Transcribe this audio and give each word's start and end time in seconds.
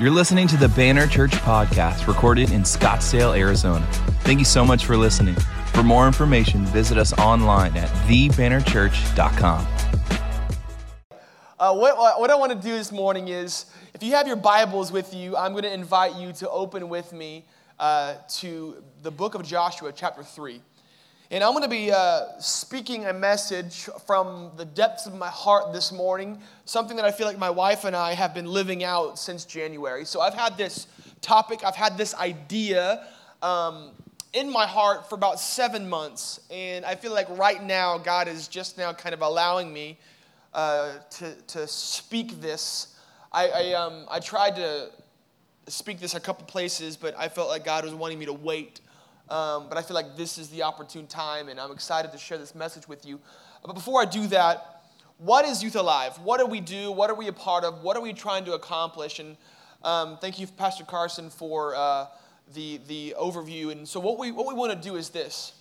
You're 0.00 0.12
listening 0.12 0.46
to 0.46 0.56
the 0.56 0.68
Banner 0.68 1.08
Church 1.08 1.32
podcast 1.32 2.06
recorded 2.06 2.52
in 2.52 2.62
Scottsdale, 2.62 3.36
Arizona. 3.36 3.84
Thank 4.22 4.38
you 4.38 4.44
so 4.44 4.64
much 4.64 4.86
for 4.86 4.96
listening. 4.96 5.34
For 5.72 5.82
more 5.82 6.06
information, 6.06 6.64
visit 6.66 6.96
us 6.96 7.12
online 7.14 7.76
at 7.76 7.88
thebannerchurch.com. 8.06 9.66
Uh, 11.58 11.74
what, 11.74 12.20
what 12.20 12.30
I 12.30 12.36
want 12.36 12.52
to 12.52 12.58
do 12.58 12.76
this 12.76 12.92
morning 12.92 13.26
is, 13.26 13.66
if 13.92 14.04
you 14.04 14.12
have 14.12 14.28
your 14.28 14.36
Bibles 14.36 14.92
with 14.92 15.12
you, 15.12 15.36
I'm 15.36 15.50
going 15.50 15.64
to 15.64 15.74
invite 15.74 16.14
you 16.14 16.32
to 16.34 16.48
open 16.48 16.88
with 16.88 17.12
me 17.12 17.44
uh, 17.80 18.14
to 18.36 18.80
the 19.02 19.10
book 19.10 19.34
of 19.34 19.44
Joshua, 19.44 19.90
chapter 19.92 20.22
3. 20.22 20.60
And 21.30 21.44
I'm 21.44 21.50
going 21.50 21.62
to 21.62 21.68
be 21.68 21.92
uh, 21.92 22.38
speaking 22.38 23.04
a 23.04 23.12
message 23.12 23.90
from 24.06 24.50
the 24.56 24.64
depths 24.64 25.04
of 25.04 25.14
my 25.14 25.28
heart 25.28 25.74
this 25.74 25.92
morning, 25.92 26.40
something 26.64 26.96
that 26.96 27.04
I 27.04 27.10
feel 27.10 27.26
like 27.26 27.36
my 27.36 27.50
wife 27.50 27.84
and 27.84 27.94
I 27.94 28.14
have 28.14 28.32
been 28.32 28.46
living 28.46 28.82
out 28.82 29.18
since 29.18 29.44
January. 29.44 30.06
So 30.06 30.22
I've 30.22 30.32
had 30.32 30.56
this 30.56 30.86
topic, 31.20 31.60
I've 31.66 31.76
had 31.76 31.98
this 31.98 32.14
idea 32.14 33.06
um, 33.42 33.90
in 34.32 34.50
my 34.50 34.66
heart 34.66 35.10
for 35.10 35.16
about 35.16 35.38
seven 35.38 35.86
months. 35.86 36.40
And 36.50 36.86
I 36.86 36.94
feel 36.94 37.12
like 37.12 37.28
right 37.36 37.62
now, 37.62 37.98
God 37.98 38.26
is 38.26 38.48
just 38.48 38.78
now 38.78 38.94
kind 38.94 39.12
of 39.12 39.20
allowing 39.20 39.70
me 39.70 39.98
uh, 40.54 40.94
to, 41.10 41.34
to 41.48 41.68
speak 41.68 42.40
this. 42.40 42.96
I, 43.30 43.48
I, 43.48 43.72
um, 43.74 44.06
I 44.10 44.20
tried 44.20 44.56
to 44.56 44.88
speak 45.66 46.00
this 46.00 46.14
a 46.14 46.20
couple 46.20 46.46
places, 46.46 46.96
but 46.96 47.14
I 47.18 47.28
felt 47.28 47.50
like 47.50 47.66
God 47.66 47.84
was 47.84 47.92
wanting 47.92 48.18
me 48.18 48.24
to 48.24 48.32
wait 48.32 48.80
um, 49.30 49.68
but 49.68 49.76
I 49.76 49.82
feel 49.82 49.94
like 49.94 50.16
this 50.16 50.38
is 50.38 50.48
the 50.48 50.62
opportune 50.62 51.06
time, 51.06 51.48
and 51.48 51.60
I'm 51.60 51.70
excited 51.70 52.12
to 52.12 52.18
share 52.18 52.38
this 52.38 52.54
message 52.54 52.88
with 52.88 53.04
you. 53.04 53.20
But 53.64 53.74
before 53.74 54.00
I 54.00 54.04
do 54.04 54.26
that, 54.28 54.82
what 55.18 55.44
is 55.44 55.62
Youth 55.62 55.76
Alive? 55.76 56.18
What 56.22 56.38
do 56.38 56.46
we 56.46 56.60
do? 56.60 56.92
What 56.92 57.10
are 57.10 57.14
we 57.14 57.28
a 57.28 57.32
part 57.32 57.64
of? 57.64 57.82
What 57.82 57.96
are 57.96 58.02
we 58.02 58.12
trying 58.12 58.44
to 58.44 58.52
accomplish? 58.52 59.18
And 59.18 59.36
um, 59.82 60.16
thank 60.20 60.38
you, 60.38 60.46
Pastor 60.46 60.84
Carson, 60.84 61.28
for 61.28 61.74
uh, 61.74 62.06
the, 62.54 62.80
the 62.86 63.14
overview. 63.20 63.72
And 63.72 63.86
so, 63.86 64.00
what 64.00 64.18
we, 64.18 64.32
what 64.32 64.46
we 64.46 64.54
want 64.54 64.72
to 64.72 64.88
do 64.88 64.96
is 64.96 65.10
this 65.10 65.52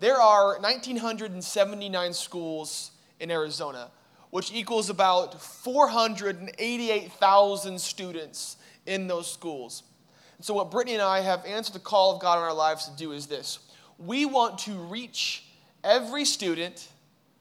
there 0.00 0.20
are 0.20 0.58
1,979 0.60 2.12
schools 2.12 2.90
in 3.20 3.30
Arizona, 3.30 3.90
which 4.30 4.52
equals 4.52 4.90
about 4.90 5.40
488,000 5.40 7.80
students 7.80 8.56
in 8.86 9.06
those 9.06 9.32
schools. 9.32 9.84
So, 10.40 10.54
what 10.54 10.70
Brittany 10.70 10.94
and 10.94 11.02
I 11.02 11.20
have 11.20 11.44
answered 11.46 11.74
the 11.74 11.80
call 11.80 12.14
of 12.14 12.20
God 12.20 12.38
in 12.38 12.44
our 12.44 12.52
lives 12.52 12.88
to 12.88 12.96
do 12.96 13.12
is 13.12 13.26
this 13.26 13.58
we 13.98 14.26
want 14.26 14.58
to 14.60 14.72
reach 14.72 15.44
every 15.82 16.24
student 16.24 16.88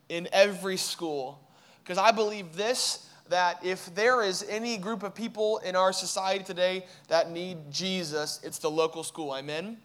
in 0.09 0.27
every 0.31 0.77
school. 0.77 1.41
Because 1.83 1.97
I 1.97 2.11
believe 2.11 2.55
this 2.55 3.07
that 3.29 3.63
if 3.65 3.93
there 3.95 4.21
is 4.21 4.45
any 4.47 4.77
group 4.77 5.01
of 5.01 5.15
people 5.15 5.57
in 5.59 5.75
our 5.75 5.91
society 5.91 6.43
today 6.43 6.85
that 7.07 7.31
need 7.31 7.57
Jesus, 7.71 8.39
it's 8.43 8.59
the 8.59 8.69
local 8.69 9.03
school. 9.03 9.35
Amen? 9.35 9.77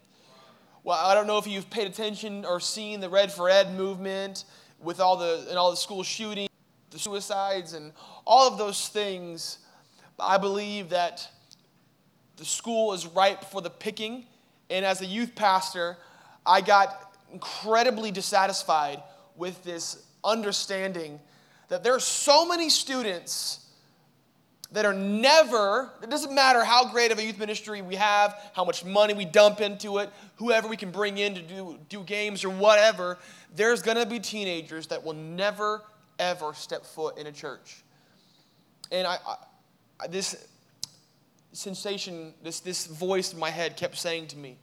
Well, 0.83 0.97
I 0.97 1.15
don't 1.15 1.25
know 1.25 1.39
if 1.39 1.47
you've 1.47 1.69
paid 1.69 1.87
attention 1.87 2.45
or 2.45 2.59
seen 2.59 2.99
the 2.99 3.09
Red 3.09 3.31
for 3.31 3.49
Ed 3.49 3.73
movement 3.75 4.45
with 4.79 4.99
all 4.99 5.17
the 5.17 5.45
and 5.49 5.57
all 5.57 5.71
the 5.71 5.77
school 5.77 6.03
shootings, 6.03 6.49
the 6.91 6.99
suicides, 6.99 7.73
and 7.73 7.93
all 8.25 8.47
of 8.47 8.57
those 8.57 8.87
things. 8.87 9.59
I 10.19 10.37
believe 10.37 10.89
that 10.89 11.27
the 12.41 12.47
school 12.47 12.93
is 12.93 13.05
ripe 13.05 13.43
for 13.43 13.61
the 13.61 13.69
picking. 13.69 14.25
And 14.71 14.83
as 14.83 14.99
a 15.01 15.05
youth 15.05 15.35
pastor, 15.35 15.95
I 16.43 16.61
got 16.61 17.15
incredibly 17.31 18.09
dissatisfied 18.09 19.03
with 19.35 19.63
this 19.63 20.03
understanding 20.23 21.19
that 21.67 21.83
there 21.83 21.93
are 21.93 21.99
so 21.99 22.47
many 22.47 22.71
students 22.71 23.67
that 24.71 24.85
are 24.85 24.93
never, 24.93 25.91
it 26.01 26.09
doesn't 26.09 26.33
matter 26.33 26.63
how 26.63 26.91
great 26.91 27.11
of 27.11 27.19
a 27.19 27.23
youth 27.23 27.37
ministry 27.37 27.83
we 27.83 27.93
have, 27.93 28.33
how 28.53 28.65
much 28.65 28.83
money 28.83 29.13
we 29.13 29.25
dump 29.25 29.61
into 29.61 29.99
it, 29.99 30.09
whoever 30.37 30.67
we 30.67 30.77
can 30.77 30.89
bring 30.89 31.19
in 31.19 31.35
to 31.35 31.41
do, 31.43 31.77
do 31.89 32.01
games 32.03 32.43
or 32.43 32.49
whatever, 32.49 33.19
there's 33.55 33.83
gonna 33.83 34.05
be 34.07 34.19
teenagers 34.19 34.87
that 34.87 35.03
will 35.03 35.13
never, 35.13 35.83
ever 36.17 36.55
step 36.55 36.87
foot 36.87 37.19
in 37.19 37.27
a 37.27 37.31
church. 37.31 37.83
And 38.91 39.05
I, 39.05 39.19
I 39.99 40.07
this, 40.07 40.47
sensation, 41.53 42.33
this, 42.43 42.59
this 42.59 42.87
voice 42.87 43.33
in 43.33 43.39
my 43.39 43.49
head 43.49 43.77
kept 43.77 43.97
saying 43.97 44.27
to 44.27 44.37
me, 44.37 44.57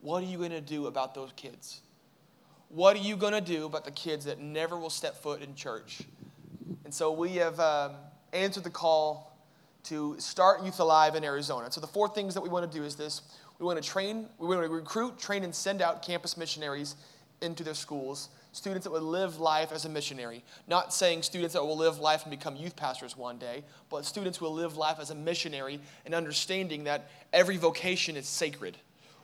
What 0.00 0.22
are 0.22 0.26
you 0.26 0.38
going 0.38 0.50
to 0.50 0.60
do 0.60 0.86
about 0.86 1.14
those 1.14 1.30
kids? 1.36 1.80
What 2.68 2.96
are 2.96 3.00
you 3.00 3.16
going 3.16 3.32
to 3.32 3.40
do 3.40 3.66
about 3.66 3.84
the 3.84 3.90
kids 3.90 4.24
that 4.24 4.40
never 4.40 4.78
will 4.78 4.90
step 4.90 5.16
foot 5.22 5.42
in 5.42 5.54
church? 5.54 6.02
And 6.84 6.92
so 6.92 7.12
we 7.12 7.36
have 7.36 7.60
um, 7.60 7.92
answered 8.32 8.64
the 8.64 8.70
call 8.70 9.36
to 9.84 10.16
start 10.18 10.64
Youth 10.64 10.80
Alive 10.80 11.14
in 11.14 11.24
Arizona. 11.24 11.70
So 11.70 11.80
the 11.80 11.86
four 11.86 12.08
things 12.08 12.34
that 12.34 12.40
we 12.40 12.48
want 12.48 12.70
to 12.70 12.78
do 12.78 12.84
is 12.84 12.96
this 12.96 13.22
we 13.58 13.66
want 13.66 13.80
to 13.80 13.88
train, 13.88 14.26
we 14.38 14.48
want 14.48 14.62
to 14.62 14.68
recruit, 14.68 15.18
train, 15.18 15.44
and 15.44 15.54
send 15.54 15.80
out 15.80 16.02
campus 16.02 16.36
missionaries 16.36 16.96
into 17.40 17.62
their 17.62 17.74
schools 17.74 18.30
students 18.54 18.84
that 18.84 18.92
would 18.92 19.02
live 19.02 19.40
life 19.40 19.72
as 19.72 19.84
a 19.84 19.88
missionary. 19.88 20.44
Not 20.68 20.94
saying 20.94 21.22
students 21.22 21.54
that 21.54 21.64
will 21.64 21.76
live 21.76 21.98
life 21.98 22.22
and 22.22 22.30
become 22.30 22.54
youth 22.54 22.76
pastors 22.76 23.16
one 23.16 23.36
day, 23.36 23.64
but 23.90 24.04
students 24.04 24.38
who 24.38 24.44
will 24.44 24.54
live 24.54 24.76
life 24.76 24.98
as 25.00 25.10
a 25.10 25.14
missionary 25.14 25.80
and 26.06 26.14
understanding 26.14 26.84
that 26.84 27.10
every 27.32 27.56
vocation 27.56 28.16
is 28.16 28.28
sacred. 28.28 28.76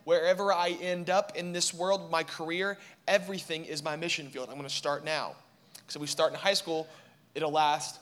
Wherever 0.03 0.53
I 0.53 0.71
end 0.71 1.11
up 1.11 1.37
in 1.37 1.53
this 1.53 1.73
world, 1.73 2.11
my 2.11 2.25
career, 2.25 2.77
everything 3.07 3.65
is 3.65 3.85
my 3.85 3.95
mission 3.95 4.29
field. 4.29 4.49
I'm 4.49 4.57
going 4.57 4.69
to 4.69 4.75
start 4.75 5.05
now. 5.05 5.37
Because 5.75 5.95
if 5.95 6.01
we 6.01 6.09
start 6.09 6.33
in 6.33 6.39
high 6.39 6.55
school, 6.55 6.89
it'll 7.37 7.53
last, 7.53 8.01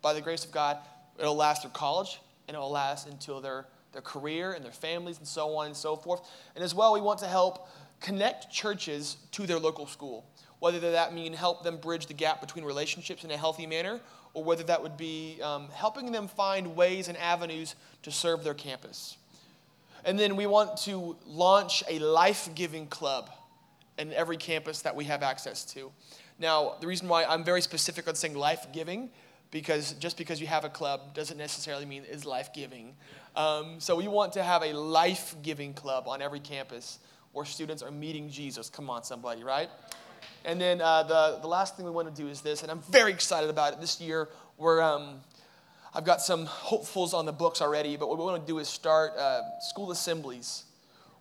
by 0.00 0.14
the 0.14 0.22
grace 0.22 0.46
of 0.46 0.52
God, 0.52 0.78
it'll 1.18 1.36
last 1.36 1.60
through 1.60 1.72
college, 1.72 2.20
and 2.48 2.54
it'll 2.54 2.70
last 2.70 3.06
until 3.06 3.42
their, 3.42 3.66
their 3.92 4.00
career 4.00 4.52
and 4.52 4.64
their 4.64 4.72
families 4.72 5.18
and 5.18 5.28
so 5.28 5.56
on 5.56 5.66
and 5.66 5.76
so 5.76 5.94
forth. 5.94 6.22
And 6.54 6.64
as 6.64 6.74
well, 6.74 6.94
we 6.94 7.02
want 7.02 7.18
to 7.18 7.26
help 7.26 7.68
connect 8.00 8.50
churches 8.50 9.18
to 9.32 9.46
their 9.46 9.58
local 9.58 9.86
school 9.86 10.24
whether 10.60 10.92
that 10.92 11.12
mean 11.12 11.32
help 11.32 11.64
them 11.64 11.76
bridge 11.78 12.06
the 12.06 12.14
gap 12.14 12.40
between 12.40 12.64
relationships 12.64 13.24
in 13.24 13.30
a 13.30 13.36
healthy 13.36 13.66
manner, 13.66 14.00
or 14.32 14.44
whether 14.44 14.62
that 14.62 14.82
would 14.82 14.96
be 14.96 15.40
um, 15.42 15.68
helping 15.74 16.12
them 16.12 16.28
find 16.28 16.76
ways 16.76 17.08
and 17.08 17.18
avenues 17.18 17.74
to 18.02 18.12
serve 18.12 18.44
their 18.44 18.54
campus. 18.54 19.16
And 20.04 20.18
then 20.18 20.36
we 20.36 20.46
want 20.46 20.76
to 20.82 21.16
launch 21.26 21.82
a 21.88 21.98
life 21.98 22.48
giving 22.54 22.86
club 22.86 23.30
in 23.98 24.12
every 24.12 24.36
campus 24.36 24.82
that 24.82 24.94
we 24.94 25.04
have 25.04 25.22
access 25.22 25.64
to. 25.74 25.90
Now, 26.38 26.76
the 26.80 26.86
reason 26.86 27.08
why 27.08 27.24
I'm 27.24 27.44
very 27.44 27.60
specific 27.60 28.08
on 28.08 28.14
saying 28.14 28.34
life 28.34 28.66
giving, 28.72 29.10
because 29.50 29.92
just 29.94 30.16
because 30.16 30.40
you 30.40 30.46
have 30.46 30.64
a 30.64 30.70
club 30.70 31.12
doesn't 31.14 31.36
necessarily 31.36 31.84
mean 31.84 32.04
it's 32.08 32.24
life 32.24 32.52
giving. 32.54 32.94
Um, 33.36 33.78
so 33.78 33.96
we 33.96 34.08
want 34.08 34.32
to 34.34 34.42
have 34.42 34.62
a 34.62 34.72
life 34.72 35.34
giving 35.42 35.74
club 35.74 36.04
on 36.06 36.22
every 36.22 36.40
campus 36.40 36.98
where 37.32 37.44
students 37.44 37.82
are 37.82 37.90
meeting 37.90 38.30
Jesus. 38.30 38.70
Come 38.70 38.88
on, 38.88 39.04
somebody, 39.04 39.44
right? 39.44 39.68
And 40.44 40.60
then 40.60 40.80
uh, 40.80 41.02
the, 41.02 41.38
the 41.42 41.48
last 41.48 41.76
thing 41.76 41.84
we 41.84 41.90
want 41.90 42.14
to 42.14 42.22
do 42.22 42.28
is 42.28 42.40
this, 42.40 42.62
and 42.62 42.70
I'm 42.70 42.80
very 42.82 43.12
excited 43.12 43.50
about 43.50 43.74
it. 43.74 43.80
This 43.80 44.00
year, 44.00 44.28
we're, 44.56 44.80
um, 44.80 45.20
I've 45.94 46.04
got 46.04 46.22
some 46.22 46.46
hopefuls 46.46 47.12
on 47.12 47.26
the 47.26 47.32
books 47.32 47.60
already, 47.60 47.96
but 47.96 48.08
what 48.08 48.18
we 48.18 48.24
want 48.24 48.46
to 48.46 48.52
do 48.52 48.58
is 48.58 48.68
start 48.68 49.16
uh, 49.16 49.42
school 49.60 49.90
assemblies 49.90 50.64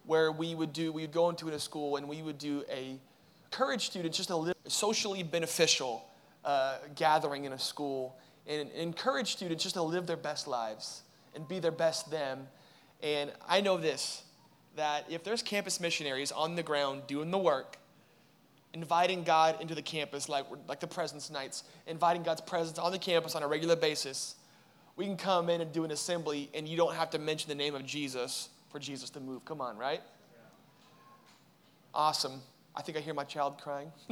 where 0.05 0.31
we 0.31 0.55
would 0.55 0.73
do, 0.73 0.91
we 0.91 1.01
would 1.01 1.11
go 1.11 1.29
into 1.29 1.49
a 1.49 1.59
school 1.59 1.97
and 1.97 2.07
we 2.07 2.21
would 2.21 2.37
do 2.37 2.63
a, 2.71 2.97
encourage 3.51 3.85
students 3.85 4.17
just 4.17 4.29
a 4.29 4.55
socially 4.67 5.23
beneficial 5.23 6.05
uh, 6.45 6.77
gathering 6.95 7.45
in 7.45 7.53
a 7.53 7.59
school 7.59 8.15
and 8.47 8.71
encourage 8.71 9.33
students 9.33 9.63
just 9.63 9.75
to 9.75 9.83
live 9.83 10.07
their 10.07 10.17
best 10.17 10.47
lives 10.47 11.03
and 11.35 11.47
be 11.47 11.59
their 11.59 11.71
best 11.71 12.09
them. 12.09 12.47
And 13.03 13.31
I 13.47 13.61
know 13.61 13.77
this, 13.77 14.23
that 14.75 15.05
if 15.09 15.23
there's 15.23 15.43
campus 15.43 15.79
missionaries 15.79 16.31
on 16.31 16.55
the 16.55 16.63
ground 16.63 17.03
doing 17.05 17.31
the 17.31 17.37
work, 17.37 17.77
inviting 18.73 19.23
God 19.23 19.61
into 19.61 19.75
the 19.75 19.81
campus, 19.81 20.29
like, 20.29 20.45
like 20.67 20.79
the 20.79 20.87
presence 20.87 21.29
nights, 21.29 21.63
inviting 21.87 22.23
God's 22.23 22.41
presence 22.41 22.77
on 22.77 22.91
the 22.91 22.99
campus 22.99 23.35
on 23.35 23.43
a 23.43 23.47
regular 23.47 23.75
basis, 23.75 24.35
we 24.95 25.05
can 25.05 25.17
come 25.17 25.49
in 25.49 25.61
and 25.61 25.71
do 25.71 25.83
an 25.85 25.91
assembly 25.91 26.49
and 26.53 26.67
you 26.67 26.77
don't 26.77 26.93
have 26.93 27.09
to 27.11 27.19
mention 27.19 27.49
the 27.49 27.55
name 27.55 27.73
of 27.73 27.85
Jesus 27.85 28.49
for 28.69 28.79
Jesus 28.79 29.09
to 29.11 29.19
move. 29.19 29.45
Come 29.45 29.61
on, 29.61 29.77
right? 29.77 30.01
Awesome. 31.93 32.41
I 32.75 32.81
think 32.81 32.97
I 32.97 33.01
hear 33.01 33.13
my 33.13 33.23
child 33.23 33.59
crying. 33.61 33.91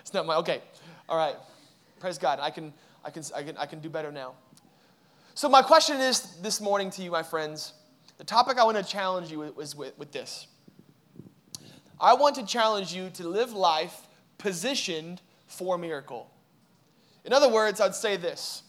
it's 0.00 0.12
not 0.12 0.26
my, 0.26 0.36
okay. 0.36 0.62
All 1.08 1.16
right. 1.16 1.36
Praise 2.00 2.18
God. 2.18 2.38
I 2.40 2.50
can, 2.50 2.72
I 3.04 3.10
can, 3.10 3.22
I 3.34 3.42
can, 3.42 3.56
I 3.56 3.66
can 3.66 3.80
do 3.80 3.88
better 3.88 4.10
now. 4.10 4.34
So, 5.34 5.48
my 5.48 5.62
question 5.62 6.00
is 6.00 6.36
this 6.42 6.60
morning 6.60 6.90
to 6.90 7.02
you, 7.02 7.10
my 7.10 7.22
friends. 7.22 7.72
The 8.18 8.24
topic 8.24 8.58
I 8.58 8.64
want 8.64 8.76
to 8.76 8.84
challenge 8.84 9.30
you 9.30 9.40
with, 9.40 9.76
with, 9.76 9.98
with 9.98 10.12
this. 10.12 10.46
I 12.00 12.14
want 12.14 12.36
to 12.36 12.46
challenge 12.46 12.92
you 12.92 13.10
to 13.10 13.28
live 13.28 13.52
life 13.52 14.08
positioned 14.38 15.20
for 15.46 15.78
miracle. 15.78 16.30
In 17.24 17.32
other 17.32 17.48
words, 17.48 17.80
I'd 17.80 17.94
say 17.94 18.16
this 18.16 18.62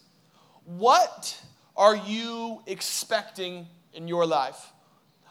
What 0.65 1.39
are 1.75 1.95
you 1.95 2.61
expecting 2.67 3.67
in 3.93 4.07
your 4.07 4.25
life? 4.25 4.71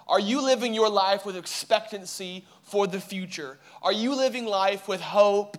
Are 0.07 0.21
you 0.21 0.43
living 0.43 0.75
your 0.75 0.91
life 0.91 1.25
with 1.25 1.37
expectancy 1.37 2.45
for 2.63 2.87
the 2.87 3.01
future? 3.01 3.59
Are 3.81 3.93
you 3.93 4.15
living 4.15 4.45
life 4.45 4.87
with 4.87 5.01
hope 5.01 5.57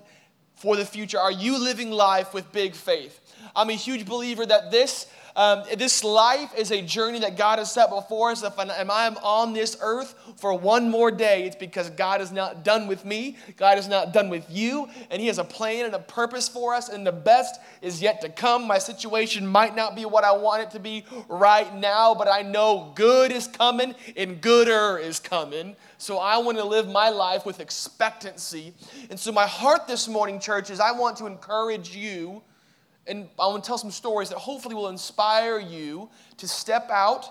for 0.55 0.75
the 0.75 0.85
future? 0.85 1.17
Are 1.17 1.31
you 1.31 1.57
living 1.57 1.89
life 1.89 2.33
with 2.33 2.51
big 2.51 2.75
faith? 2.75 3.19
I'm 3.55 3.69
a 3.69 3.73
huge 3.73 4.05
believer 4.05 4.45
that 4.45 4.69
this 4.69 5.07
Um, 5.35 5.63
this 5.77 6.03
life 6.03 6.53
is 6.57 6.71
a 6.71 6.81
journey 6.81 7.19
that 7.19 7.35
God 7.37 7.59
has 7.59 7.71
set 7.71 7.89
before 7.89 8.31
us. 8.31 8.41
If 8.43 8.57
I 8.57 9.05
am 9.05 9.17
on 9.17 9.51
this 9.51 9.75
earth 9.81 10.15
for 10.37 10.57
one 10.57 10.89
more 10.89 11.11
day, 11.11 11.43
it's 11.43 11.57
because 11.57 11.89
God 11.89 12.21
is 12.21 12.31
not 12.31 12.63
done 12.63 12.87
with 12.87 13.03
me. 13.03 13.37
God 13.57 13.77
is 13.77 13.89
not 13.89 14.13
done 14.13 14.29
with 14.29 14.45
you. 14.49 14.87
And 15.11 15.21
He 15.21 15.27
has 15.27 15.37
a 15.37 15.43
plan 15.43 15.85
and 15.85 15.93
a 15.93 15.99
purpose 15.99 16.47
for 16.47 16.73
us. 16.73 16.87
And 16.87 17.05
the 17.05 17.11
best 17.11 17.59
is 17.81 18.01
yet 18.01 18.21
to 18.21 18.29
come. 18.29 18.65
My 18.65 18.77
situation 18.77 19.45
might 19.45 19.75
not 19.75 19.93
be 19.95 20.05
what 20.05 20.23
I 20.23 20.31
want 20.31 20.63
it 20.63 20.71
to 20.71 20.79
be 20.79 21.03
right 21.27 21.73
now, 21.75 22.15
but 22.15 22.29
I 22.29 22.41
know 22.41 22.93
good 22.95 23.31
is 23.31 23.47
coming 23.47 23.93
and 24.15 24.39
gooder 24.39 24.97
is 24.97 25.19
coming. 25.19 25.75
So 25.97 26.17
I 26.17 26.37
want 26.37 26.57
to 26.57 26.63
live 26.63 26.87
my 26.87 27.09
life 27.09 27.45
with 27.45 27.59
expectancy. 27.59 28.73
And 29.09 29.19
so, 29.19 29.31
my 29.31 29.47
heart 29.47 29.87
this 29.87 30.07
morning, 30.07 30.39
church, 30.39 30.69
is 30.69 30.79
I 30.79 30.91
want 30.91 31.17
to 31.17 31.25
encourage 31.25 31.95
you 31.95 32.41
and 33.07 33.29
I 33.39 33.47
want 33.47 33.63
to 33.63 33.67
tell 33.67 33.77
some 33.77 33.91
stories 33.91 34.29
that 34.29 34.37
hopefully 34.37 34.75
will 34.75 34.89
inspire 34.89 35.59
you 35.59 36.09
to 36.37 36.47
step 36.47 36.89
out 36.89 37.25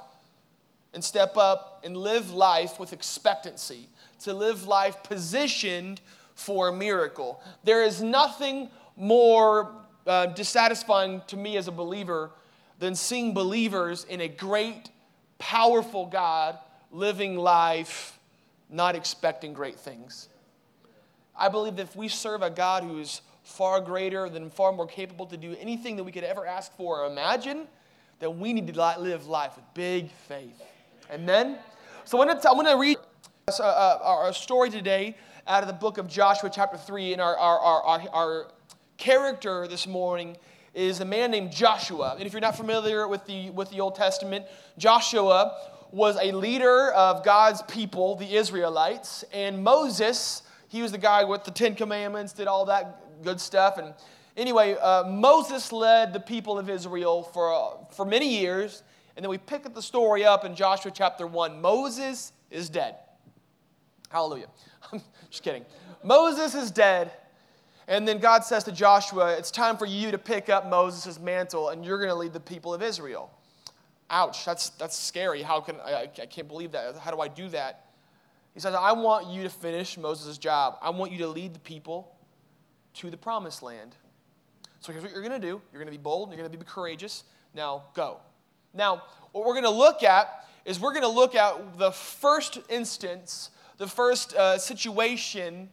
and 0.92 1.02
step 1.02 1.36
up 1.36 1.80
and 1.84 1.96
live 1.96 2.32
life 2.32 2.78
with 2.78 2.92
expectancy, 2.92 3.88
to 4.20 4.32
live 4.32 4.66
life 4.66 5.02
positioned 5.02 6.00
for 6.34 6.68
a 6.68 6.72
miracle. 6.72 7.42
There 7.64 7.82
is 7.82 8.00
nothing 8.00 8.70
more 8.96 9.72
uh, 10.06 10.26
dissatisfying 10.26 11.22
to 11.26 11.36
me 11.36 11.56
as 11.56 11.66
a 11.66 11.72
believer 11.72 12.30
than 12.78 12.94
seeing 12.94 13.34
believers 13.34 14.04
in 14.04 14.20
a 14.20 14.28
great, 14.28 14.90
powerful 15.38 16.06
God 16.06 16.58
living 16.92 17.36
life 17.36 18.18
not 18.70 18.94
expecting 18.94 19.52
great 19.52 19.78
things. 19.78 20.28
I 21.36 21.48
believe 21.48 21.76
that 21.76 21.82
if 21.82 21.96
we 21.96 22.08
serve 22.08 22.42
a 22.42 22.50
God 22.50 22.84
who 22.84 22.98
is 22.98 23.20
far 23.44 23.80
greater 23.80 24.28
than 24.28 24.50
far 24.50 24.72
more 24.72 24.86
capable 24.86 25.26
to 25.26 25.36
do 25.36 25.54
anything 25.60 25.96
that 25.96 26.04
we 26.04 26.10
could 26.10 26.24
ever 26.24 26.46
ask 26.46 26.74
for 26.76 27.02
or 27.02 27.06
imagine, 27.06 27.68
that 28.18 28.30
we 28.30 28.52
need 28.52 28.66
to 28.66 28.94
live 28.98 29.26
life 29.26 29.56
with 29.56 29.64
big 29.74 30.10
faith. 30.10 30.60
Amen? 31.12 31.58
So 32.04 32.20
I'm 32.20 32.26
going 32.26 32.66
to 32.66 32.76
read 32.76 32.96
a, 33.46 33.62
a, 33.62 34.28
a, 34.28 34.34
story 34.34 34.70
today 34.70 35.16
out 35.46 35.62
of 35.62 35.66
the 35.68 35.74
book 35.74 35.98
of 35.98 36.08
Joshua, 36.08 36.50
chapter 36.52 36.78
3. 36.78 37.12
And 37.12 37.20
our, 37.20 37.36
our, 37.36 37.60
our, 37.60 38.08
our 38.12 38.46
character 38.96 39.68
this 39.68 39.86
morning 39.86 40.38
is 40.72 41.00
a 41.00 41.04
man 41.04 41.30
named 41.30 41.52
Joshua. 41.52 42.16
And 42.18 42.26
if 42.26 42.32
you're 42.32 42.40
not 42.40 42.56
familiar 42.56 43.06
with 43.06 43.26
the, 43.26 43.50
with 43.50 43.70
the 43.70 43.80
Old 43.80 43.94
Testament, 43.94 44.46
Joshua 44.78 45.54
was 45.92 46.16
a 46.20 46.32
leader 46.32 46.90
of 46.92 47.22
God's 47.24 47.60
people, 47.62 48.16
the 48.16 48.34
Israelites. 48.34 49.22
And 49.32 49.62
Moses, 49.62 50.42
he 50.68 50.80
was 50.80 50.92
the 50.92 50.98
guy 50.98 51.24
with 51.24 51.44
the 51.44 51.50
Ten 51.50 51.74
Commandments, 51.74 52.32
did 52.32 52.48
all 52.48 52.64
that 52.64 53.03
good 53.22 53.40
stuff. 53.40 53.78
And 53.78 53.94
anyway, 54.36 54.76
uh, 54.80 55.04
Moses 55.04 55.72
led 55.72 56.12
the 56.12 56.20
people 56.20 56.58
of 56.58 56.68
Israel 56.68 57.22
for, 57.22 57.52
uh, 57.52 57.84
for 57.94 58.04
many 58.04 58.38
years. 58.38 58.82
And 59.16 59.24
then 59.24 59.30
we 59.30 59.38
pick 59.38 59.72
the 59.72 59.82
story 59.82 60.24
up 60.24 60.44
in 60.44 60.56
Joshua 60.56 60.90
chapter 60.92 61.26
1. 61.26 61.60
Moses 61.60 62.32
is 62.50 62.68
dead. 62.68 62.96
Hallelujah. 64.10 64.48
I'm 64.92 65.02
just 65.30 65.42
kidding. 65.42 65.64
Moses 66.02 66.54
is 66.54 66.70
dead. 66.70 67.12
And 67.86 68.08
then 68.08 68.18
God 68.18 68.44
says 68.44 68.64
to 68.64 68.72
Joshua, 68.72 69.36
It's 69.36 69.50
time 69.50 69.76
for 69.76 69.86
you 69.86 70.10
to 70.10 70.18
pick 70.18 70.48
up 70.48 70.68
Moses' 70.68 71.20
mantle 71.20 71.68
and 71.68 71.84
you're 71.84 71.98
going 71.98 72.08
to 72.08 72.14
lead 72.14 72.32
the 72.32 72.40
people 72.40 72.72
of 72.72 72.82
Israel. 72.82 73.30
Ouch, 74.10 74.44
that's, 74.44 74.70
that's 74.70 74.96
scary. 74.96 75.42
How 75.42 75.60
can 75.60 75.76
I, 75.84 76.08
I 76.20 76.26
can't 76.26 76.48
believe 76.48 76.72
that. 76.72 76.96
How 76.96 77.10
do 77.10 77.20
I 77.20 77.28
do 77.28 77.48
that? 77.48 77.86
He 78.54 78.60
says, 78.60 78.74
I 78.74 78.92
want 78.92 79.26
you 79.28 79.42
to 79.42 79.48
finish 79.48 79.98
Moses' 79.98 80.38
job. 80.38 80.78
I 80.80 80.90
want 80.90 81.10
you 81.10 81.18
to 81.18 81.28
lead 81.28 81.54
the 81.54 81.60
people 81.60 82.13
to 82.94 83.10
the 83.10 83.16
promised 83.16 83.62
land. 83.62 83.94
So 84.80 84.92
here's 84.92 85.02
what 85.02 85.12
you're 85.12 85.22
going 85.22 85.40
to 85.40 85.46
do 85.46 85.60
you're 85.72 85.80
going 85.80 85.86
to 85.86 85.98
be 85.98 86.02
bold, 86.02 86.30
you're 86.30 86.38
going 86.38 86.50
to 86.50 86.56
be 86.56 86.64
courageous. 86.64 87.24
Now, 87.54 87.84
go. 87.94 88.18
Now, 88.72 89.02
what 89.32 89.44
we're 89.46 89.54
going 89.54 89.64
to 89.64 89.70
look 89.70 90.02
at 90.02 90.46
is 90.64 90.80
we're 90.80 90.92
going 90.92 91.02
to 91.02 91.08
look 91.08 91.34
at 91.34 91.78
the 91.78 91.92
first 91.92 92.58
instance, 92.68 93.50
the 93.78 93.86
first 93.86 94.34
uh, 94.34 94.58
situation 94.58 95.68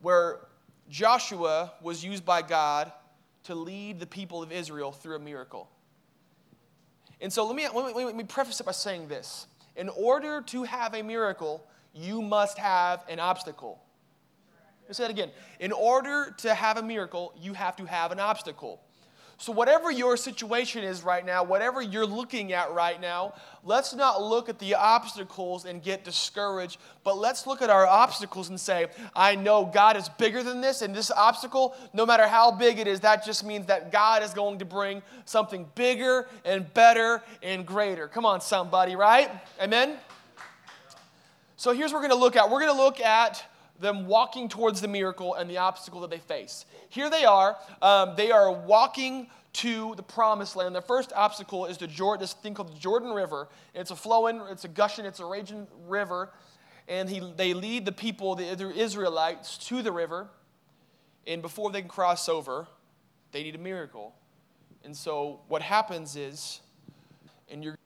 where 0.00 0.40
Joshua 0.88 1.72
was 1.82 2.04
used 2.04 2.24
by 2.24 2.42
God 2.42 2.90
to 3.44 3.54
lead 3.54 4.00
the 4.00 4.06
people 4.06 4.42
of 4.42 4.52
Israel 4.52 4.92
through 4.92 5.16
a 5.16 5.20
miracle. 5.20 5.68
And 7.20 7.32
so 7.32 7.46
let 7.46 7.54
me, 7.54 7.68
let 7.68 7.94
me, 7.94 8.04
let 8.04 8.16
me 8.16 8.24
preface 8.24 8.60
it 8.60 8.64
by 8.64 8.72
saying 8.72 9.08
this. 9.08 9.46
In 9.76 9.88
order 9.90 10.42
to 10.42 10.62
have 10.64 10.94
a 10.94 11.02
miracle, 11.02 11.64
you 11.94 12.22
must 12.22 12.58
have 12.58 13.04
an 13.08 13.20
obstacle. 13.20 13.80
Let 14.90 14.96
say 14.96 15.04
that 15.04 15.10
again. 15.12 15.30
In 15.60 15.70
order 15.70 16.34
to 16.38 16.52
have 16.52 16.76
a 16.76 16.82
miracle, 16.82 17.32
you 17.40 17.52
have 17.52 17.76
to 17.76 17.84
have 17.84 18.10
an 18.10 18.18
obstacle. 18.18 18.80
So, 19.38 19.52
whatever 19.52 19.92
your 19.92 20.16
situation 20.16 20.82
is 20.82 21.04
right 21.04 21.24
now, 21.24 21.44
whatever 21.44 21.80
you're 21.80 22.04
looking 22.04 22.52
at 22.52 22.72
right 22.72 23.00
now, 23.00 23.34
let's 23.62 23.94
not 23.94 24.20
look 24.20 24.48
at 24.48 24.58
the 24.58 24.74
obstacles 24.74 25.64
and 25.64 25.80
get 25.80 26.02
discouraged, 26.02 26.80
but 27.04 27.18
let's 27.18 27.46
look 27.46 27.62
at 27.62 27.70
our 27.70 27.86
obstacles 27.86 28.48
and 28.48 28.58
say, 28.58 28.88
I 29.14 29.36
know 29.36 29.64
God 29.64 29.96
is 29.96 30.08
bigger 30.08 30.42
than 30.42 30.60
this, 30.60 30.82
and 30.82 30.92
this 30.92 31.12
obstacle, 31.12 31.76
no 31.92 32.04
matter 32.04 32.26
how 32.26 32.50
big 32.50 32.80
it 32.80 32.88
is, 32.88 32.98
that 33.00 33.24
just 33.24 33.44
means 33.44 33.66
that 33.66 33.92
God 33.92 34.24
is 34.24 34.34
going 34.34 34.58
to 34.58 34.64
bring 34.64 35.02
something 35.24 35.68
bigger 35.76 36.26
and 36.44 36.74
better 36.74 37.22
and 37.44 37.64
greater. 37.64 38.08
Come 38.08 38.26
on, 38.26 38.40
somebody, 38.40 38.96
right? 38.96 39.30
Amen? 39.62 39.98
So, 41.56 41.70
here's 41.70 41.92
what 41.92 42.02
we're 42.02 42.08
going 42.08 42.18
to 42.18 42.24
look 42.24 42.34
at. 42.34 42.50
We're 42.50 42.60
going 42.60 42.76
to 42.76 42.82
look 42.82 43.00
at 43.00 43.46
them 43.80 44.06
walking 44.06 44.48
towards 44.48 44.80
the 44.80 44.88
miracle 44.88 45.34
and 45.34 45.48
the 45.48 45.58
obstacle 45.58 46.00
that 46.02 46.10
they 46.10 46.18
face. 46.18 46.66
Here 46.88 47.10
they 47.10 47.24
are. 47.24 47.56
Um, 47.80 48.14
they 48.16 48.30
are 48.30 48.52
walking 48.52 49.28
to 49.52 49.94
the 49.96 50.02
promised 50.02 50.54
land. 50.54 50.74
The 50.74 50.82
first 50.82 51.12
obstacle 51.14 51.66
is 51.66 51.78
the 51.78 51.86
Jordan, 51.86 52.20
this 52.20 52.34
thing 52.34 52.54
called 52.54 52.74
the 52.74 52.78
Jordan 52.78 53.10
River. 53.10 53.48
It's 53.74 53.90
a 53.90 53.96
flowing, 53.96 54.40
it's 54.50 54.64
a 54.64 54.68
gushing, 54.68 55.04
it's 55.06 55.20
a 55.20 55.24
raging 55.24 55.66
river. 55.88 56.30
And 56.88 57.08
he, 57.08 57.20
they 57.36 57.54
lead 57.54 57.84
the 57.84 57.92
people, 57.92 58.34
the 58.36 58.44
Israelites, 58.44 59.58
to 59.68 59.82
the 59.82 59.92
river. 59.92 60.28
And 61.26 61.42
before 61.42 61.70
they 61.70 61.80
can 61.80 61.88
cross 61.88 62.28
over, 62.28 62.66
they 63.32 63.42
need 63.42 63.54
a 63.54 63.58
miracle. 63.58 64.14
And 64.84 64.96
so 64.96 65.40
what 65.48 65.62
happens 65.62 66.16
is, 66.16 66.60
and 67.50 67.62
you're, 67.62 67.78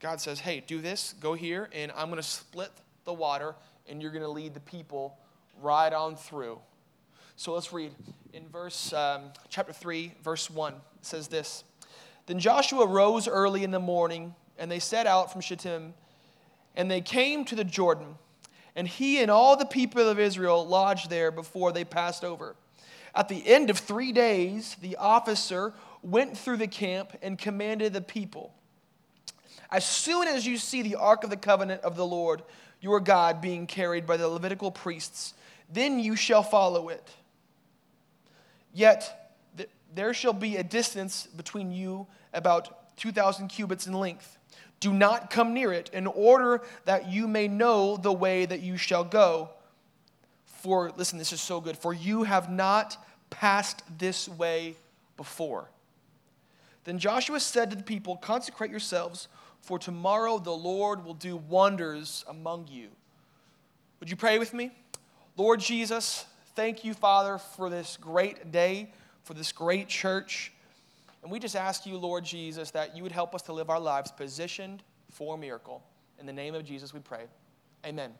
God 0.00 0.20
says, 0.20 0.40
hey, 0.40 0.62
do 0.66 0.80
this, 0.80 1.14
go 1.20 1.34
here, 1.34 1.68
and 1.72 1.92
I'm 1.92 2.08
going 2.08 2.16
to 2.16 2.22
split 2.22 2.70
the 3.04 3.12
water 3.12 3.54
and 3.88 4.00
you're 4.00 4.10
going 4.10 4.22
to 4.22 4.28
lead 4.28 4.54
the 4.54 4.60
people 4.60 5.16
right 5.60 5.92
on 5.92 6.16
through. 6.16 6.58
So 7.36 7.54
let's 7.54 7.72
read 7.72 7.92
in 8.32 8.48
verse 8.48 8.92
um, 8.92 9.22
chapter 9.48 9.72
3, 9.72 10.12
verse 10.22 10.50
1. 10.50 10.72
It 10.74 10.80
says 11.02 11.28
this 11.28 11.64
Then 12.26 12.38
Joshua 12.38 12.86
rose 12.86 13.26
early 13.26 13.64
in 13.64 13.70
the 13.70 13.80
morning, 13.80 14.34
and 14.58 14.70
they 14.70 14.78
set 14.78 15.06
out 15.06 15.32
from 15.32 15.40
Shittim, 15.40 15.94
and 16.76 16.90
they 16.90 17.00
came 17.00 17.44
to 17.46 17.54
the 17.54 17.64
Jordan. 17.64 18.16
And 18.74 18.88
he 18.88 19.20
and 19.20 19.30
all 19.30 19.56
the 19.56 19.66
people 19.66 20.08
of 20.08 20.18
Israel 20.18 20.66
lodged 20.66 21.10
there 21.10 21.30
before 21.30 21.72
they 21.72 21.84
passed 21.84 22.24
over. 22.24 22.56
At 23.14 23.28
the 23.28 23.46
end 23.46 23.68
of 23.68 23.78
three 23.78 24.12
days, 24.12 24.76
the 24.80 24.96
officer 24.96 25.74
went 26.02 26.36
through 26.36 26.56
the 26.56 26.66
camp 26.66 27.12
and 27.22 27.38
commanded 27.38 27.92
the 27.92 28.00
people 28.00 28.54
As 29.70 29.86
soon 29.86 30.26
as 30.26 30.46
you 30.46 30.56
see 30.56 30.82
the 30.82 30.96
ark 30.96 31.24
of 31.24 31.30
the 31.30 31.36
covenant 31.36 31.82
of 31.82 31.96
the 31.96 32.06
Lord, 32.06 32.42
your 32.82 33.00
God 33.00 33.40
being 33.40 33.66
carried 33.66 34.06
by 34.06 34.18
the 34.18 34.28
Levitical 34.28 34.70
priests, 34.70 35.32
then 35.72 35.98
you 35.98 36.16
shall 36.16 36.42
follow 36.42 36.90
it. 36.90 37.08
Yet 38.74 39.32
th- 39.56 39.70
there 39.94 40.12
shall 40.12 40.32
be 40.32 40.56
a 40.56 40.64
distance 40.64 41.26
between 41.26 41.72
you 41.72 42.06
about 42.34 42.96
2,000 42.98 43.48
cubits 43.48 43.86
in 43.86 43.94
length. 43.94 44.36
Do 44.80 44.92
not 44.92 45.30
come 45.30 45.54
near 45.54 45.72
it, 45.72 45.90
in 45.92 46.08
order 46.08 46.60
that 46.86 47.08
you 47.08 47.28
may 47.28 47.46
know 47.46 47.96
the 47.96 48.12
way 48.12 48.44
that 48.44 48.60
you 48.60 48.76
shall 48.76 49.04
go. 49.04 49.50
For, 50.44 50.90
listen, 50.96 51.18
this 51.18 51.32
is 51.32 51.40
so 51.40 51.60
good. 51.60 51.78
For 51.78 51.94
you 51.94 52.24
have 52.24 52.50
not 52.50 52.96
passed 53.30 53.82
this 53.96 54.28
way 54.28 54.74
before. 55.16 55.68
Then 56.84 56.98
Joshua 56.98 57.38
said 57.38 57.70
to 57.70 57.76
the 57.76 57.84
people, 57.84 58.16
Consecrate 58.16 58.72
yourselves 58.72 59.28
for 59.62 59.78
tomorrow 59.78 60.38
the 60.38 60.50
Lord 60.50 61.04
will 61.04 61.14
do 61.14 61.36
wonders 61.36 62.24
among 62.28 62.66
you. 62.68 62.88
Would 64.00 64.10
you 64.10 64.16
pray 64.16 64.38
with 64.38 64.52
me? 64.52 64.72
Lord 65.36 65.60
Jesus, 65.60 66.26
thank 66.54 66.84
you, 66.84 66.92
Father, 66.92 67.38
for 67.38 67.70
this 67.70 67.96
great 68.00 68.52
day, 68.52 68.92
for 69.24 69.34
this 69.34 69.52
great 69.52 69.88
church. 69.88 70.52
And 71.22 71.30
we 71.30 71.38
just 71.38 71.54
ask 71.54 71.86
you, 71.86 71.96
Lord 71.96 72.24
Jesus, 72.24 72.72
that 72.72 72.96
you 72.96 73.04
would 73.04 73.12
help 73.12 73.34
us 73.34 73.42
to 73.42 73.52
live 73.52 73.70
our 73.70 73.80
lives 73.80 74.10
positioned 74.10 74.82
for 75.10 75.38
miracle. 75.38 75.82
In 76.18 76.26
the 76.26 76.32
name 76.32 76.54
of 76.54 76.64
Jesus, 76.64 76.92
we 76.92 77.00
pray. 77.00 77.24
Amen. 77.86 78.12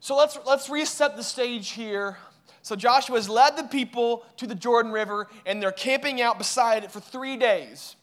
So 0.00 0.16
let's, 0.16 0.38
let's 0.46 0.70
reset 0.70 1.16
the 1.16 1.22
stage 1.22 1.70
here. 1.70 2.16
So 2.62 2.74
Joshua 2.74 3.16
has 3.16 3.28
led 3.28 3.56
the 3.56 3.64
people 3.64 4.24
to 4.38 4.46
the 4.46 4.54
Jordan 4.54 4.92
River, 4.92 5.28
and 5.44 5.62
they're 5.62 5.70
camping 5.70 6.20
out 6.22 6.38
beside 6.38 6.84
it 6.84 6.90
for 6.90 7.00
three 7.00 7.36
days. 7.36 7.96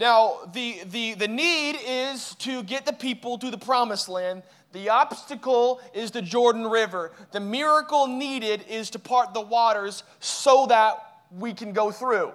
Now, 0.00 0.38
the, 0.54 0.80
the, 0.86 1.12
the 1.12 1.28
need 1.28 1.76
is 1.86 2.34
to 2.36 2.62
get 2.62 2.86
the 2.86 2.92
people 2.92 3.36
to 3.36 3.50
the 3.50 3.58
promised 3.58 4.08
land. 4.08 4.42
The 4.72 4.88
obstacle 4.88 5.78
is 5.92 6.10
the 6.10 6.22
Jordan 6.22 6.66
River. 6.66 7.12
The 7.32 7.40
miracle 7.40 8.06
needed 8.06 8.64
is 8.66 8.88
to 8.90 8.98
part 8.98 9.34
the 9.34 9.42
waters 9.42 10.02
so 10.18 10.64
that 10.68 11.20
we 11.30 11.52
can 11.52 11.74
go 11.74 11.90
through. 11.90 12.32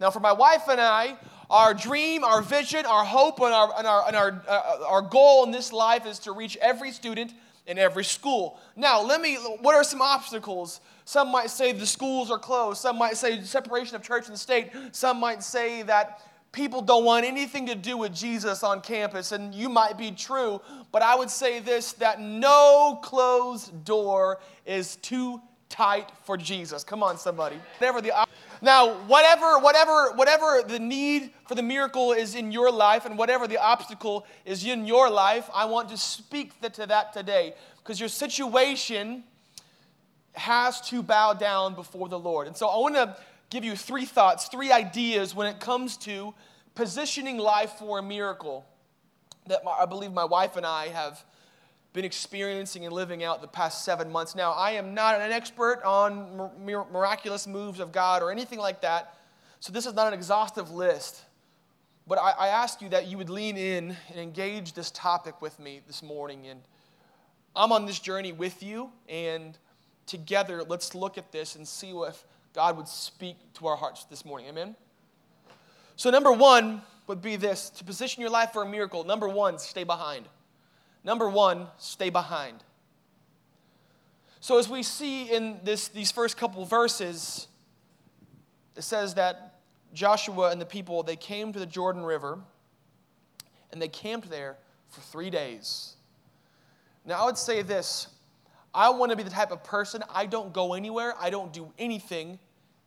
Now, 0.00 0.10
for 0.10 0.18
my 0.18 0.32
wife 0.32 0.64
and 0.68 0.80
I, 0.80 1.16
our 1.48 1.74
dream, 1.74 2.24
our 2.24 2.42
vision, 2.42 2.84
our 2.84 3.04
hope, 3.04 3.40
and 3.40 3.54
our, 3.54 3.72
and 3.78 3.86
our, 3.86 4.08
and 4.08 4.16
our, 4.16 4.42
uh, 4.48 4.84
our 4.88 5.02
goal 5.02 5.44
in 5.44 5.52
this 5.52 5.72
life 5.72 6.06
is 6.06 6.18
to 6.20 6.32
reach 6.32 6.56
every 6.56 6.90
student 6.90 7.32
in 7.68 7.78
every 7.78 8.04
school. 8.04 8.58
Now, 8.74 9.00
let 9.00 9.20
me, 9.20 9.36
what 9.60 9.76
are 9.76 9.84
some 9.84 10.02
obstacles? 10.02 10.80
Some 11.04 11.30
might 11.30 11.50
say 11.50 11.70
the 11.70 11.86
schools 11.86 12.32
are 12.32 12.38
closed. 12.38 12.80
Some 12.80 12.98
might 12.98 13.16
say 13.16 13.40
separation 13.42 13.94
of 13.94 14.02
church 14.02 14.26
and 14.26 14.36
state. 14.36 14.70
Some 14.90 15.20
might 15.20 15.44
say 15.44 15.82
that 15.82 16.20
people 16.56 16.80
don't 16.80 17.04
want 17.04 17.26
anything 17.26 17.66
to 17.66 17.74
do 17.74 17.98
with 17.98 18.14
Jesus 18.14 18.62
on 18.64 18.80
campus, 18.80 19.30
and 19.30 19.54
you 19.54 19.68
might 19.68 19.98
be 19.98 20.10
true, 20.10 20.60
but 20.90 21.02
I 21.02 21.14
would 21.14 21.28
say 21.28 21.60
this 21.60 21.92
that 21.94 22.18
no 22.18 22.98
closed 23.02 23.84
door 23.84 24.40
is 24.64 24.96
too 24.96 25.40
tight 25.68 26.10
for 26.24 26.38
Jesus. 26.38 26.82
Come 26.82 27.02
on, 27.02 27.18
somebody. 27.18 27.56
Whatever 27.78 28.00
the 28.00 28.26
now, 28.62 28.94
whatever, 29.06 29.58
whatever, 29.58 30.12
whatever 30.14 30.62
the 30.66 30.78
need 30.78 31.30
for 31.46 31.54
the 31.54 31.62
miracle 31.62 32.12
is 32.12 32.34
in 32.34 32.50
your 32.50 32.72
life, 32.72 33.04
and 33.04 33.18
whatever 33.18 33.46
the 33.46 33.58
obstacle 33.58 34.26
is 34.46 34.64
in 34.64 34.86
your 34.86 35.10
life, 35.10 35.50
I 35.54 35.66
want 35.66 35.90
to 35.90 35.98
speak 35.98 36.58
to 36.72 36.86
that 36.86 37.12
today, 37.12 37.54
because 37.76 38.00
your 38.00 38.08
situation 38.08 39.24
has 40.32 40.80
to 40.88 41.02
bow 41.02 41.34
down 41.34 41.74
before 41.74 42.08
the 42.08 42.18
Lord. 42.18 42.46
And 42.46 42.56
so 42.56 42.68
I 42.68 42.78
want 42.78 42.94
to 42.94 43.14
give 43.50 43.62
you 43.64 43.76
three 43.76 44.06
thoughts, 44.06 44.48
three 44.48 44.72
ideas 44.72 45.34
when 45.34 45.46
it 45.46 45.60
comes 45.60 45.96
to 45.98 46.34
positioning 46.76 47.38
life 47.38 47.72
for 47.72 47.98
a 47.98 48.02
miracle 48.02 48.64
that 49.48 49.64
my, 49.64 49.72
I 49.72 49.86
believe 49.86 50.12
my 50.12 50.24
wife 50.24 50.56
and 50.56 50.64
I 50.64 50.88
have 50.88 51.24
been 51.92 52.04
experiencing 52.04 52.84
and 52.84 52.92
living 52.92 53.24
out 53.24 53.40
the 53.40 53.48
past 53.48 53.84
seven 53.84 54.12
months. 54.12 54.36
Now, 54.36 54.52
I 54.52 54.72
am 54.72 54.94
not 54.94 55.20
an 55.20 55.32
expert 55.32 55.82
on 55.82 56.50
miraculous 56.64 57.46
moves 57.46 57.80
of 57.80 57.90
God 57.90 58.22
or 58.22 58.30
anything 58.30 58.58
like 58.58 58.82
that, 58.82 59.16
so 59.58 59.72
this 59.72 59.86
is 59.86 59.94
not 59.94 60.06
an 60.06 60.12
exhaustive 60.14 60.70
list. 60.70 61.22
But 62.06 62.18
I, 62.18 62.32
I 62.32 62.48
ask 62.48 62.82
you 62.82 62.90
that 62.90 63.08
you 63.08 63.16
would 63.18 63.30
lean 63.30 63.56
in 63.56 63.96
and 64.10 64.20
engage 64.20 64.74
this 64.74 64.90
topic 64.92 65.42
with 65.42 65.58
me 65.58 65.80
this 65.86 66.02
morning. 66.02 66.46
And 66.46 66.60
I'm 67.56 67.72
on 67.72 67.86
this 67.86 67.98
journey 67.98 68.30
with 68.30 68.62
you, 68.62 68.90
and 69.08 69.58
together, 70.04 70.62
let's 70.62 70.94
look 70.94 71.18
at 71.18 71.32
this 71.32 71.56
and 71.56 71.66
see 71.66 71.90
if 71.90 72.24
God 72.54 72.76
would 72.76 72.88
speak 72.88 73.36
to 73.54 73.66
our 73.66 73.76
hearts 73.76 74.04
this 74.04 74.24
morning. 74.24 74.48
Amen? 74.48 74.76
So, 75.96 76.10
number 76.10 76.32
one 76.32 76.82
would 77.06 77.22
be 77.22 77.36
this 77.36 77.70
to 77.70 77.84
position 77.84 78.20
your 78.20 78.30
life 78.30 78.52
for 78.52 78.62
a 78.62 78.68
miracle. 78.68 79.04
Number 79.04 79.28
one, 79.28 79.58
stay 79.58 79.84
behind. 79.84 80.26
Number 81.04 81.28
one, 81.28 81.68
stay 81.78 82.10
behind. 82.10 82.62
So, 84.40 84.58
as 84.58 84.68
we 84.68 84.82
see 84.82 85.30
in 85.30 85.58
this, 85.64 85.88
these 85.88 86.12
first 86.12 86.36
couple 86.36 86.64
verses, 86.66 87.48
it 88.76 88.82
says 88.82 89.14
that 89.14 89.54
Joshua 89.94 90.50
and 90.50 90.60
the 90.60 90.66
people, 90.66 91.02
they 91.02 91.16
came 91.16 91.52
to 91.52 91.58
the 91.58 91.66
Jordan 91.66 92.04
River 92.04 92.38
and 93.72 93.80
they 93.80 93.88
camped 93.88 94.28
there 94.28 94.58
for 94.90 95.00
three 95.00 95.30
days. 95.30 95.96
Now, 97.06 97.22
I 97.22 97.24
would 97.24 97.38
say 97.38 97.62
this 97.62 98.08
I 98.74 98.90
want 98.90 99.10
to 99.10 99.16
be 99.16 99.22
the 99.22 99.30
type 99.30 99.50
of 99.50 99.64
person, 99.64 100.02
I 100.14 100.26
don't 100.26 100.52
go 100.52 100.74
anywhere, 100.74 101.14
I 101.18 101.30
don't 101.30 101.52
do 101.52 101.72
anything 101.78 102.38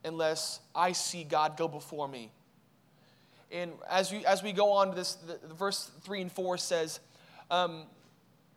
unless 0.06 0.60
I 0.76 0.92
see 0.92 1.24
God 1.24 1.58
go 1.58 1.68
before 1.68 2.08
me. 2.08 2.32
And 3.52 3.74
as 3.90 4.12
we, 4.12 4.26
as 4.26 4.44
we 4.44 4.52
go 4.52 4.72
on 4.72 4.90
to 4.90 4.96
this, 4.96 5.16
the, 5.16 5.40
the 5.48 5.54
verse 5.54 5.90
3 6.04 6.22
and 6.22 6.32
4 6.32 6.58
says, 6.58 7.00
um, 7.50 7.84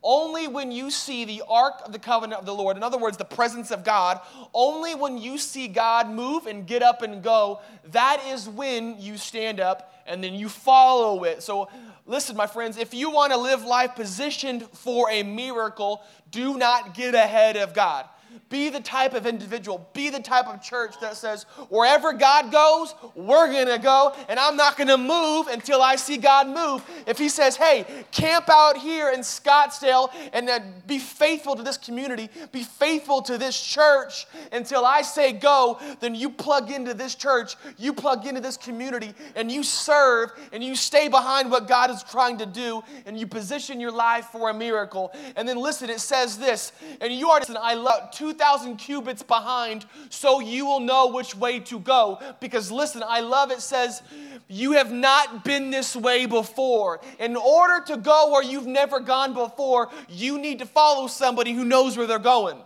only 0.04 0.48
when 0.48 0.72
you 0.72 0.90
see 0.90 1.24
the 1.24 1.42
ark 1.48 1.74
of 1.84 1.92
the 1.92 1.98
covenant 1.98 2.40
of 2.40 2.46
the 2.46 2.54
Lord, 2.54 2.76
in 2.76 2.82
other 2.82 2.98
words, 2.98 3.16
the 3.16 3.24
presence 3.24 3.70
of 3.70 3.84
God, 3.84 4.20
only 4.52 4.94
when 4.94 5.16
you 5.16 5.38
see 5.38 5.68
God 5.68 6.10
move 6.10 6.46
and 6.46 6.66
get 6.66 6.82
up 6.82 7.02
and 7.02 7.22
go, 7.22 7.60
that 7.92 8.22
is 8.26 8.48
when 8.48 9.00
you 9.00 9.16
stand 9.16 9.60
up 9.60 9.94
and 10.06 10.22
then 10.22 10.34
you 10.34 10.48
follow 10.48 11.22
it. 11.22 11.42
So, 11.42 11.68
listen, 12.04 12.36
my 12.36 12.48
friends, 12.48 12.76
if 12.78 12.92
you 12.92 13.12
want 13.12 13.32
to 13.32 13.38
live 13.38 13.64
life 13.64 13.94
positioned 13.94 14.64
for 14.72 15.08
a 15.08 15.22
miracle, 15.22 16.02
do 16.32 16.58
not 16.58 16.94
get 16.94 17.14
ahead 17.14 17.56
of 17.56 17.72
God. 17.72 18.06
Be 18.48 18.68
the 18.68 18.80
type 18.80 19.14
of 19.14 19.26
individual, 19.26 19.88
be 19.92 20.10
the 20.10 20.20
type 20.20 20.46
of 20.46 20.62
church 20.62 20.94
that 21.00 21.16
says, 21.16 21.44
wherever 21.68 22.12
God 22.12 22.52
goes, 22.52 22.94
we're 23.14 23.50
going 23.50 23.66
to 23.66 23.78
go, 23.78 24.14
and 24.28 24.38
I'm 24.38 24.56
not 24.56 24.76
going 24.76 24.88
to 24.88 24.98
move 24.98 25.46
until 25.46 25.80
I 25.80 25.96
see 25.96 26.16
God 26.16 26.48
move. 26.48 26.84
If 27.06 27.18
He 27.18 27.28
says, 27.28 27.56
hey, 27.56 27.86
camp 28.10 28.48
out 28.50 28.76
here 28.76 29.10
in 29.10 29.20
Scottsdale 29.20 30.10
and 30.32 30.46
then 30.46 30.82
be 30.86 30.98
faithful 30.98 31.56
to 31.56 31.62
this 31.62 31.78
community, 31.78 32.28
be 32.52 32.62
faithful 32.62 33.22
to 33.22 33.38
this 33.38 33.60
church 33.60 34.26
until 34.52 34.84
I 34.84 35.02
say 35.02 35.32
go, 35.32 35.80
then 36.00 36.14
you 36.14 36.28
plug 36.28 36.70
into 36.70 36.94
this 36.94 37.14
church, 37.14 37.56
you 37.78 37.92
plug 37.92 38.26
into 38.26 38.40
this 38.40 38.56
community, 38.56 39.14
and 39.34 39.50
you 39.50 39.62
serve 39.62 40.32
and 40.52 40.62
you 40.62 40.76
stay 40.76 41.08
behind 41.08 41.50
what 41.50 41.68
God 41.68 41.90
is 41.90 42.02
trying 42.02 42.38
to 42.38 42.46
do, 42.46 42.82
and 43.06 43.18
you 43.18 43.26
position 43.26 43.80
your 43.80 43.92
life 43.92 44.26
for 44.26 44.50
a 44.50 44.54
miracle. 44.54 45.12
And 45.36 45.48
then 45.48 45.56
listen, 45.56 45.88
it 45.88 46.00
says 46.00 46.38
this, 46.38 46.72
and 47.00 47.12
you 47.12 47.30
are, 47.30 47.40
listen, 47.40 47.56
I 47.60 47.74
love 47.74 48.10
2,000 48.22 48.76
cubits 48.76 49.24
behind 49.24 49.84
so 50.08 50.38
you 50.38 50.64
will 50.64 50.78
know 50.78 51.08
which 51.08 51.34
way 51.34 51.58
to 51.58 51.80
go. 51.80 52.20
Because 52.38 52.70
listen, 52.70 53.02
I 53.04 53.18
love 53.18 53.50
it 53.50 53.60
says, 53.60 54.00
You 54.46 54.72
have 54.74 54.92
not 54.92 55.44
been 55.44 55.72
this 55.72 55.96
way 55.96 56.26
before. 56.26 57.00
In 57.18 57.34
order 57.34 57.84
to 57.86 57.96
go 57.96 58.30
where 58.30 58.44
you've 58.44 58.68
never 58.68 59.00
gone 59.00 59.34
before, 59.34 59.90
you 60.08 60.38
need 60.38 60.60
to 60.60 60.66
follow 60.66 61.08
somebody 61.08 61.52
who 61.52 61.64
knows 61.64 61.96
where 61.96 62.06
they're 62.06 62.20
going. 62.20 62.58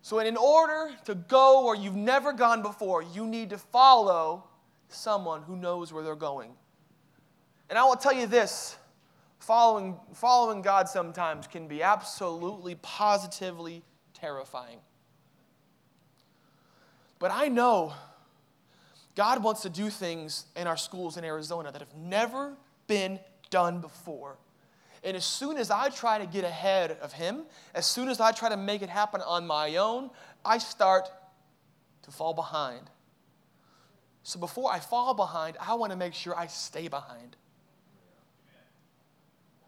So, 0.00 0.20
in 0.20 0.38
order 0.38 0.90
to 1.04 1.14
go 1.14 1.66
where 1.66 1.74
you've 1.74 1.96
never 1.96 2.32
gone 2.32 2.62
before, 2.62 3.02
you 3.02 3.26
need 3.26 3.50
to 3.50 3.58
follow 3.58 4.44
someone 4.88 5.42
who 5.42 5.54
knows 5.54 5.92
where 5.92 6.02
they're 6.02 6.14
going. 6.14 6.52
And 7.68 7.78
I 7.78 7.84
will 7.84 7.96
tell 7.96 8.14
you 8.14 8.26
this 8.26 8.78
following, 9.38 9.96
following 10.14 10.62
God 10.62 10.88
sometimes 10.88 11.46
can 11.46 11.68
be 11.68 11.82
absolutely, 11.82 12.76
positively 12.76 13.82
terrifying. 14.14 14.78
But 17.18 17.30
I 17.32 17.48
know 17.48 17.94
God 19.14 19.42
wants 19.42 19.62
to 19.62 19.70
do 19.70 19.88
things 19.88 20.44
in 20.56 20.66
our 20.66 20.76
schools 20.76 21.16
in 21.16 21.24
Arizona 21.24 21.72
that 21.72 21.80
have 21.80 21.94
never 21.94 22.54
been 22.86 23.18
done 23.50 23.80
before. 23.80 24.36
And 25.02 25.16
as 25.16 25.24
soon 25.24 25.56
as 25.56 25.70
I 25.70 25.88
try 25.88 26.18
to 26.18 26.26
get 26.26 26.44
ahead 26.44 26.98
of 27.00 27.12
Him, 27.12 27.44
as 27.74 27.86
soon 27.86 28.08
as 28.08 28.20
I 28.20 28.32
try 28.32 28.48
to 28.48 28.56
make 28.56 28.82
it 28.82 28.88
happen 28.88 29.22
on 29.22 29.46
my 29.46 29.76
own, 29.76 30.10
I 30.44 30.58
start 30.58 31.08
to 32.02 32.10
fall 32.10 32.34
behind. 32.34 32.90
So 34.22 34.40
before 34.40 34.72
I 34.72 34.80
fall 34.80 35.14
behind, 35.14 35.56
I 35.60 35.74
want 35.74 35.92
to 35.92 35.96
make 35.96 36.12
sure 36.12 36.36
I 36.36 36.48
stay 36.48 36.88
behind. 36.88 37.36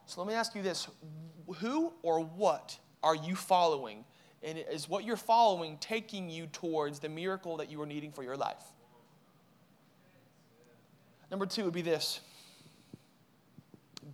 So 0.09 0.23
let 0.23 0.27
me 0.27 0.33
ask 0.33 0.55
you 0.55 0.63
this 0.63 0.89
who 1.59 1.93
or 2.03 2.21
what 2.21 2.79
are 3.03 3.15
you 3.15 3.37
following? 3.37 4.07
And 4.43 4.57
is 4.57 4.89
what 4.89 5.05
you're 5.05 5.17
following 5.17 5.77
taking 5.79 6.31
you 6.31 6.47
towards 6.47 6.99
the 6.99 7.11
miracle 7.11 7.59
that 7.59 7.71
you 7.71 7.83
are 7.83 7.87
needing 7.87 8.11
for 8.11 8.23
your 8.23 8.37
life? 8.37 8.63
Number 11.31 11.45
two 11.45 11.65
would 11.65 11.75
be 11.75 11.83
this 11.83 12.21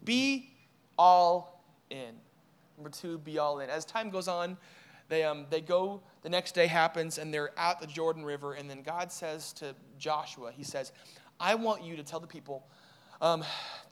be 0.05 0.51
all 0.99 1.65
in. 1.91 2.17
Number 2.77 2.91
two, 2.91 3.19
be 3.19 3.39
all 3.39 3.61
in. 3.61 3.71
As 3.71 3.85
time 3.85 4.11
goes 4.11 4.27
on, 4.27 4.57
they, 5.09 5.23
um, 5.23 5.47
they 5.49 5.61
go, 5.61 6.03
the 6.23 6.29
next 6.29 6.57
day 6.57 6.67
happens, 6.67 7.19
and 7.19 7.33
they're 7.33 7.57
at 7.57 7.81
the 7.81 7.87
Jordan 7.87 8.25
River, 8.25 8.55
and 8.55 8.69
then 8.69 8.83
God 8.83 9.13
says 9.13 9.53
to 9.55 9.77
Joshua, 9.97 10.51
He 10.51 10.65
says, 10.65 10.91
I 11.39 11.55
want 11.55 11.85
you 11.85 11.95
to 11.97 12.03
tell 12.03 12.21
the 12.21 12.27
people, 12.27 12.67
um, 13.25 13.43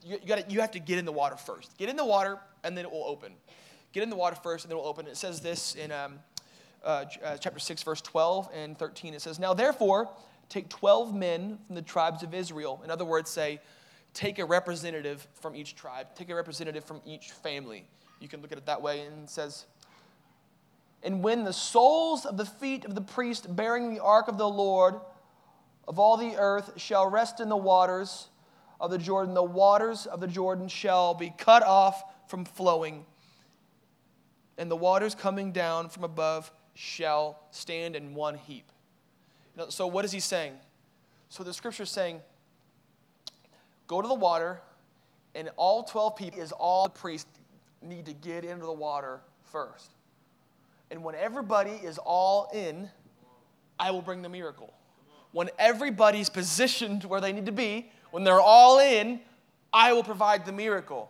you, 0.05 0.19
you, 0.21 0.27
gotta, 0.27 0.45
you 0.47 0.61
have 0.61 0.71
to 0.71 0.79
get 0.79 0.99
in 0.99 1.05
the 1.05 1.11
water 1.11 1.35
first. 1.35 1.75
Get 1.79 1.89
in 1.89 1.95
the 1.95 2.05
water, 2.05 2.37
and 2.63 2.77
then 2.77 2.85
it 2.85 2.91
will 2.91 3.03
open. 3.03 3.33
Get 3.91 4.03
in 4.03 4.11
the 4.11 4.15
water 4.15 4.35
first, 4.35 4.63
and 4.63 4.71
then 4.71 4.77
it 4.77 4.81
will 4.81 4.87
open. 4.87 5.07
It 5.07 5.17
says 5.17 5.41
this 5.41 5.73
in 5.73 5.91
um, 5.91 6.19
uh, 6.83 7.05
uh, 7.23 7.37
chapter 7.37 7.59
6, 7.59 7.81
verse 7.81 8.01
12 8.01 8.49
and 8.53 8.77
13. 8.77 9.15
It 9.15 9.21
says, 9.21 9.39
Now 9.39 9.55
therefore, 9.55 10.09
take 10.49 10.69
12 10.69 11.15
men 11.15 11.57
from 11.65 11.75
the 11.75 11.81
tribes 11.81 12.21
of 12.21 12.35
Israel. 12.35 12.79
In 12.83 12.91
other 12.91 13.05
words, 13.05 13.31
say, 13.31 13.59
take 14.13 14.37
a 14.37 14.45
representative 14.45 15.27
from 15.33 15.55
each 15.55 15.75
tribe, 15.75 16.07
take 16.13 16.29
a 16.29 16.35
representative 16.35 16.85
from 16.85 17.01
each 17.03 17.31
family. 17.31 17.87
You 18.19 18.27
can 18.27 18.39
look 18.39 18.51
at 18.51 18.59
it 18.59 18.67
that 18.67 18.83
way, 18.83 19.01
and 19.01 19.23
it 19.23 19.29
says, 19.31 19.65
And 21.01 21.23
when 21.23 21.43
the 21.43 21.53
soles 21.53 22.27
of 22.27 22.37
the 22.37 22.45
feet 22.45 22.85
of 22.85 22.93
the 22.93 23.01
priest 23.01 23.55
bearing 23.55 23.91
the 23.91 24.03
ark 24.03 24.27
of 24.27 24.37
the 24.37 24.47
Lord 24.47 24.93
of 25.87 25.97
all 25.97 26.17
the 26.17 26.35
earth 26.37 26.79
shall 26.79 27.09
rest 27.09 27.39
in 27.39 27.49
the 27.49 27.57
waters, 27.57 28.27
of 28.83 28.91
the 28.91 28.97
Jordan, 28.97 29.33
the 29.33 29.41
waters 29.41 30.05
of 30.07 30.19
the 30.19 30.27
Jordan 30.27 30.67
shall 30.67 31.13
be 31.13 31.33
cut 31.37 31.63
off 31.63 32.03
from 32.27 32.43
flowing, 32.43 33.05
and 34.57 34.69
the 34.69 34.75
waters 34.75 35.15
coming 35.15 35.53
down 35.53 35.87
from 35.87 36.03
above 36.03 36.51
shall 36.75 37.39
stand 37.51 37.95
in 37.95 38.13
one 38.13 38.35
heap. 38.35 38.69
So, 39.69 39.87
what 39.87 40.03
is 40.03 40.11
he 40.11 40.19
saying? 40.19 40.55
So, 41.29 41.45
the 41.45 41.53
scripture 41.53 41.83
is 41.83 41.89
saying, 41.91 42.19
go 43.87 44.01
to 44.01 44.07
the 44.07 44.13
water, 44.13 44.59
and 45.33 45.49
all 45.55 45.83
12 45.83 46.17
people, 46.17 46.41
is 46.41 46.51
all 46.51 46.83
the 46.83 46.89
priests, 46.89 47.29
need 47.81 48.05
to 48.07 48.13
get 48.13 48.43
into 48.43 48.65
the 48.65 48.73
water 48.73 49.21
first. 49.45 49.91
And 50.91 51.05
when 51.05 51.15
everybody 51.15 51.71
is 51.71 51.99
all 51.99 52.49
in, 52.53 52.89
I 53.79 53.91
will 53.91 54.01
bring 54.01 54.21
the 54.21 54.29
miracle. 54.29 54.73
when 55.31 55.49
everybody's 55.57 56.29
positioned 56.29 57.05
where 57.05 57.19
they 57.19 57.33
need 57.33 57.45
to 57.47 57.51
be, 57.51 57.89
when 58.13 58.23
they're 58.23 58.39
all 58.39 58.77
in, 58.77 59.19
I 59.73 59.91
will 59.91 60.03
provide 60.03 60.45
the 60.45 60.51
miracle. 60.51 61.09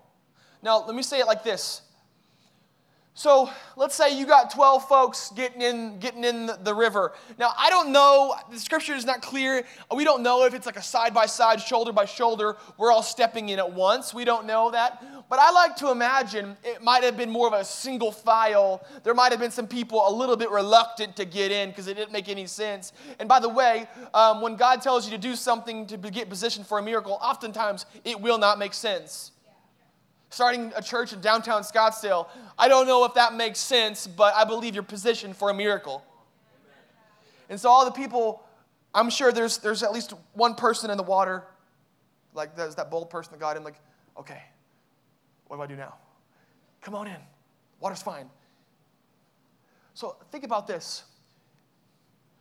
Now, 0.62 0.86
let 0.86 0.96
me 0.96 1.04
say 1.04 1.20
it 1.20 1.28
like 1.28 1.44
this 1.44 1.82
so 3.16 3.48
let's 3.76 3.94
say 3.94 4.18
you 4.18 4.26
got 4.26 4.52
12 4.52 4.88
folks 4.88 5.32
getting 5.36 5.62
in, 5.62 6.00
getting 6.00 6.24
in 6.24 6.50
the 6.64 6.74
river. 6.74 7.14
Now, 7.38 7.52
I 7.56 7.70
don't 7.70 7.92
know, 7.92 8.34
the 8.52 8.60
scripture 8.60 8.96
is 8.96 9.06
not 9.06 9.22
clear. 9.22 9.64
We 9.96 10.04
don't 10.04 10.24
know 10.24 10.46
if 10.46 10.56
it's 10.56 10.66
like 10.66 10.78
a 10.78 10.82
side 10.82 11.14
by 11.14 11.28
side, 11.28 11.62
shoulder 11.62 11.92
by 11.92 12.06
shoulder, 12.06 12.58
we're 12.78 12.92
all 12.92 13.04
stepping 13.04 13.50
in 13.50 13.60
at 13.60 13.72
once. 13.72 14.16
We 14.16 14.26
don't 14.26 14.48
know 14.48 14.72
that. 14.72 15.04
But 15.30 15.38
I 15.38 15.52
like 15.52 15.76
to 15.78 15.92
imagine 15.92 16.58
it 16.64 16.82
might 16.82 17.04
have 17.04 17.16
been 17.16 17.30
more 17.30 17.46
of 17.46 17.54
a 17.54 17.64
single 17.64 18.12
file. 18.12 18.84
There 19.04 19.14
might 19.14 19.32
have 19.32 19.40
been 19.40 19.52
some 19.52 19.68
people 19.68 20.08
a 20.08 20.12
little 20.12 20.36
bit 20.36 20.50
reluctant 20.50 21.16
to 21.18 21.26
get 21.26 21.52
in 21.52 21.70
because 21.70 21.88
it 21.88 21.96
didn't 21.96 22.12
make 22.12 22.30
any 22.30 22.48
sense. 22.48 22.94
And 23.20 23.30
by 23.30 23.40
the 23.40 23.50
way, 23.50 23.88
um, 24.16 24.42
when 24.42 24.56
God 24.56 24.82
tells 24.82 25.06
you 25.06 25.12
to 25.12 25.20
do 25.20 25.36
something 25.36 25.86
to 25.86 25.98
get 25.98 26.30
positioned 26.30 26.66
for 26.66 26.80
a 26.80 26.84
miracle, 26.84 27.20
oftentimes 27.22 27.86
it 28.04 28.20
will 28.20 28.40
not 28.40 28.58
make 28.58 28.74
sense 28.74 29.33
starting 30.34 30.74
a 30.76 30.82
church 30.82 31.14
in 31.14 31.22
downtown 31.22 31.62
Scottsdale. 31.62 32.28
I 32.58 32.68
don't 32.68 32.88
know 32.88 33.06
if 33.06 33.14
that 33.14 33.36
makes 33.36 33.60
sense, 33.60 34.08
but 34.08 34.34
I 34.36 34.44
believe 34.46 34.74
you're 34.74 34.84
positioned 34.84 35.38
for 35.38 35.52
a 35.52 35.54
miracle. 35.54 36.04
And 37.50 37.60
so, 37.60 37.70
all 37.70 37.86
the 37.86 37.92
people, 37.92 38.44
I'm 38.96 39.12
sure 39.12 39.32
there's, 39.32 39.60
there's 39.60 39.84
at 39.84 39.94
least 39.94 40.14
one 40.34 40.56
person 40.56 40.90
in 40.90 40.98
the 40.98 41.04
water, 41.04 41.44
like 42.34 42.56
there's 42.56 42.74
that 42.76 42.90
bold 42.90 43.12
person 43.12 43.32
that 43.32 43.40
got 43.40 43.58
in, 43.58 43.64
like, 43.64 43.80
okay, 44.18 44.42
what 45.48 45.58
do 45.58 45.62
I 45.62 45.68
do 45.68 45.76
now? 45.76 45.94
Come 46.82 46.96
on 46.96 47.06
in. 47.06 47.22
Water's 47.80 48.02
fine. 48.02 48.28
So, 49.94 50.16
think 50.32 50.44
about 50.44 50.66
this. 50.66 51.04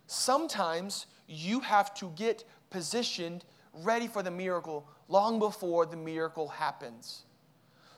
Sometimes 0.06 1.06
you 1.26 1.60
have 1.60 1.92
to 1.94 2.10
get 2.16 2.44
positioned 2.70 3.44
ready 3.74 4.06
for 4.06 4.22
the 4.22 4.30
miracle 4.30 4.88
long 5.08 5.38
before 5.38 5.84
the 5.84 5.96
miracle 5.96 6.48
happens. 6.48 7.24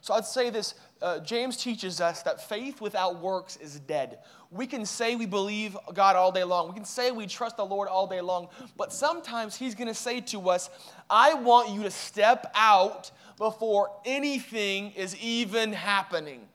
So 0.04 0.12
I'd 0.12 0.26
say 0.26 0.50
this 0.50 0.74
uh, 1.00 1.20
James 1.20 1.56
teaches 1.56 1.98
us 1.98 2.20
that 2.24 2.46
faith 2.46 2.82
without 2.82 3.22
works 3.22 3.56
is 3.56 3.80
dead. 3.80 4.18
We 4.50 4.66
can 4.66 4.84
say 4.84 5.16
we 5.16 5.24
believe 5.24 5.78
God 5.94 6.14
all 6.14 6.30
day 6.30 6.44
long, 6.44 6.68
we 6.68 6.74
can 6.74 6.84
say 6.84 7.10
we 7.10 7.26
trust 7.26 7.56
the 7.56 7.64
Lord 7.64 7.88
all 7.88 8.06
day 8.06 8.20
long, 8.20 8.48
but 8.76 8.92
sometimes 8.92 9.56
He's 9.56 9.74
going 9.74 9.88
to 9.88 9.94
say 9.94 10.20
to 10.20 10.50
us, 10.50 10.68
I 11.08 11.32
want 11.32 11.70
you 11.70 11.84
to 11.84 11.90
step 11.90 12.52
out 12.54 13.12
before 13.38 13.92
anything 14.04 14.90
is 14.90 15.16
even 15.22 15.72
happening. 15.72 16.48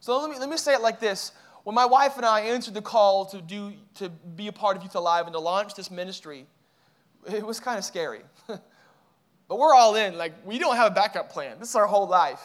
So 0.00 0.18
let 0.18 0.30
me, 0.30 0.38
let 0.38 0.48
me 0.48 0.56
say 0.56 0.72
it 0.72 0.80
like 0.80 1.00
this. 1.00 1.32
When 1.64 1.74
my 1.74 1.84
wife 1.84 2.16
and 2.16 2.24
I 2.24 2.40
answered 2.40 2.72
the 2.72 2.80
call 2.80 3.26
to, 3.26 3.42
do, 3.42 3.74
to 3.96 4.08
be 4.08 4.46
a 4.46 4.52
part 4.52 4.78
of 4.78 4.82
Youth 4.82 4.94
Alive 4.94 5.26
and 5.26 5.34
to 5.34 5.40
launch 5.40 5.74
this 5.74 5.90
ministry, 5.90 6.46
it 7.30 7.44
was 7.44 7.60
kind 7.60 7.76
of 7.76 7.84
scary. 7.84 8.22
But 9.48 9.58
we're 9.58 9.74
all 9.74 9.94
in. 9.94 10.16
Like, 10.18 10.32
we 10.44 10.58
don't 10.58 10.76
have 10.76 10.90
a 10.90 10.94
backup 10.94 11.30
plan. 11.30 11.58
This 11.58 11.70
is 11.70 11.76
our 11.76 11.86
whole 11.86 12.08
life. 12.08 12.40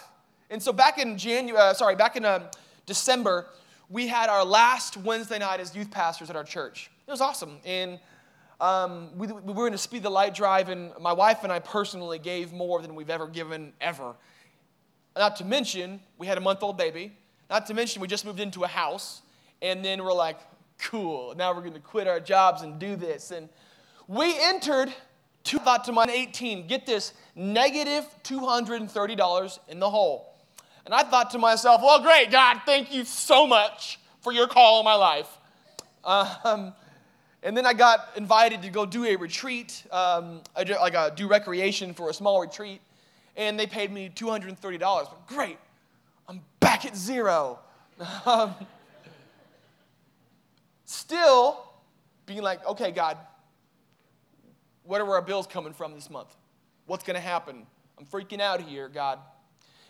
And 0.50 0.62
so 0.62 0.72
back 0.74 0.98
in 0.98 1.18
January, 1.18 1.62
uh, 1.62 1.74
sorry, 1.74 1.96
back 1.96 2.16
in 2.16 2.26
uh, 2.26 2.52
December, 2.86 3.48
we 3.90 4.08
had 4.08 4.30
our 4.30 4.46
last 4.46 4.98
Wednesday 4.98 5.40
night 5.40 5.60
as 5.60 5.76
youth 5.76 5.90
pastors 5.90 6.30
at 6.30 6.36
our 6.36 6.44
church. 6.44 6.92
It 7.08 7.12
was 7.12 7.22
awesome. 7.22 7.58
And 7.66 8.00
um, 8.60 9.10
we, 9.18 9.28
we 9.28 9.54
were 9.54 9.68
in 9.68 9.74
a 9.74 9.78
Speed 9.78 10.04
the 10.04 10.10
Light 10.10 10.36
drive, 10.36 10.70
and 10.70 10.92
my 11.00 11.14
wife 11.14 11.44
and 11.44 11.52
I 11.52 11.60
personally 11.60 12.20
gave 12.20 12.54
more 12.54 12.82
than 12.82 12.96
we've 12.96 13.10
ever 13.10 13.28
given 13.28 13.74
ever. 13.82 14.14
Not 15.16 15.36
to 15.38 15.46
mention, 15.46 16.00
we 16.18 16.28
had 16.28 16.38
a 16.38 16.42
month 16.42 16.62
old 16.62 16.78
baby. 16.78 17.14
Not 17.50 17.66
to 17.68 17.74
mention, 17.74 18.02
we 18.02 18.08
just 18.08 18.26
moved 18.26 18.40
into 18.40 18.64
a 18.64 18.68
house. 18.68 19.24
And 19.62 19.84
then 19.84 20.04
we're 20.04 20.14
like, 20.14 20.38
cool, 20.78 21.34
now 21.36 21.54
we're 21.54 21.62
going 21.62 21.74
to 21.74 21.80
quit 21.80 22.08
our 22.08 22.20
jobs 22.20 22.62
and 22.62 22.80
do 22.80 22.96
this. 22.96 23.32
And 23.32 23.50
we 24.08 24.36
entered 24.42 24.94
Two 25.44 25.58
thought 25.60 25.84
to 25.86 25.92
my 25.92 26.06
18, 26.06 26.68
get 26.68 26.86
this, 26.86 27.14
negative 27.36 28.06
$230 28.24 29.60
in 29.68 29.80
the 29.80 29.90
hole. 29.90 30.36
And 30.86 30.94
I 30.94 31.04
thought 31.04 31.32
to 31.32 31.38
myself, 31.38 31.82
well, 31.82 32.02
great, 32.02 32.32
God, 32.32 32.62
thank 32.66 32.94
you 32.94 33.06
so 33.06 33.48
much 33.48 34.00
for 34.22 34.32
your 34.32 34.48
call 34.48 34.80
in 34.80 34.86
my 34.86 34.96
life. 34.96 35.30
Um, 36.04 36.74
and 37.44 37.58
then 37.58 37.66
I 37.66 37.74
got 37.74 38.10
invited 38.16 38.62
to 38.64 38.70
go 38.70 38.86
do 38.86 39.06
a 39.06 39.16
retreat, 39.16 39.84
um, 39.92 40.42
like 40.56 40.94
a, 40.94 41.12
do 41.16 41.28
recreation 41.28 41.94
for 41.94 42.10
a 42.10 42.14
small 42.14 42.40
retreat, 42.42 42.82
and 43.36 43.60
they 43.60 43.68
paid 43.68 43.92
me 43.92 44.12
$230. 44.14 45.08
Great, 45.28 45.58
I'm 46.28 46.42
back 46.60 46.86
at 46.86 46.96
zero. 46.96 47.60
Um, 48.26 48.56
still 50.86 51.64
being 52.26 52.42
like, 52.42 52.66
okay, 52.66 52.92
God, 52.92 53.18
where 54.92 55.06
are 55.06 55.16
our 55.16 55.22
bills 55.22 55.48
coming 55.48 55.72
from 55.72 55.94
this 55.94 56.10
month? 56.10 56.36
What's 56.86 57.06
going 57.06 57.16
to 57.16 57.22
happen? 57.22 57.66
I'm 57.98 58.06
freaking 58.06 58.42
out 58.42 58.60
here, 58.60 58.90
God. 58.90 59.20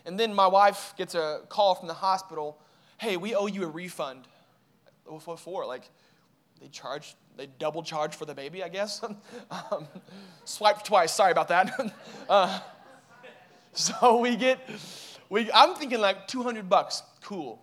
And 0.05 0.19
then 0.19 0.31
my 0.31 0.45
wife 0.45 0.93
gets 0.95 1.15
a 1.15 1.41
call 1.49 1.73
from 1.73 1.87
the 1.87 1.95
hospital 1.95 2.61
hey, 2.99 3.17
we 3.17 3.33
owe 3.33 3.47
you 3.47 3.63
a 3.63 3.67
refund. 3.67 4.27
What 5.05 5.39
for? 5.39 5.65
Like, 5.65 5.89
they 6.61 6.67
charge, 6.67 7.15
they 7.35 7.47
double 7.47 7.81
charge 7.81 8.13
for 8.15 8.25
the 8.25 8.35
baby, 8.35 8.63
I 8.63 8.69
guess. 8.69 9.01
um, 9.71 9.87
twice, 10.83 11.11
sorry 11.11 11.31
about 11.31 11.47
that. 11.47 11.91
uh, 12.29 12.59
so 13.73 14.19
we 14.19 14.35
get, 14.35 14.59
we, 15.29 15.51
I'm 15.51 15.73
thinking 15.73 15.99
like 15.99 16.27
200 16.27 16.69
bucks, 16.69 17.01
cool. 17.23 17.59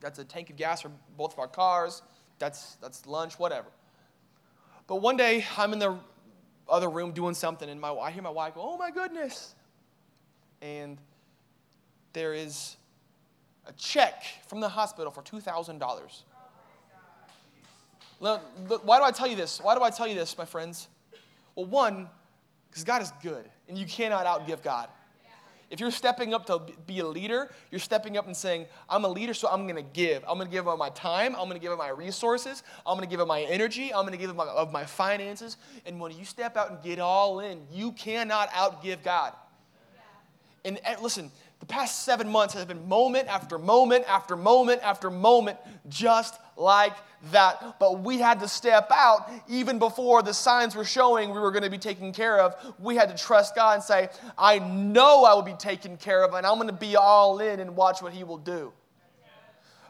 That's 0.00 0.18
a 0.18 0.24
tank 0.24 0.48
of 0.48 0.56
gas 0.56 0.80
for 0.80 0.90
both 1.18 1.34
of 1.34 1.38
our 1.38 1.48
cars. 1.48 2.00
That's, 2.38 2.76
that's 2.76 3.04
lunch, 3.04 3.38
whatever. 3.38 3.68
But 4.86 4.96
one 4.96 5.18
day, 5.18 5.44
I'm 5.58 5.74
in 5.74 5.78
the 5.78 5.98
other 6.68 6.88
room 6.88 7.12
doing 7.12 7.34
something, 7.34 7.68
and 7.68 7.80
my, 7.80 7.92
I 7.92 8.10
hear 8.10 8.22
my 8.22 8.30
wife 8.30 8.54
go, 8.54 8.62
Oh 8.62 8.76
my 8.76 8.90
goodness. 8.90 9.54
And 10.62 10.98
there 12.12 12.32
is 12.32 12.76
a 13.66 13.72
check 13.72 14.24
from 14.46 14.60
the 14.60 14.68
hospital 14.68 15.10
for 15.10 15.22
$2,000. 15.22 16.22
Why 18.18 18.98
do 18.98 19.04
I 19.04 19.10
tell 19.10 19.26
you 19.26 19.36
this? 19.36 19.60
Why 19.60 19.74
do 19.74 19.82
I 19.82 19.90
tell 19.90 20.06
you 20.06 20.14
this, 20.14 20.38
my 20.38 20.44
friends? 20.44 20.88
Well, 21.54 21.66
one, 21.66 22.08
because 22.70 22.84
God 22.84 23.02
is 23.02 23.12
good, 23.22 23.48
and 23.68 23.76
you 23.76 23.86
cannot 23.86 24.26
outgive 24.26 24.62
God. 24.62 24.88
If 25.74 25.80
you're 25.80 25.90
stepping 25.90 26.34
up 26.34 26.46
to 26.46 26.60
be 26.86 27.00
a 27.00 27.04
leader, 27.04 27.50
you're 27.72 27.80
stepping 27.80 28.16
up 28.16 28.28
and 28.28 28.36
saying, 28.36 28.66
I'm 28.88 29.04
a 29.04 29.08
leader, 29.08 29.34
so 29.34 29.48
I'm 29.48 29.64
going 29.64 29.74
to 29.74 29.82
give. 29.82 30.22
I'm 30.22 30.36
going 30.38 30.46
to 30.46 30.52
give 30.52 30.68
of 30.68 30.78
my 30.78 30.90
time. 30.90 31.34
I'm 31.34 31.48
going 31.48 31.54
to 31.54 31.58
give 31.58 31.72
of 31.72 31.78
my 31.78 31.88
resources. 31.88 32.62
I'm 32.86 32.96
going 32.96 33.08
to 33.08 33.10
give 33.10 33.18
of 33.18 33.26
my 33.26 33.42
energy. 33.42 33.92
I'm 33.92 34.02
going 34.02 34.12
to 34.12 34.16
give 34.16 34.30
of 34.30 34.36
my, 34.36 34.46
of 34.46 34.70
my 34.70 34.84
finances. 34.84 35.56
And 35.84 35.98
when 35.98 36.12
you 36.12 36.24
step 36.24 36.56
out 36.56 36.70
and 36.70 36.80
get 36.80 37.00
all 37.00 37.40
in, 37.40 37.60
you 37.72 37.90
cannot 37.90 38.50
outgive 38.50 39.02
God. 39.02 39.32
And, 40.64 40.78
and 40.86 41.02
listen, 41.02 41.32
the 41.58 41.66
past 41.66 42.04
seven 42.04 42.28
months 42.28 42.54
has 42.54 42.66
been 42.66 42.88
moment 42.88 43.26
after 43.26 43.58
moment 43.58 44.04
after 44.06 44.36
moment 44.36 44.80
after 44.84 45.10
moment 45.10 45.58
just 45.88 46.38
like 46.56 46.94
that. 47.32 47.78
But 47.78 48.00
we 48.00 48.18
had 48.18 48.40
to 48.40 48.48
step 48.48 48.90
out 48.92 49.30
even 49.48 49.78
before 49.78 50.22
the 50.22 50.34
signs 50.34 50.74
were 50.76 50.84
showing 50.84 51.30
we 51.30 51.40
were 51.40 51.50
going 51.50 51.64
to 51.64 51.70
be 51.70 51.78
taken 51.78 52.12
care 52.12 52.38
of. 52.38 52.54
We 52.78 52.96
had 52.96 53.14
to 53.16 53.22
trust 53.22 53.54
God 53.54 53.74
and 53.74 53.82
say, 53.82 54.08
I 54.36 54.58
know 54.58 55.24
I 55.24 55.34
will 55.34 55.42
be 55.42 55.54
taken 55.54 55.96
care 55.96 56.24
of, 56.24 56.34
and 56.34 56.46
I'm 56.46 56.56
going 56.56 56.68
to 56.68 56.72
be 56.72 56.96
all 56.96 57.40
in 57.40 57.60
and 57.60 57.76
watch 57.76 58.02
what 58.02 58.12
He 58.12 58.24
will 58.24 58.38
do. 58.38 58.72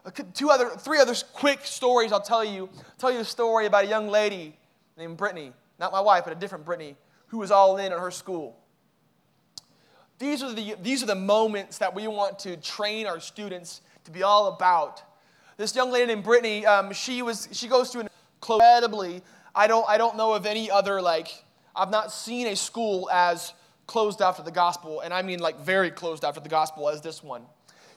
Uh, 0.04 0.10
two 0.34 0.50
other, 0.50 0.70
three 0.70 0.98
other 0.98 1.14
quick 1.32 1.60
stories 1.64 2.12
I'll 2.12 2.20
tell 2.20 2.44
you. 2.44 2.68
I'll 2.76 2.94
tell 2.98 3.12
you 3.12 3.20
a 3.20 3.24
story 3.24 3.66
about 3.66 3.84
a 3.84 3.88
young 3.88 4.08
lady 4.08 4.56
named 4.96 5.16
Brittany, 5.16 5.52
not 5.78 5.92
my 5.92 6.00
wife, 6.00 6.24
but 6.24 6.32
a 6.32 6.36
different 6.36 6.64
Brittany, 6.64 6.96
who 7.28 7.38
was 7.38 7.50
all 7.50 7.78
in 7.78 7.90
at 7.90 7.98
her 7.98 8.10
school. 8.10 8.56
These 10.18 10.42
are 10.42 10.52
the, 10.52 10.76
these 10.82 11.02
are 11.02 11.06
the 11.06 11.14
moments 11.14 11.78
that 11.78 11.94
we 11.94 12.06
want 12.06 12.38
to 12.40 12.56
train 12.56 13.06
our 13.06 13.18
students 13.18 13.80
to 14.04 14.10
be 14.10 14.22
all 14.22 14.48
about 14.48 15.02
this 15.56 15.74
young 15.74 15.90
lady 15.90 16.06
named 16.06 16.24
Brittany, 16.24 16.66
um, 16.66 16.92
she 16.92 17.22
was 17.22 17.48
she 17.52 17.68
goes 17.68 17.90
to 17.90 18.00
an 18.00 18.08
incredibly. 18.42 19.22
I 19.54 19.66
don't 19.66 19.88
I 19.88 19.98
don't 19.98 20.16
know 20.16 20.34
of 20.34 20.46
any 20.46 20.70
other 20.70 21.00
like 21.00 21.28
I've 21.76 21.90
not 21.90 22.12
seen 22.12 22.46
a 22.48 22.56
school 22.56 23.08
as 23.12 23.52
closed 23.86 24.20
after 24.20 24.42
the 24.42 24.50
gospel, 24.50 25.00
and 25.00 25.12
I 25.12 25.22
mean 25.22 25.38
like 25.38 25.58
very 25.60 25.90
closed 25.90 26.24
after 26.24 26.40
the 26.40 26.48
gospel 26.48 26.88
as 26.88 27.00
this 27.00 27.22
one. 27.22 27.42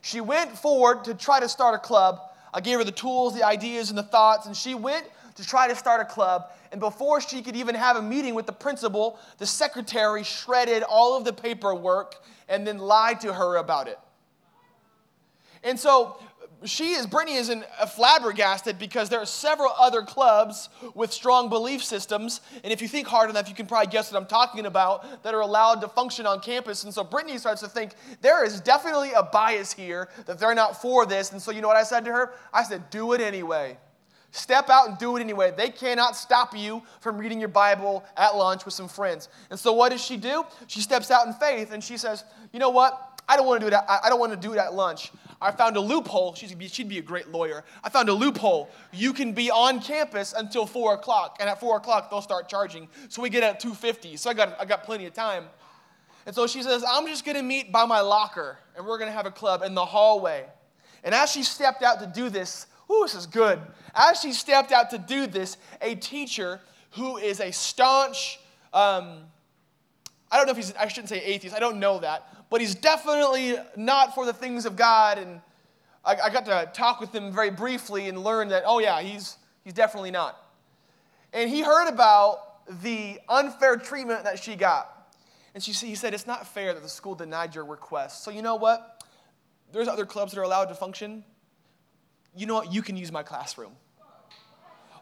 She 0.02 0.22
went 0.22 0.58
forward 0.58 1.04
to 1.06 1.13
try 1.13 1.39
to 1.39 1.50
start 1.50 1.76
a 1.76 1.80
club. 1.80 2.22
I 2.54 2.62
gave 2.62 2.78
her 2.78 2.84
the 2.84 2.91
tools, 2.91 3.36
the 3.36 3.46
ideas, 3.46 3.89
and 3.89 3.98
the 3.98 4.04
thoughts, 4.04 4.46
and 4.46 4.56
she 4.56 4.76
went 4.76 5.06
to 5.36 5.46
try 5.46 5.67
to 5.67 5.76
start 5.76 6.02
a 6.02 6.06
club. 6.06 6.52
And 6.72 6.82
before 6.82 7.22
she 7.22 7.41
could 7.41 7.56
even 7.56 7.76
have 7.76 7.96
a 7.96 8.02
meeting 8.02 8.36
with 8.36 8.46
the 8.46 8.54
principal, 8.54 9.20
the 9.38 9.46
secretary 9.46 10.24
shredded 10.24 10.84
all 10.84 11.15
of 11.15 11.24
the 11.24 11.34
paperwork 11.34 12.15
and 12.50 12.65
then 12.65 12.78
lied 12.78 13.22
to 13.22 13.34
her 13.34 13.58
about 13.58 13.88
it. 13.88 14.00
And 15.63 15.80
so 15.80 16.17
she 16.65 16.91
is, 16.91 17.06
Brittany 17.06 17.38
is 17.38 17.50
in, 17.50 17.63
uh, 17.80 17.86
flabbergasted 17.86 18.80
because 18.80 19.10
there 19.10 19.20
are 19.20 19.26
several 19.26 19.72
other 19.78 20.02
clubs 20.02 20.70
with 20.96 21.13
strong 21.13 21.50
belief 21.50 21.84
systems. 21.84 22.41
And 22.63 22.74
if 22.74 22.82
you 22.82 22.88
think 22.88 23.08
hard 23.08 23.30
enough, 23.30 23.48
you 23.48 23.54
can 23.54 23.67
probably 23.67 23.91
guess 23.91 24.12
what 24.12 24.20
I'm 24.20 24.28
talking 24.28 24.65
about 24.65 25.24
that 25.24 25.36
are 25.36 25.41
allowed 25.41 25.82
to 25.82 25.88
function 25.88 26.26
on 26.26 26.39
campus. 26.39 26.84
And 26.84 26.93
so 26.93 27.04
Brittany 27.04 27.38
starts 27.38 27.62
to 27.62 27.67
think 27.67 27.93
there 28.22 28.43
is 28.43 28.60
definitely 28.60 29.12
a 29.13 29.22
bias 29.22 29.72
here 29.72 30.10
that 30.26 30.39
they're 30.39 30.56
not 30.56 30.82
for 30.82 31.06
this. 31.06 31.32
And 31.32 31.41
so 31.41 31.52
you 31.52 31.62
know 31.62 31.67
what 31.67 31.78
I 31.78 31.84
said 31.84 32.04
to 32.06 32.12
her? 32.12 32.34
I 32.52 32.63
said, 32.63 32.89
do 32.89 33.13
it 33.13 33.22
anyway. 33.22 33.78
Step 34.32 34.70
out 34.70 34.89
and 34.89 34.98
do 34.98 35.15
it 35.15 35.22
anyway. 35.22 35.54
They 35.56 35.70
cannot 35.70 36.15
stop 36.15 36.56
you 36.58 36.82
from 37.02 37.17
reading 37.17 37.39
your 37.39 37.50
Bible 37.50 38.04
at 38.17 38.36
lunch 38.36 38.65
with 38.65 38.74
some 38.74 38.88
friends. 38.88 39.30
And 39.50 39.60
so, 39.60 39.72
what 39.74 39.89
does 39.89 40.04
she 40.04 40.17
do? 40.17 40.43
She 40.67 40.82
steps 40.82 41.12
out 41.12 41.28
in 41.28 41.34
faith 41.34 41.72
and 41.72 41.84
she 41.84 41.98
says, 41.98 42.26
You 42.52 42.60
know 42.60 42.70
what? 42.70 43.22
I 43.30 43.36
don't 43.36 43.46
want 43.46 43.62
to 43.62 43.70
do 43.70 43.74
it. 43.74 43.74
At, 43.74 43.86
I 44.04 44.10
don't 44.10 44.20
want 44.20 44.34
to 44.34 44.38
do 44.38 44.54
it 44.54 44.58
at 44.58 44.74
lunch. 44.74 45.12
I 45.41 45.52
found 45.52 45.78
a 45.78 45.80
loophole. 45.80 46.34
She'd 46.34 46.58
be, 46.58 46.67
she'd 46.67 46.89
be 46.89 46.97
a 46.97 47.02
great 47.04 47.30
lawyer. 47.30 47.63
I 47.84 47.89
found 47.89 48.10
a 48.10 48.13
loophole. 48.13 48.69
You 48.91 49.13
can 49.13 49.34
be 49.34 49.52
on 49.52 49.82
campus 49.82 50.34
until 50.36 50.65
four 50.65 50.95
o'clock, 50.95 51.38
and 51.39 51.50
at 51.50 51.60
four 51.60 51.78
o'clock 51.78 52.10
they'll 52.10 52.21
start 52.21 52.50
charging. 52.50 52.88
So 53.10 53.21
we 53.21 53.30
get 53.30 53.43
at 53.43 53.60
two 53.60 53.73
fifty. 53.73 54.17
So 54.17 54.30
I 54.30 54.34
got 54.34 54.60
I 54.60 54.65
got 54.65 54.84
plenty 54.84 55.06
of 55.06 55.13
time. 55.13 55.45
And 56.26 56.36
so 56.36 56.45
she 56.45 56.62
says, 56.62 56.84
I'm 56.88 57.08
just 57.08 57.23
gonna 57.23 57.43
meet 57.43 57.71
by 57.71 57.86
my 57.86 58.02
locker, 58.02 58.58
and 58.76 58.86
we're 58.86 58.97
gonna 58.97 59.12
have 59.12 59.26
a 59.26 59.32
club 59.32 59.62
in 59.63 59.73
the 59.76 59.86
hallway. 59.86 60.45
And 61.04 61.15
as 61.15 61.32
she 61.32 61.43
stepped 61.43 61.84
out 61.84 62.00
to 62.00 62.08
do 62.08 62.30
this, 62.30 62.67
ooh, 62.91 63.04
this 63.04 63.15
is 63.15 63.28
good. 63.28 63.62
As 63.95 64.19
she 64.19 64.34
stepped 64.34 64.71
out 64.71 64.89
to 64.89 64.97
do 64.97 65.28
this, 65.28 65.58
a 65.82 65.95
teacher 65.95 66.60
who 66.91 67.17
is 67.17 67.39
a 67.39 67.52
staunch, 67.52 68.39
um, 68.73 69.19
I 70.30 70.36
don't 70.36 70.47
know 70.47 70.52
if 70.52 70.58
he's, 70.58 70.73
I 70.73 70.88
shouldn't 70.88 71.10
say 71.10 71.23
atheist, 71.23 71.56
I 71.56 71.60
don't 71.60 71.80
know 71.80 72.00
that, 72.00 72.28
but 72.50 72.62
he's 72.62 72.76
definitely 72.76 73.56
not 73.76 74.16
for 74.16 74.26
the 74.26 74.34
things 74.34 74.66
of 74.66 74.76
God. 74.76 75.18
And 75.18 75.42
I, 76.06 76.16
I 76.26 76.30
got 76.30 76.46
to 76.46 76.70
talk 76.74 77.00
with 77.00 77.14
him 77.14 77.32
very 77.32 77.50
briefly 77.50 78.08
and 78.08 78.24
learn 78.24 78.50
that, 78.50 78.64
oh, 78.66 78.80
yeah, 78.80 79.02
he's, 79.02 79.38
he's 79.64 79.74
definitely 79.74 80.12
not. 80.12 80.38
And 81.34 81.50
he 81.50 81.62
heard 81.62 81.90
about 81.90 82.66
the 82.82 83.20
unfair 83.28 83.78
treatment 83.78 84.24
that 84.24 84.42
she 84.42 84.56
got. 84.56 84.94
And 85.54 85.64
she, 85.64 85.72
he 85.72 85.96
said, 85.96 86.14
It's 86.14 86.28
not 86.28 86.48
fair 86.48 86.74
that 86.74 86.84
the 86.84 86.90
school 86.90 87.16
denied 87.16 87.56
your 87.56 87.66
request. 87.66 88.24
So, 88.24 88.32
you 88.32 88.42
know 88.42 88.56
what? 88.56 89.04
There's 89.72 89.88
other 89.88 90.06
clubs 90.06 90.34
that 90.34 90.40
are 90.40 90.44
allowed 90.44 90.66
to 90.66 90.76
function. 90.76 91.24
You 92.36 92.46
know 92.46 92.54
what? 92.54 92.74
You 92.74 92.82
can 92.82 92.96
use 92.96 93.12
my 93.12 93.24
classroom 93.24 93.72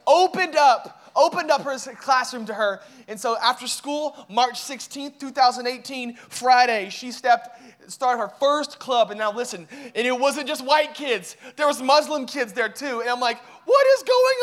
opened 0.08 0.56
up, 0.56 1.12
opened 1.16 1.52
up 1.52 1.62
her 1.62 1.78
classroom 1.96 2.46
to 2.46 2.54
her. 2.54 2.82
And 3.08 3.20
so 3.20 3.38
after 3.38 3.68
school, 3.68 4.16
March 4.30 4.56
16th, 4.56 5.20
2018, 5.20 6.16
Friday, 6.16 6.90
she 6.90 7.12
stepped, 7.12 7.60
started 7.92 8.20
her 8.20 8.30
first 8.40 8.80
club. 8.80 9.12
And 9.12 9.20
now 9.20 9.32
listen, 9.32 9.68
and 9.96 10.08
it 10.08 10.18
wasn't 10.18 10.48
just 10.48 10.66
white 10.66 10.94
kids. 10.94 11.38
There 11.56 11.68
was 11.68 11.82
Muslim 11.82 12.26
kids 12.26 12.54
there 12.54 12.70
too. 12.70 13.02
And 13.02 13.10
I'm 13.10 13.20
like, 13.20 13.40
what 13.66 13.88
is 13.98 14.04
going 14.04 14.38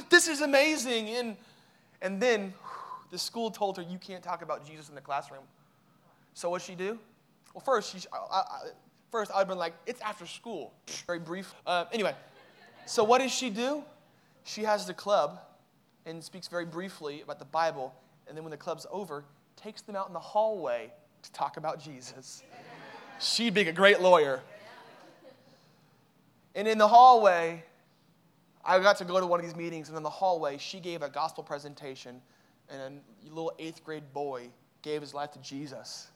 on? 0.00 0.04
This 0.10 0.28
is 0.28 0.40
amazing. 0.40 1.08
And, 1.10 1.36
and 2.02 2.20
then 2.20 2.54
the 3.10 3.18
school 3.18 3.50
told 3.50 3.76
her, 3.76 3.82
you 3.82 3.98
can't 3.98 4.22
talk 4.22 4.42
about 4.42 4.66
Jesus 4.66 4.88
in 4.88 4.94
the 4.94 5.00
classroom. 5.00 5.42
So 6.34 6.50
what'd 6.50 6.66
she 6.66 6.74
do? 6.74 6.98
Well, 7.54 7.62
first, 7.64 7.92
she, 7.92 8.06
first 9.10 9.30
I'd 9.34 9.48
been 9.48 9.58
like, 9.58 9.74
it's 9.86 10.00
after 10.00 10.26
school. 10.26 10.72
Very 11.06 11.18
brief. 11.18 11.54
Uh, 11.66 11.86
anyway, 11.92 12.14
so 12.86 13.02
what 13.04 13.20
does 13.20 13.32
she 13.32 13.50
do? 13.50 13.82
She 14.48 14.62
has 14.62 14.86
the 14.86 14.94
club 14.94 15.40
and 16.06 16.24
speaks 16.24 16.48
very 16.48 16.64
briefly 16.64 17.20
about 17.20 17.38
the 17.38 17.44
Bible. 17.44 17.94
And 18.26 18.36
then 18.36 18.44
when 18.44 18.50
the 18.50 18.56
club's 18.56 18.86
over, 18.90 19.24
takes 19.56 19.82
them 19.82 19.94
out 19.94 20.06
in 20.06 20.14
the 20.14 20.18
hallway 20.20 20.90
to 21.22 21.32
talk 21.32 21.58
about 21.58 21.80
Jesus. 21.80 22.42
She'd 23.20 23.52
be 23.52 23.62
a 23.62 23.72
great 23.72 24.00
lawyer. 24.00 24.40
And 26.54 26.66
in 26.66 26.78
the 26.78 26.88
hallway, 26.88 27.62
I 28.64 28.78
got 28.78 28.96
to 28.98 29.04
go 29.04 29.20
to 29.20 29.26
one 29.26 29.38
of 29.38 29.46
these 29.46 29.56
meetings, 29.56 29.88
and 29.88 29.96
in 29.96 30.02
the 30.02 30.10
hallway, 30.10 30.56
she 30.58 30.80
gave 30.80 31.02
a 31.02 31.08
gospel 31.08 31.44
presentation, 31.44 32.20
and 32.70 33.00
a 33.24 33.28
little 33.28 33.52
eighth 33.58 33.84
grade 33.84 34.12
boy 34.12 34.48
gave 34.82 35.00
his 35.00 35.12
life 35.12 35.32
to 35.32 35.38
Jesus. 35.40 36.08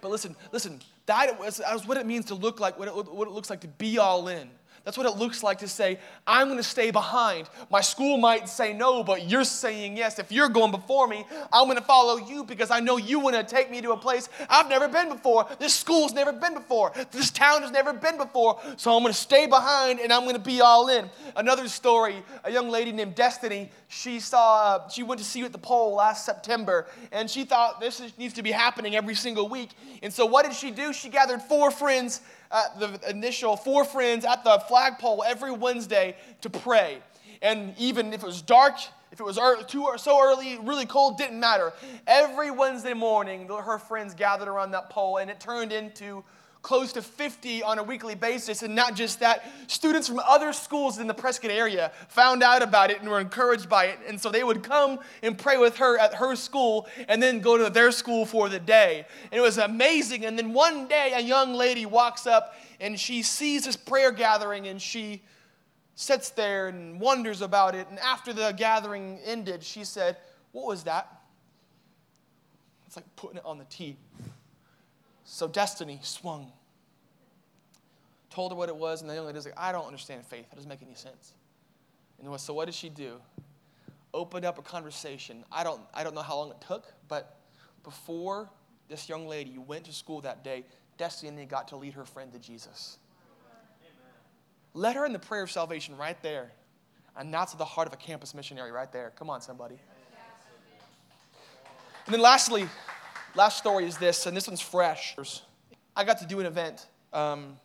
But 0.00 0.10
listen, 0.10 0.36
listen, 0.52 0.80
that 1.06 1.38
was, 1.38 1.58
that 1.58 1.72
was 1.72 1.86
what 1.86 1.96
it 1.96 2.06
means 2.06 2.26
to 2.26 2.34
look 2.34 2.60
like, 2.60 2.78
what 2.78 2.88
it, 2.88 2.94
what 2.94 3.28
it 3.28 3.32
looks 3.32 3.50
like 3.50 3.60
to 3.62 3.68
be 3.68 3.98
all 3.98 4.28
in. 4.28 4.50
That's 4.84 4.96
what 4.96 5.06
it 5.06 5.16
looks 5.16 5.42
like 5.42 5.58
to 5.58 5.68
say, 5.68 5.98
I'm 6.26 6.46
going 6.46 6.56
to 6.56 6.62
stay 6.62 6.90
behind. 6.90 7.48
My 7.70 7.82
school 7.82 8.16
might 8.16 8.48
say 8.48 8.72
no, 8.72 9.04
but 9.04 9.28
you're 9.28 9.44
saying 9.44 9.96
yes. 9.96 10.18
If 10.18 10.32
you're 10.32 10.48
going 10.48 10.70
before 10.70 11.06
me, 11.06 11.26
I'm 11.52 11.66
going 11.66 11.76
to 11.76 11.84
follow 11.84 12.16
you 12.16 12.44
because 12.44 12.70
I 12.70 12.80
know 12.80 12.96
you 12.96 13.20
want 13.20 13.36
to 13.36 13.42
take 13.42 13.70
me 13.70 13.82
to 13.82 13.92
a 13.92 13.96
place 13.96 14.30
I've 14.48 14.68
never 14.68 14.88
been 14.88 15.10
before. 15.10 15.46
This 15.58 15.74
school's 15.74 16.14
never 16.14 16.32
been 16.32 16.54
before. 16.54 16.92
This 17.10 17.30
town 17.30 17.60
has 17.62 17.70
never 17.70 17.92
been 17.92 18.16
before. 18.16 18.58
So 18.76 18.96
I'm 18.96 19.02
going 19.02 19.12
to 19.12 19.18
stay 19.18 19.46
behind 19.46 20.00
and 20.00 20.12
I'm 20.12 20.22
going 20.22 20.34
to 20.34 20.40
be 20.40 20.62
all 20.62 20.88
in. 20.88 21.10
Another 21.36 21.68
story 21.68 22.22
a 22.44 22.50
young 22.50 22.70
lady 22.70 22.90
named 22.92 23.14
Destiny, 23.14 23.70
she 23.88 24.18
saw, 24.18 24.76
uh, 24.76 24.88
she 24.88 25.02
went 25.02 25.18
to 25.18 25.24
see 25.24 25.40
you 25.40 25.44
at 25.44 25.52
the 25.52 25.58
pole 25.58 25.94
last 25.94 26.24
September 26.24 26.86
and 27.12 27.28
she 27.28 27.44
thought 27.44 27.80
this 27.80 28.00
is, 28.00 28.16
needs 28.18 28.34
to 28.34 28.42
be 28.42 28.50
happening 28.50 28.96
every 28.96 29.14
single 29.14 29.48
week. 29.48 29.70
And 30.02 30.12
so 30.12 30.24
what 30.24 30.46
did 30.46 30.54
she 30.54 30.70
do? 30.70 30.92
She 30.92 31.10
gathered 31.10 31.42
four 31.42 31.70
friends 31.70 32.22
the 32.50 33.00
initial 33.08 33.56
four 33.56 33.84
friends 33.84 34.24
at 34.24 34.44
the 34.44 34.62
flagpole 34.68 35.24
every 35.26 35.52
Wednesday 35.52 36.16
to 36.40 36.50
pray. 36.50 36.98
And 37.42 37.74
even 37.78 38.12
if 38.12 38.22
it 38.22 38.26
was 38.26 38.42
dark, 38.42 38.76
if 39.12 39.18
it 39.18 39.24
was 39.24 39.38
early, 39.38 39.64
too 39.64 39.88
so 39.96 40.22
early, 40.22 40.58
really 40.62 40.86
cold, 40.86 41.18
didn't 41.18 41.40
matter. 41.40 41.72
Every 42.06 42.50
Wednesday 42.50 42.94
morning, 42.94 43.48
her 43.48 43.78
friends 43.78 44.14
gathered 44.14 44.48
around 44.48 44.72
that 44.72 44.90
pole, 44.90 45.16
and 45.18 45.30
it 45.30 45.40
turned 45.40 45.72
into 45.72 46.22
close 46.62 46.92
to 46.92 47.02
50 47.02 47.62
on 47.62 47.78
a 47.78 47.82
weekly 47.82 48.14
basis. 48.14 48.62
And 48.62 48.74
not 48.74 48.94
just 48.94 49.20
that, 49.20 49.44
students 49.66 50.08
from 50.08 50.18
other 50.20 50.52
schools 50.52 50.98
in 50.98 51.06
the 51.06 51.14
Prescott 51.14 51.50
area 51.50 51.90
found 52.08 52.42
out 52.42 52.62
about 52.62 52.90
it 52.90 53.00
and 53.00 53.08
were 53.08 53.20
encouraged 53.20 53.68
by 53.68 53.86
it. 53.86 53.98
And 54.06 54.20
so 54.20 54.30
they 54.30 54.44
would 54.44 54.62
come 54.62 54.98
and 55.22 55.38
pray 55.38 55.56
with 55.56 55.78
her 55.78 55.98
at 55.98 56.14
her 56.14 56.36
school 56.36 56.86
and 57.08 57.22
then 57.22 57.40
go 57.40 57.56
to 57.56 57.70
their 57.70 57.90
school 57.92 58.26
for 58.26 58.48
the 58.48 58.58
day. 58.58 59.06
And 59.30 59.38
it 59.38 59.42
was 59.42 59.58
amazing. 59.58 60.26
And 60.26 60.38
then 60.38 60.52
one 60.52 60.86
day, 60.86 61.12
a 61.14 61.20
young 61.20 61.54
lady 61.54 61.86
walks 61.86 62.26
up 62.26 62.54
and 62.78 62.98
she 62.98 63.22
sees 63.22 63.64
this 63.64 63.76
prayer 63.76 64.12
gathering 64.12 64.66
and 64.68 64.80
she 64.80 65.22
sits 65.94 66.30
there 66.30 66.68
and 66.68 67.00
wonders 67.00 67.40
about 67.40 67.74
it. 67.74 67.86
And 67.88 67.98
after 67.98 68.32
the 68.32 68.52
gathering 68.52 69.18
ended, 69.24 69.62
she 69.62 69.84
said, 69.84 70.18
What 70.52 70.66
was 70.66 70.84
that? 70.84 71.20
It's 72.86 72.96
like 72.96 73.06
putting 73.16 73.38
it 73.38 73.44
on 73.44 73.58
the 73.58 73.64
tee. 73.64 73.96
So 75.32 75.46
Destiny 75.46 76.00
swung, 76.02 76.50
told 78.30 78.50
her 78.50 78.58
what 78.58 78.68
it 78.68 78.74
was, 78.74 79.00
and 79.00 79.08
the 79.08 79.14
young 79.14 79.26
lady 79.26 79.36
was 79.36 79.44
like, 79.44 79.54
I 79.56 79.70
don't 79.70 79.86
understand 79.86 80.26
faith. 80.26 80.50
That 80.50 80.56
doesn't 80.56 80.68
make 80.68 80.82
any 80.82 80.96
sense. 80.96 81.34
And 82.20 82.40
so 82.40 82.52
what 82.52 82.64
did 82.64 82.74
she 82.74 82.88
do? 82.88 83.20
Opened 84.12 84.44
up 84.44 84.58
a 84.58 84.62
conversation. 84.62 85.44
I 85.52 85.62
don't, 85.62 85.82
I 85.94 86.02
don't 86.02 86.16
know 86.16 86.20
how 86.22 86.34
long 86.34 86.50
it 86.50 86.60
took, 86.66 86.92
but 87.06 87.38
before 87.84 88.50
this 88.88 89.08
young 89.08 89.28
lady 89.28 89.56
went 89.56 89.84
to 89.84 89.92
school 89.92 90.20
that 90.22 90.42
day, 90.42 90.64
Destiny 90.98 91.46
got 91.46 91.68
to 91.68 91.76
lead 91.76 91.92
her 91.92 92.04
friend 92.04 92.32
to 92.32 92.40
Jesus. 92.40 92.98
Amen. 93.54 94.12
Let 94.74 94.96
her 94.96 95.06
in 95.06 95.12
the 95.12 95.20
prayer 95.20 95.44
of 95.44 95.50
salvation 95.52 95.96
right 95.96 96.20
there. 96.24 96.50
And 97.16 97.32
that's 97.32 97.54
the 97.54 97.64
heart 97.64 97.86
of 97.86 97.94
a 97.94 97.98
campus 97.98 98.34
missionary 98.34 98.72
right 98.72 98.90
there. 98.90 99.12
Come 99.14 99.30
on, 99.30 99.40
somebody. 99.40 99.78
And 102.06 102.14
then 102.14 102.20
lastly, 102.20 102.68
last 103.34 103.58
story 103.58 103.86
is 103.86 103.96
this, 103.96 104.26
and 104.26 104.36
this 104.36 104.46
one's 104.46 104.60
fresh. 104.60 105.16
I 105.96 106.04
got 106.04 106.18
to 106.18 106.26
do 106.26 106.40
an 106.40 106.46
event 106.46 106.86
um, 107.12 107.58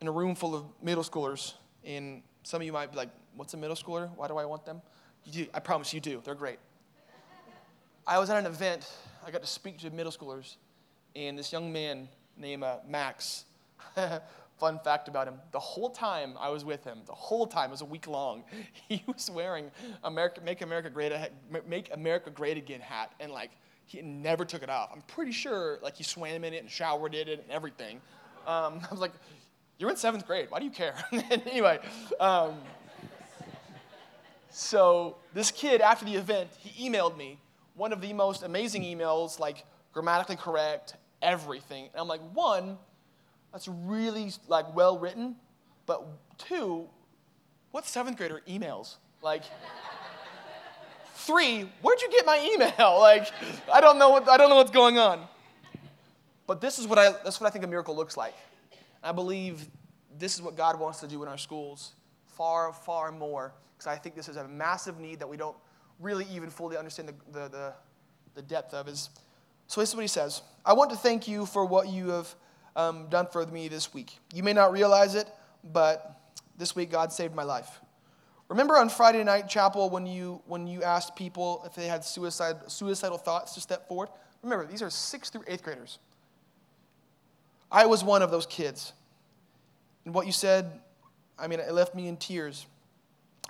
in 0.00 0.08
a 0.08 0.12
room 0.12 0.34
full 0.34 0.54
of 0.54 0.64
middle 0.82 1.04
schoolers, 1.04 1.54
and 1.84 2.22
some 2.42 2.60
of 2.60 2.66
you 2.66 2.72
might 2.72 2.90
be 2.90 2.96
like, 2.96 3.10
"What's 3.34 3.54
a 3.54 3.56
middle 3.56 3.76
schooler? 3.76 4.10
Why 4.16 4.28
do 4.28 4.36
I 4.36 4.44
want 4.44 4.64
them?" 4.64 4.82
Do, 5.30 5.46
I 5.52 5.60
promise 5.60 5.92
you 5.92 6.00
do. 6.00 6.22
They're 6.24 6.34
great. 6.34 6.58
I 8.06 8.18
was 8.18 8.30
at 8.30 8.38
an 8.38 8.46
event. 8.46 8.88
I 9.26 9.30
got 9.30 9.42
to 9.42 9.48
speak 9.48 9.78
to 9.78 9.90
middle 9.90 10.12
schoolers, 10.12 10.56
and 11.14 11.38
this 11.38 11.52
young 11.52 11.72
man 11.72 12.08
named 12.36 12.62
uh, 12.62 12.78
Max. 12.88 13.44
Fun 14.58 14.80
fact 14.82 15.08
about 15.08 15.28
him: 15.28 15.34
the 15.52 15.60
whole 15.60 15.90
time 15.90 16.34
I 16.40 16.48
was 16.48 16.64
with 16.64 16.82
him, 16.84 17.00
the 17.04 17.12
whole 17.12 17.46
time 17.46 17.68
it 17.68 17.72
was 17.72 17.82
a 17.82 17.86
week 17.86 18.06
long, 18.06 18.44
he 18.88 19.02
was 19.06 19.30
wearing 19.30 19.70
America, 20.04 20.40
"Make 20.42 20.62
America 20.62 20.88
Great," 20.88 21.12
"Make 21.66 21.92
America 21.92 22.30
Great 22.30 22.56
Again" 22.56 22.80
hat, 22.80 23.12
and 23.20 23.32
like 23.32 23.50
he 23.86 24.02
never 24.02 24.44
took 24.44 24.62
it 24.62 24.68
off. 24.68 24.90
I'm 24.92 25.02
pretty 25.02 25.32
sure 25.32 25.78
like 25.82 25.96
he 25.96 26.02
swam 26.02 26.44
in 26.44 26.52
it 26.52 26.58
and 26.58 26.70
showered 26.70 27.14
in 27.14 27.28
it 27.28 27.40
and 27.40 27.50
everything. 27.50 28.00
Um, 28.46 28.80
I 28.86 28.88
was 28.90 29.00
like, 29.00 29.12
you're 29.78 29.90
in 29.90 29.96
seventh 29.96 30.26
grade. 30.26 30.46
Why 30.50 30.58
do 30.58 30.64
you 30.64 30.70
care? 30.70 30.94
anyway, 31.46 31.78
um, 32.18 32.54
so 34.50 35.16
this 35.34 35.50
kid 35.50 35.80
after 35.80 36.04
the 36.04 36.14
event, 36.14 36.50
he 36.58 36.88
emailed 36.88 37.16
me 37.16 37.38
one 37.74 37.92
of 37.92 38.00
the 38.00 38.12
most 38.12 38.42
amazing 38.42 38.82
emails, 38.82 39.38
like 39.38 39.64
grammatically 39.92 40.36
correct, 40.36 40.96
everything. 41.22 41.84
And 41.92 42.00
I'm 42.00 42.08
like, 42.08 42.22
one, 42.32 42.78
that's 43.52 43.68
really 43.68 44.32
like 44.48 44.74
well 44.74 44.98
written, 44.98 45.36
but 45.84 46.06
two, 46.38 46.88
what 47.70 47.86
seventh 47.86 48.16
grader 48.16 48.42
emails? 48.48 48.96
Like. 49.22 49.42
Three, 51.26 51.68
where'd 51.82 52.00
you 52.00 52.10
get 52.10 52.24
my 52.24 52.50
email? 52.52 52.98
Like, 53.00 53.26
I 53.72 53.80
don't 53.80 53.98
know 53.98 54.10
what, 54.10 54.28
I 54.28 54.36
don't 54.36 54.48
know 54.48 54.56
what's 54.56 54.70
going 54.70 54.96
on. 54.96 55.26
But 56.46 56.60
this 56.60 56.78
is 56.78 56.86
what 56.86 56.98
I, 56.98 57.10
that's 57.24 57.40
what 57.40 57.48
I 57.48 57.50
think 57.50 57.64
a 57.64 57.68
miracle 57.68 57.96
looks 57.96 58.16
like. 58.16 58.34
I 59.02 59.10
believe 59.10 59.66
this 60.16 60.36
is 60.36 60.42
what 60.42 60.56
God 60.56 60.78
wants 60.78 61.00
to 61.00 61.08
do 61.08 61.22
in 61.24 61.28
our 61.28 61.36
schools 61.36 61.94
far, 62.26 62.72
far 62.72 63.10
more. 63.10 63.52
Because 63.76 63.88
I 63.88 63.96
think 63.96 64.14
this 64.14 64.28
is 64.28 64.36
a 64.36 64.46
massive 64.46 65.00
need 65.00 65.18
that 65.18 65.28
we 65.28 65.36
don't 65.36 65.56
really 65.98 66.26
even 66.32 66.48
fully 66.48 66.76
understand 66.76 67.08
the, 67.08 67.14
the, 67.32 67.48
the, 67.48 67.72
the 68.34 68.42
depth 68.42 68.72
of. 68.72 68.86
Is, 68.86 69.10
so 69.66 69.80
this 69.80 69.90
is 69.90 69.96
what 69.96 70.02
he 70.02 70.08
says 70.08 70.42
I 70.64 70.74
want 70.74 70.90
to 70.90 70.96
thank 70.96 71.26
you 71.26 71.44
for 71.44 71.64
what 71.64 71.88
you 71.88 72.10
have 72.10 72.34
um, 72.76 73.08
done 73.08 73.26
for 73.26 73.44
me 73.46 73.66
this 73.66 73.92
week. 73.92 74.16
You 74.32 74.44
may 74.44 74.52
not 74.52 74.70
realize 74.70 75.16
it, 75.16 75.28
but 75.72 76.20
this 76.56 76.76
week 76.76 76.90
God 76.90 77.12
saved 77.12 77.34
my 77.34 77.42
life. 77.42 77.80
Remember 78.48 78.76
on 78.76 78.88
Friday 78.88 79.24
night 79.24 79.48
chapel 79.48 79.90
when 79.90 80.06
you 80.06 80.40
when 80.46 80.66
you 80.66 80.82
asked 80.82 81.16
people 81.16 81.62
if 81.66 81.74
they 81.74 81.86
had 81.86 82.04
suicide 82.04 82.56
suicidal 82.68 83.18
thoughts 83.18 83.54
to 83.54 83.60
step 83.60 83.88
forward? 83.88 84.08
Remember, 84.42 84.66
these 84.66 84.82
are 84.82 84.90
sixth 84.90 85.32
through 85.32 85.44
eighth 85.48 85.62
graders. 85.62 85.98
I 87.70 87.86
was 87.86 88.04
one 88.04 88.22
of 88.22 88.30
those 88.30 88.46
kids. 88.46 88.92
And 90.04 90.14
what 90.14 90.26
you 90.26 90.32
said, 90.32 90.80
I 91.36 91.48
mean, 91.48 91.58
it 91.58 91.72
left 91.72 91.94
me 91.94 92.06
in 92.06 92.16
tears. 92.16 92.66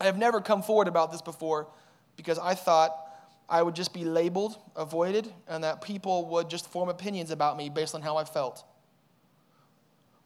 I 0.01 0.05
have 0.05 0.17
never 0.17 0.41
come 0.41 0.63
forward 0.63 0.89
about 0.89 1.13
this 1.13 1.21
before 1.21 1.69
because 2.17 2.39
I 2.39 2.55
thought 2.55 2.97
I 3.49 3.63
would 3.63 3.75
just 3.75 3.93
be 3.93 4.05
labeled, 4.05 4.57
avoided, 4.75 5.33
and 5.47 5.63
that 5.65 5.83
people 5.83 6.27
would 6.31 6.49
just 6.49 6.67
form 6.67 6.89
opinions 6.89 7.31
about 7.31 7.57
me 7.57 7.69
based 7.69 7.95
on 7.95 8.03
how 8.03 8.17
I 8.17 8.25
felt. 8.25 8.65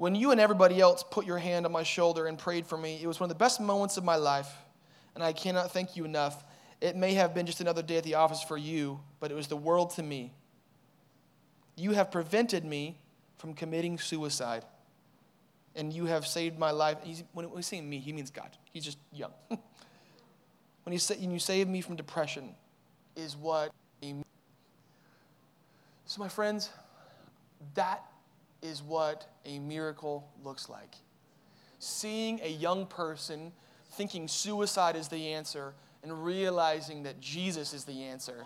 When 0.00 0.14
you 0.14 0.30
and 0.30 0.40
everybody 0.40 0.80
else 0.80 1.02
put 1.02 1.26
your 1.26 1.36
hand 1.36 1.66
on 1.66 1.72
my 1.72 1.82
shoulder 1.82 2.24
and 2.24 2.38
prayed 2.38 2.66
for 2.66 2.78
me, 2.78 2.98
it 3.02 3.06
was 3.06 3.20
one 3.20 3.30
of 3.30 3.36
the 3.36 3.38
best 3.38 3.60
moments 3.60 3.98
of 3.98 4.04
my 4.04 4.16
life, 4.16 4.50
and 5.14 5.22
I 5.22 5.34
cannot 5.34 5.72
thank 5.72 5.94
you 5.94 6.06
enough. 6.06 6.42
It 6.80 6.96
may 6.96 7.12
have 7.12 7.34
been 7.34 7.44
just 7.44 7.60
another 7.60 7.82
day 7.82 7.98
at 7.98 8.04
the 8.04 8.14
office 8.14 8.42
for 8.42 8.56
you, 8.56 8.98
but 9.20 9.30
it 9.30 9.34
was 9.34 9.48
the 9.48 9.58
world 9.58 9.90
to 9.96 10.02
me. 10.02 10.32
You 11.76 11.90
have 11.90 12.10
prevented 12.10 12.64
me 12.64 12.96
from 13.36 13.52
committing 13.52 13.98
suicide, 13.98 14.64
and 15.76 15.92
you 15.92 16.06
have 16.06 16.26
saved 16.26 16.58
my 16.58 16.70
life. 16.70 16.96
He's, 17.02 17.22
when 17.34 17.46
he's 17.54 17.66
saying 17.66 17.86
me, 17.86 17.98
he 17.98 18.14
means 18.14 18.30
God. 18.30 18.48
He's 18.72 18.86
just 18.86 18.96
young. 19.12 19.32
when, 19.48 19.58
he 20.92 20.96
say, 20.96 21.16
when 21.16 21.30
you 21.30 21.38
saved 21.38 21.68
me 21.68 21.82
from 21.82 21.96
depression, 21.96 22.54
is 23.16 23.36
what. 23.36 23.70
So, 26.06 26.22
my 26.22 26.28
friends, 26.28 26.70
that 27.74 28.02
is 28.62 28.82
what 28.82 29.26
a 29.44 29.58
miracle 29.58 30.28
looks 30.44 30.68
like. 30.68 30.94
Seeing 31.78 32.40
a 32.42 32.48
young 32.50 32.86
person 32.86 33.52
thinking 33.92 34.28
suicide 34.28 34.96
is 34.96 35.08
the 35.08 35.32
answer 35.32 35.74
and 36.02 36.24
realizing 36.24 37.02
that 37.04 37.20
Jesus 37.20 37.74
is 37.74 37.84
the 37.84 38.04
answer. 38.04 38.44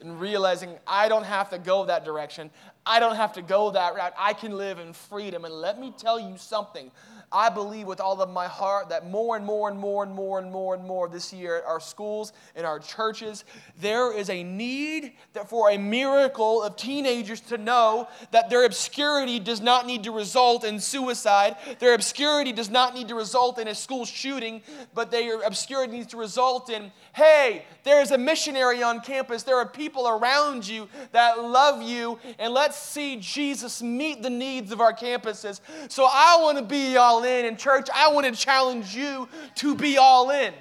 And 0.00 0.20
realizing 0.20 0.76
I 0.86 1.08
don't 1.08 1.24
have 1.24 1.50
to 1.50 1.58
go 1.58 1.86
that 1.86 2.04
direction. 2.04 2.50
I 2.84 3.00
don't 3.00 3.16
have 3.16 3.32
to 3.34 3.42
go 3.42 3.70
that 3.70 3.94
route. 3.94 4.12
I 4.18 4.34
can 4.34 4.56
live 4.58 4.78
in 4.78 4.92
freedom. 4.92 5.44
And 5.46 5.54
let 5.54 5.80
me 5.80 5.94
tell 5.96 6.20
you 6.20 6.36
something 6.36 6.90
I 7.32 7.48
believe 7.48 7.86
with 7.86 8.00
all 8.00 8.20
of 8.20 8.30
my 8.30 8.46
heart 8.46 8.88
that 8.90 9.08
more 9.10 9.36
and 9.36 9.44
more 9.44 9.68
and 9.68 9.78
more 9.78 10.04
and 10.04 10.14
more 10.14 10.38
and 10.38 10.50
more 10.50 10.74
and 10.74 10.84
more 10.84 11.08
this 11.08 11.32
year 11.32 11.58
at 11.58 11.64
our 11.64 11.80
schools, 11.80 12.32
and 12.54 12.66
our 12.66 12.78
churches, 12.78 13.44
there 13.80 14.16
is 14.16 14.30
a 14.30 14.42
need 14.42 15.12
for 15.46 15.70
a 15.70 15.78
miracle 15.78 16.62
of 16.62 16.76
teenagers 16.76 17.40
to 17.40 17.58
know 17.58 18.08
that 18.30 18.50
their 18.50 18.64
obscurity 18.64 19.38
does 19.38 19.60
not 19.60 19.86
need 19.86 20.04
to 20.04 20.12
result 20.12 20.64
in 20.64 20.78
suicide. 20.78 21.56
Their 21.78 21.94
obscurity 21.94 22.52
does 22.52 22.70
not 22.70 22.94
need 22.94 23.08
to 23.08 23.14
result 23.14 23.58
in 23.58 23.68
a 23.68 23.74
school 23.74 24.04
shooting, 24.04 24.62
but 24.94 25.10
their 25.10 25.42
obscurity 25.42 25.92
needs 25.92 26.08
to 26.08 26.16
result 26.16 26.70
in 26.70 26.90
hey, 27.14 27.64
there's 27.84 28.10
a 28.10 28.18
missionary 28.18 28.82
on 28.82 29.00
campus. 29.00 29.44
There 29.44 29.56
are 29.56 29.68
people 29.68 30.08
around 30.08 30.66
you 30.66 30.88
that 31.12 31.40
love 31.40 31.80
you, 31.80 32.18
and 32.40 32.52
let's 32.52 32.76
see 32.76 33.16
Jesus 33.16 33.82
meet 33.82 34.20
the 34.20 34.30
needs 34.30 34.72
of 34.72 34.80
our 34.80 34.92
campuses. 34.92 35.60
So 35.88 36.08
I 36.10 36.38
want 36.40 36.58
to 36.58 36.64
be 36.64 36.96
in. 37.24 37.46
And, 37.46 37.58
church, 37.58 37.88
I 37.94 38.12
want 38.12 38.26
to 38.26 38.32
challenge 38.32 38.94
you 38.94 39.28
to 39.56 39.74
be 39.74 39.98
all 39.98 40.30
in. 40.30 40.54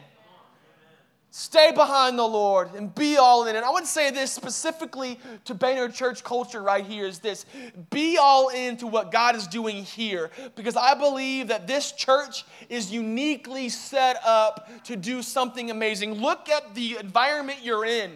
Stay 1.35 1.71
behind 1.71 2.19
the 2.19 2.27
Lord 2.27 2.75
and 2.75 2.93
be 2.93 3.17
all 3.17 3.47
in. 3.47 3.55
And 3.55 3.65
I 3.65 3.71
would 3.71 3.87
say 3.87 4.11
this 4.11 4.31
specifically 4.31 5.19
to 5.45 5.55
Banner 5.55 5.89
Church 5.89 6.23
culture 6.23 6.61
right 6.61 6.85
here 6.85 7.07
is 7.07 7.17
this 7.17 7.47
be 7.89 8.19
all 8.19 8.49
into 8.49 8.85
what 8.85 9.11
God 9.11 9.35
is 9.35 9.47
doing 9.47 9.83
here 9.83 10.29
because 10.55 10.75
I 10.75 10.93
believe 10.93 11.47
that 11.47 11.65
this 11.65 11.91
church 11.91 12.45
is 12.69 12.91
uniquely 12.91 13.69
set 13.69 14.17
up 14.23 14.69
to 14.83 14.95
do 14.95 15.23
something 15.23 15.71
amazing. 15.71 16.21
Look 16.21 16.49
at 16.49 16.75
the 16.75 16.97
environment 16.99 17.61
you're 17.63 17.83
in. 17.83 18.11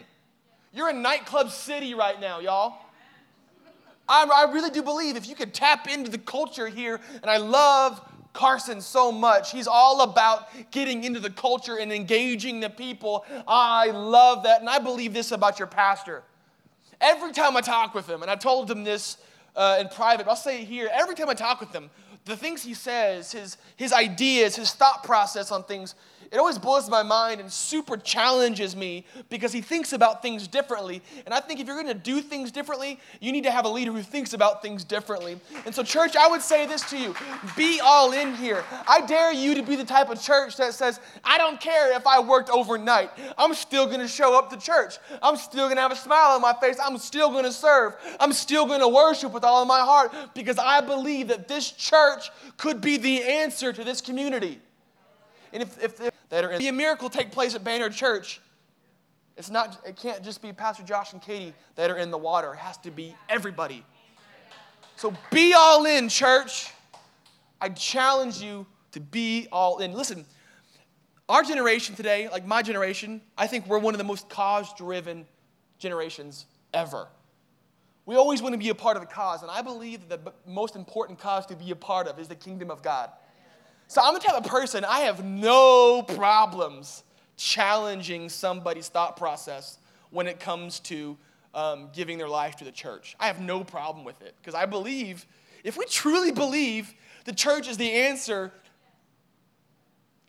You're 0.72 0.92
in 0.92 1.02
nightclub 1.02 1.50
city 1.50 1.96
right 1.96 2.22
now, 2.22 2.40
y'all. 2.40 2.78
I, 4.08 4.26
I 4.48 4.54
really 4.54 4.70
do 4.70 4.84
believe 4.84 5.16
if 5.16 5.28
you 5.28 5.34
could 5.34 5.56
tap 5.56 5.88
into 5.88 6.12
the 6.12 6.20
culture 6.20 6.68
here, 6.68 7.02
and 7.24 7.32
I 7.32 7.38
love 7.38 8.00
Carson 8.38 8.82
so 8.82 9.12
much. 9.12 9.52
He's 9.52 9.66
all 9.68 10.02
about 10.02 10.48
getting 10.70 11.04
into 11.04 11.20
the 11.20 11.32
culture 11.32 11.78
and 11.78 11.92
engaging 11.92 12.60
the 12.60 12.70
people. 12.70 13.26
I 13.48 13.88
love 13.88 14.44
that. 14.44 14.60
And 14.62 14.70
I 14.70 14.78
believe 14.78 15.12
this 15.12 15.32
about 15.32 15.58
your 15.58 15.68
pastor. 15.68 16.22
Every 17.02 17.32
time 17.32 17.58
I 17.58 17.62
talk 17.62 17.96
with 17.96 18.08
him, 18.08 18.22
and 18.22 18.30
I 18.30 18.36
told 18.36 18.70
him 18.70 18.84
this 18.84 19.18
uh, 19.56 19.78
in 19.80 19.88
private, 19.90 20.28
I'll 20.28 20.36
say 20.36 20.62
it 20.62 20.66
here. 20.66 20.88
Every 20.94 21.16
time 21.16 21.30
I 21.30 21.34
talk 21.34 21.60
with 21.60 21.74
him, 21.74 21.90
the 22.26 22.38
things 22.38 22.64
he 22.64 22.76
says, 22.76 23.32
his, 23.32 23.58
his 23.76 23.92
ideas, 23.92 24.56
his 24.56 24.72
thought 24.72 25.04
process 25.04 25.52
on 25.52 25.64
things, 25.64 25.96
it 26.32 26.38
always 26.38 26.58
blows 26.58 26.90
my 26.90 27.04
mind 27.04 27.40
and 27.40 27.52
super 27.52 27.98
challenges 27.98 28.76
me 28.76 29.06
because 29.30 29.54
he 29.54 29.62
thinks 29.62 29.94
about 29.94 30.22
things 30.22 30.48
differently. 30.48 31.02
And 31.26 31.34
I 31.34 31.40
think 31.40 31.60
if 31.60 31.68
you're 31.68 31.82
going 31.82 31.88
to 31.88 31.94
do 31.94 32.22
things 32.22 32.52
differently, 32.52 33.00
you 33.22 33.32
need 33.32 33.44
to 33.46 33.52
have 33.52 33.66
a 33.66 33.70
leader 33.70 33.92
who 33.92 34.02
thinks 34.02 34.34
about 34.34 34.62
things 34.62 34.84
differently. 34.84 35.40
And 35.66 35.74
so, 35.74 35.84
church, 35.84 36.16
I 36.16 36.28
would 36.28 36.42
say 36.42 36.66
this 36.66 36.82
to 36.90 36.98
you 36.98 37.16
be 37.56 37.80
all 37.82 38.12
in 38.12 38.36
here. 38.36 38.64
I 38.88 39.02
dare 39.02 39.32
you 39.32 39.56
to 39.56 39.64
be 39.64 39.76
the 39.76 39.86
type 39.86 40.10
of 40.10 40.22
church 40.22 40.58
that 40.58 40.74
says, 40.74 41.00
I 41.24 41.38
don't 41.38 41.60
care 41.60 41.96
if 41.96 42.06
I 42.06 42.20
worked 42.20 42.50
overnight, 42.50 43.12
I'm 43.38 43.54
still 43.54 43.86
going 43.86 44.00
to 44.00 44.08
show 44.08 44.38
up 44.38 44.50
to 44.50 44.58
church. 44.58 44.98
I'm 45.22 45.38
still 45.38 45.66
going 45.66 45.78
to 45.78 45.82
have 45.82 45.92
a 45.92 45.96
smile 45.96 46.36
on 46.36 46.42
my 46.42 46.54
face. 46.60 46.78
I'm 46.84 46.98
still 46.98 47.32
going 47.32 47.46
to 47.46 47.52
serve. 47.52 47.96
I'm 48.20 48.34
still 48.34 48.66
going 48.66 48.82
to 48.82 48.88
worship 48.88 49.32
with 49.32 49.44
all 49.44 49.62
of 49.62 49.68
my 49.68 49.80
heart 49.80 50.14
because 50.34 50.58
I 50.58 50.82
believe 50.82 51.30
that 51.30 51.48
this 51.48 51.72
church 51.72 52.30
could 52.58 52.82
be 52.82 52.98
the 52.98 53.24
answer 53.24 53.72
to 53.72 53.84
this 53.84 54.02
community. 54.02 54.60
And 55.58 55.64
if, 55.64 55.84
if, 55.84 56.12
that 56.30 56.44
are 56.44 56.52
in 56.52 56.62
a 56.62 56.72
miracle 56.72 57.10
take 57.10 57.32
place 57.32 57.56
at 57.56 57.64
Banner 57.64 57.90
Church, 57.90 58.42
it's 59.36 59.50
not, 59.50 59.82
it 59.88 59.96
can't 59.96 60.24
just 60.24 60.40
be 60.40 60.54
Pastor 60.54 60.84
Josh 60.84 61.14
and 61.14 61.22
Katie 61.22 61.52
that 61.74 61.90
are 61.90 61.98
in 61.98 62.12
the 62.12 62.18
water. 62.18 62.54
It 62.54 62.58
has 62.58 62.78
to 62.80 62.92
be 62.92 63.16
everybody. 63.28 63.84
So 64.98 65.16
be 65.32 65.56
all 65.58 65.88
in, 65.88 66.10
church. 66.10 66.72
I 67.60 67.70
challenge 67.70 68.40
you 68.40 68.68
to 68.92 69.00
be 69.00 69.48
all 69.52 69.80
in. 69.80 69.94
Listen, 69.94 70.26
our 71.28 71.42
generation 71.42 71.96
today, 71.96 72.30
like 72.30 72.46
my 72.46 72.62
generation, 72.62 73.20
I 73.36 73.48
think 73.48 73.66
we're 73.66 73.80
one 73.80 73.96
of 73.96 73.98
the 73.98 74.04
most 74.04 74.30
cause 74.30 74.72
driven 74.78 75.26
generations 75.80 76.46
ever. 76.72 77.08
We 78.06 78.16
always 78.16 78.44
want 78.44 78.54
to 78.54 78.60
be 78.60 78.70
a 78.70 78.76
part 78.76 78.96
of 78.96 79.02
the 79.02 79.08
cause, 79.08 79.42
and 79.42 79.50
I 79.50 79.64
believe 79.64 80.08
that 80.10 80.24
the 80.24 80.34
most 80.46 80.76
important 80.76 81.18
cause 81.18 81.48
to 81.48 81.56
be 81.56 81.72
a 81.72 81.76
part 81.76 82.08
of 82.08 82.20
is 82.20 82.28
the 82.28 82.36
kingdom 82.36 82.70
of 82.70 82.84
God. 82.84 83.10
So 83.88 84.02
I'm 84.04 84.14
the 84.14 84.20
type 84.20 84.36
of 84.36 84.44
person, 84.44 84.84
I 84.84 85.02
have 85.02 85.24
no 85.24 86.04
problems 86.04 87.04
challenging 87.38 88.28
somebody's 88.28 88.90
thought 88.90 89.16
process 89.16 89.78
when 90.10 90.28
it 90.28 90.40
comes 90.40 90.80
to 90.82 91.18
um, 91.54 91.90
giving 91.94 92.18
their 92.18 92.28
life 92.28 92.58
to 92.58 92.66
the 92.66 92.72
church. 92.72 93.16
I 93.20 93.28
have 93.28 93.40
no 93.40 93.64
problem 93.64 94.04
with 94.04 94.22
it 94.22 94.36
because 94.42 94.56
I 94.56 94.66
believe, 94.66 95.26
if 95.64 95.78
we 95.78 95.86
truly 95.86 96.32
believe 96.32 96.94
the 97.24 97.34
church 97.34 97.70
is 97.70 97.78
the 97.78 97.92
answer, 97.92 98.52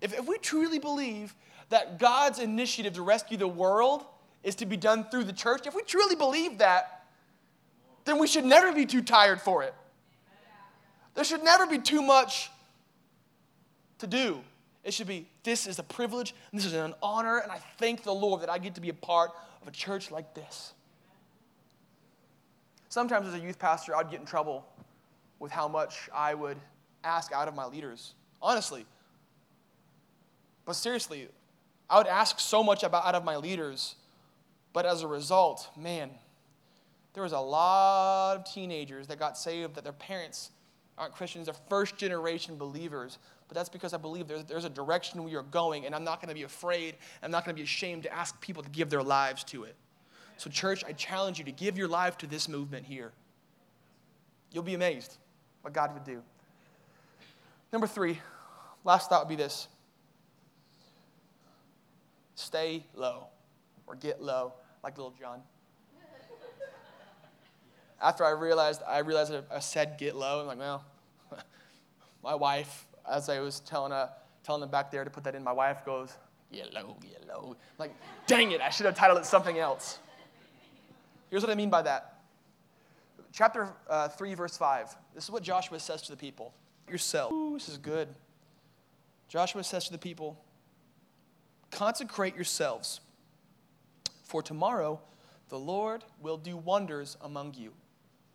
if, 0.01 0.17
if 0.17 0.29
we 0.29 0.39
truly 0.39 0.79
believe 0.79 1.35
that 1.71 1.99
God's 1.99 2.39
initiative 2.39 2.95
to 2.95 3.03
rescue 3.03 3.37
the 3.37 3.49
world 3.49 4.05
is 4.45 4.55
to 4.57 4.67
be 4.67 4.77
done 4.77 5.05
through 5.11 5.25
the 5.25 5.33
church, 5.33 5.67
if 5.67 5.75
we 5.75 5.83
truly 5.83 6.15
believe 6.15 6.59
that, 6.59 7.07
then 8.05 8.19
we 8.21 8.27
should 8.29 8.45
never 8.45 8.73
be 8.73 8.87
too 8.87 9.03
tired 9.03 9.41
for 9.41 9.65
it. 9.65 9.75
There 11.15 11.25
should 11.25 11.43
never 11.43 11.67
be 11.67 11.79
too 11.79 12.01
much 12.01 12.51
to 13.99 14.07
do. 14.07 14.41
It 14.85 14.95
should 14.95 15.07
be, 15.07 15.27
this 15.43 15.67
is 15.67 15.79
a 15.79 15.83
privilege, 15.83 16.35
this 16.53 16.65
is 16.65 16.73
an 16.73 16.95
honor, 17.03 17.39
and 17.39 17.51
I 17.53 17.61
thank 17.79 18.05
the 18.05 18.15
Lord 18.15 18.43
that 18.43 18.51
I 18.51 18.59
get 18.59 18.75
to 18.77 18.81
be 18.81 18.89
a 18.89 18.95
part 18.95 19.33
of 19.61 19.69
a 19.69 19.71
church 19.71 20.11
like 20.11 20.35
this. 20.35 20.73
Sometimes 22.89 23.29
as 23.29 23.35
a 23.35 23.39
youth 23.39 23.59
pastor, 23.59 23.95
I'd 23.95 24.11
get 24.11 24.21
in 24.21 24.27
trouble 24.27 24.67
with 25.41 25.53
how 25.53 25.69
much 25.69 26.09
I 26.15 26.35
would 26.35 26.57
ask 27.05 27.33
out 27.33 27.49
of 27.49 27.55
my 27.55 27.67
leaders, 27.67 28.15
honestly. 28.41 28.87
But 30.65 30.75
seriously, 30.75 31.29
I 31.91 31.99
would 31.99 32.07
ask 32.07 32.41
so 32.41 32.63
much 32.63 32.83
about, 32.83 33.05
out 33.05 33.15
of 33.15 33.25
my 33.25 33.37
leaders, 33.37 33.95
but 34.73 34.87
as 34.87 35.03
a 35.03 35.07
result, 35.07 35.69
man, 35.77 36.11
there 37.15 37.23
was 37.23 37.33
a 37.33 37.39
lot 37.39 38.37
of 38.37 38.45
teenagers 38.45 39.07
that 39.09 39.19
got 39.19 39.37
saved 39.37 39.75
that 39.75 39.85
their 39.85 39.93
parents 39.93 40.51
aren't 40.97 41.15
Christians, 41.15 41.47
they're 41.47 41.55
first 41.69 41.97
generation 41.97 42.57
believers, 42.57 43.19
but 43.49 43.55
that's 43.55 43.71
because 43.71 43.95
I 43.95 43.97
believe 43.97 44.29
there's, 44.29 44.45
there's 44.45 44.67
a 44.67 44.71
direction 44.71 45.25
we 45.25 45.35
are 45.35 45.43
going, 45.43 45.87
and 45.87 45.95
I'm 45.95 46.05
not 46.05 46.21
going 46.21 46.29
to 46.29 46.35
be 46.35 46.43
afraid, 46.43 46.97
I'm 47.23 47.31
not 47.31 47.45
going 47.45 47.57
to 47.57 47.59
be 47.59 47.65
ashamed 47.65 48.03
to 48.03 48.13
ask 48.13 48.39
people 48.41 48.63
to 48.63 48.69
give 48.69 48.91
their 48.91 49.03
lives 49.03 49.43
to 49.45 49.65
it. 49.65 49.75
So, 50.37 50.51
church, 50.51 50.85
I 50.87 50.93
challenge 50.93 51.39
you 51.39 51.45
to 51.47 51.53
give 51.53 51.77
your 51.77 51.89
life 51.89 52.19
to 52.19 52.27
this 52.27 52.49
movement 52.49 52.85
here. 52.87 53.13
You'll 54.53 54.63
be 54.63 54.75
amazed 54.75 55.17
what 55.63 55.73
God 55.73 55.95
would 55.95 56.05
do. 56.05 56.23
Number 57.73 57.87
three, 57.87 58.21
last 58.85 59.09
thought 59.09 59.23
would 59.23 59.29
be 59.29 59.43
this 59.43 59.69
stay 62.35 62.85
low 62.95 63.27
or 63.87 63.97
get 63.97 64.23
low, 64.23 64.53
like 64.85 64.97
little 64.97 65.15
John. 65.19 65.41
After 68.01 68.25
I 68.25 68.31
realized, 68.31 68.83
I 68.87 68.99
realized 68.99 69.35
I 69.51 69.59
said 69.59 69.99
get 69.99 70.15
low. 70.15 70.41
I'm 70.41 70.47
like, 70.47 70.59
well, 70.59 70.85
my 72.23 72.37
wife 72.37 72.87
as 73.11 73.29
I 73.29 73.41
was 73.41 73.61
telling 73.61 73.93
uh, 73.93 74.09
telling 74.45 74.61
them 74.61 74.71
back 74.71 74.91
there 74.91 75.05
to 75.05 75.11
put 75.11 75.25
that 75.25 75.35
in. 75.35 75.45
My 75.45 75.53
wife 75.53 75.85
goes, 75.85 76.17
yellow, 76.51 76.97
yellow. 77.03 77.51
I'm 77.51 77.57
like, 77.79 77.95
dang 78.27 78.53
it, 78.53 78.61
I 78.61 78.71
should 78.71 78.87
have 78.87 78.97
titled 78.97 79.19
it 79.19 79.27
something 79.27 79.59
else. 79.59 79.99
Here's 81.31 81.43
what 81.43 81.51
I 81.51 81.55
mean 81.55 81.71
by 81.71 81.83
that. 81.83 82.21
Chapter 83.33 83.69
uh, 83.89 84.09
3, 84.09 84.35
verse 84.35 84.57
5. 84.57 84.97
This 85.15 85.25
is 85.25 85.31
what 85.31 85.43
Joshua 85.43 85.79
says 85.79 86.03
to 86.03 86.11
the 86.11 86.17
people. 86.17 86.55
Yourself. 86.89 87.33
Ooh, 87.33 87.55
this 87.55 87.69
is 87.69 87.77
good. 87.77 88.09
Joshua 89.29 89.63
says 89.63 89.85
to 89.87 89.93
the 89.93 89.99
people, 89.99 90.43
Consecrate 91.71 92.35
yourselves, 92.35 93.01
for 94.25 94.43
tomorrow 94.43 95.01
the 95.51 95.59
Lord 95.59 96.05
will 96.21 96.39
do 96.39 96.57
wonders 96.57 97.19
among 97.21 97.55
you. 97.55 97.73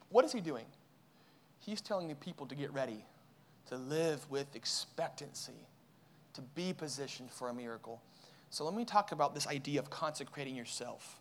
What 0.09 0.23
is 0.23 0.31
he 0.31 0.39
doing? 0.39 0.65
He's 1.59 1.81
telling 1.81 2.07
the 2.07 2.15
people 2.15 2.45
to 2.45 2.55
get 2.55 2.71
ready, 2.73 3.05
to 3.69 3.77
live 3.77 4.29
with 4.29 4.55
expectancy, 4.55 5.67
to 6.33 6.41
be 6.41 6.73
positioned 6.73 7.31
for 7.31 7.49
a 7.49 7.53
miracle. 7.53 8.01
So 8.49 8.65
let 8.65 8.73
me 8.73 8.85
talk 8.85 9.11
about 9.11 9.33
this 9.33 9.47
idea 9.47 9.79
of 9.79 9.89
consecrating 9.89 10.55
yourself. 10.55 11.19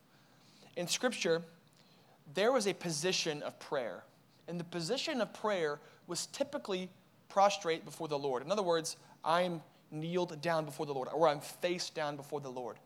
In 0.76 0.86
Scripture, 0.86 1.42
there 2.34 2.52
was 2.52 2.66
a 2.66 2.74
position 2.74 3.42
of 3.42 3.58
prayer. 3.58 4.04
And 4.48 4.58
the 4.58 4.64
position 4.64 5.20
of 5.20 5.32
prayer 5.32 5.80
was 6.06 6.26
typically 6.26 6.88
prostrate 7.28 7.84
before 7.84 8.08
the 8.08 8.18
Lord. 8.18 8.44
In 8.44 8.52
other 8.52 8.62
words, 8.62 8.96
I'm 9.24 9.62
kneeled 9.90 10.40
down 10.40 10.64
before 10.64 10.86
the 10.86 10.92
Lord, 10.92 11.08
or 11.12 11.28
I'm 11.28 11.40
face 11.40 11.90
down 11.90 12.16
before 12.16 12.40
the 12.40 12.50
Lord. 12.50 12.76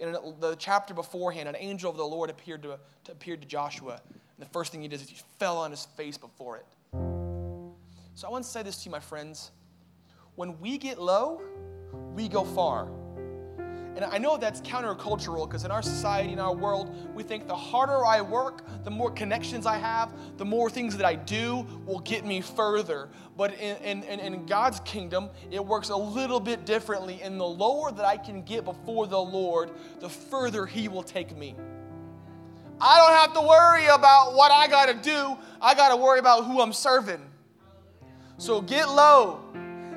In 0.00 0.12
the 0.40 0.56
chapter 0.58 0.94
beforehand, 0.94 1.48
an 1.48 1.56
angel 1.58 1.90
of 1.90 1.96
the 1.96 2.04
Lord 2.04 2.30
appeared 2.30 2.62
to, 2.62 2.78
to, 3.04 3.12
appeared 3.12 3.40
to 3.42 3.48
Joshua. 3.48 4.00
And 4.10 4.46
the 4.46 4.50
first 4.50 4.70
thing 4.70 4.82
he 4.82 4.88
did 4.88 5.00
is 5.00 5.08
he 5.08 5.16
fell 5.38 5.58
on 5.58 5.70
his 5.70 5.86
face 5.96 6.16
before 6.16 6.56
it. 6.56 6.66
So 8.18 8.26
I 8.26 8.32
want 8.32 8.42
to 8.42 8.50
say 8.50 8.64
this 8.64 8.78
to 8.78 8.86
you, 8.86 8.90
my 8.90 8.98
friends. 8.98 9.52
When 10.34 10.58
we 10.58 10.76
get 10.76 11.00
low, 11.00 11.40
we 12.16 12.26
go 12.26 12.42
far. 12.42 12.88
And 13.94 14.04
I 14.04 14.18
know 14.18 14.36
that's 14.36 14.60
countercultural 14.62 15.46
because 15.46 15.64
in 15.64 15.70
our 15.70 15.82
society, 15.82 16.32
in 16.32 16.40
our 16.40 16.52
world, 16.52 16.92
we 17.14 17.22
think 17.22 17.46
the 17.46 17.54
harder 17.54 18.04
I 18.04 18.20
work, 18.20 18.64
the 18.82 18.90
more 18.90 19.12
connections 19.12 19.66
I 19.66 19.76
have, 19.76 20.10
the 20.36 20.44
more 20.44 20.68
things 20.68 20.96
that 20.96 21.06
I 21.06 21.14
do 21.14 21.64
will 21.86 22.00
get 22.00 22.26
me 22.26 22.40
further. 22.40 23.08
But 23.36 23.54
in, 23.54 24.02
in, 24.02 24.18
in 24.18 24.46
God's 24.46 24.80
kingdom, 24.80 25.30
it 25.52 25.64
works 25.64 25.90
a 25.90 25.96
little 25.96 26.40
bit 26.40 26.66
differently. 26.66 27.20
And 27.22 27.38
the 27.38 27.46
lower 27.46 27.92
that 27.92 28.04
I 28.04 28.16
can 28.16 28.42
get 28.42 28.64
before 28.64 29.06
the 29.06 29.16
Lord, 29.16 29.70
the 30.00 30.08
further 30.08 30.66
He 30.66 30.88
will 30.88 31.04
take 31.04 31.36
me. 31.36 31.54
I 32.80 32.98
don't 32.98 33.16
have 33.16 33.32
to 33.34 33.48
worry 33.48 33.86
about 33.86 34.34
what 34.34 34.50
I 34.50 34.66
got 34.66 34.86
to 34.86 34.94
do, 34.94 35.38
I 35.62 35.76
got 35.76 35.90
to 35.90 35.96
worry 35.96 36.18
about 36.18 36.46
who 36.46 36.60
I'm 36.60 36.72
serving. 36.72 37.27
So 38.38 38.62
get 38.62 38.88
low. 38.88 39.40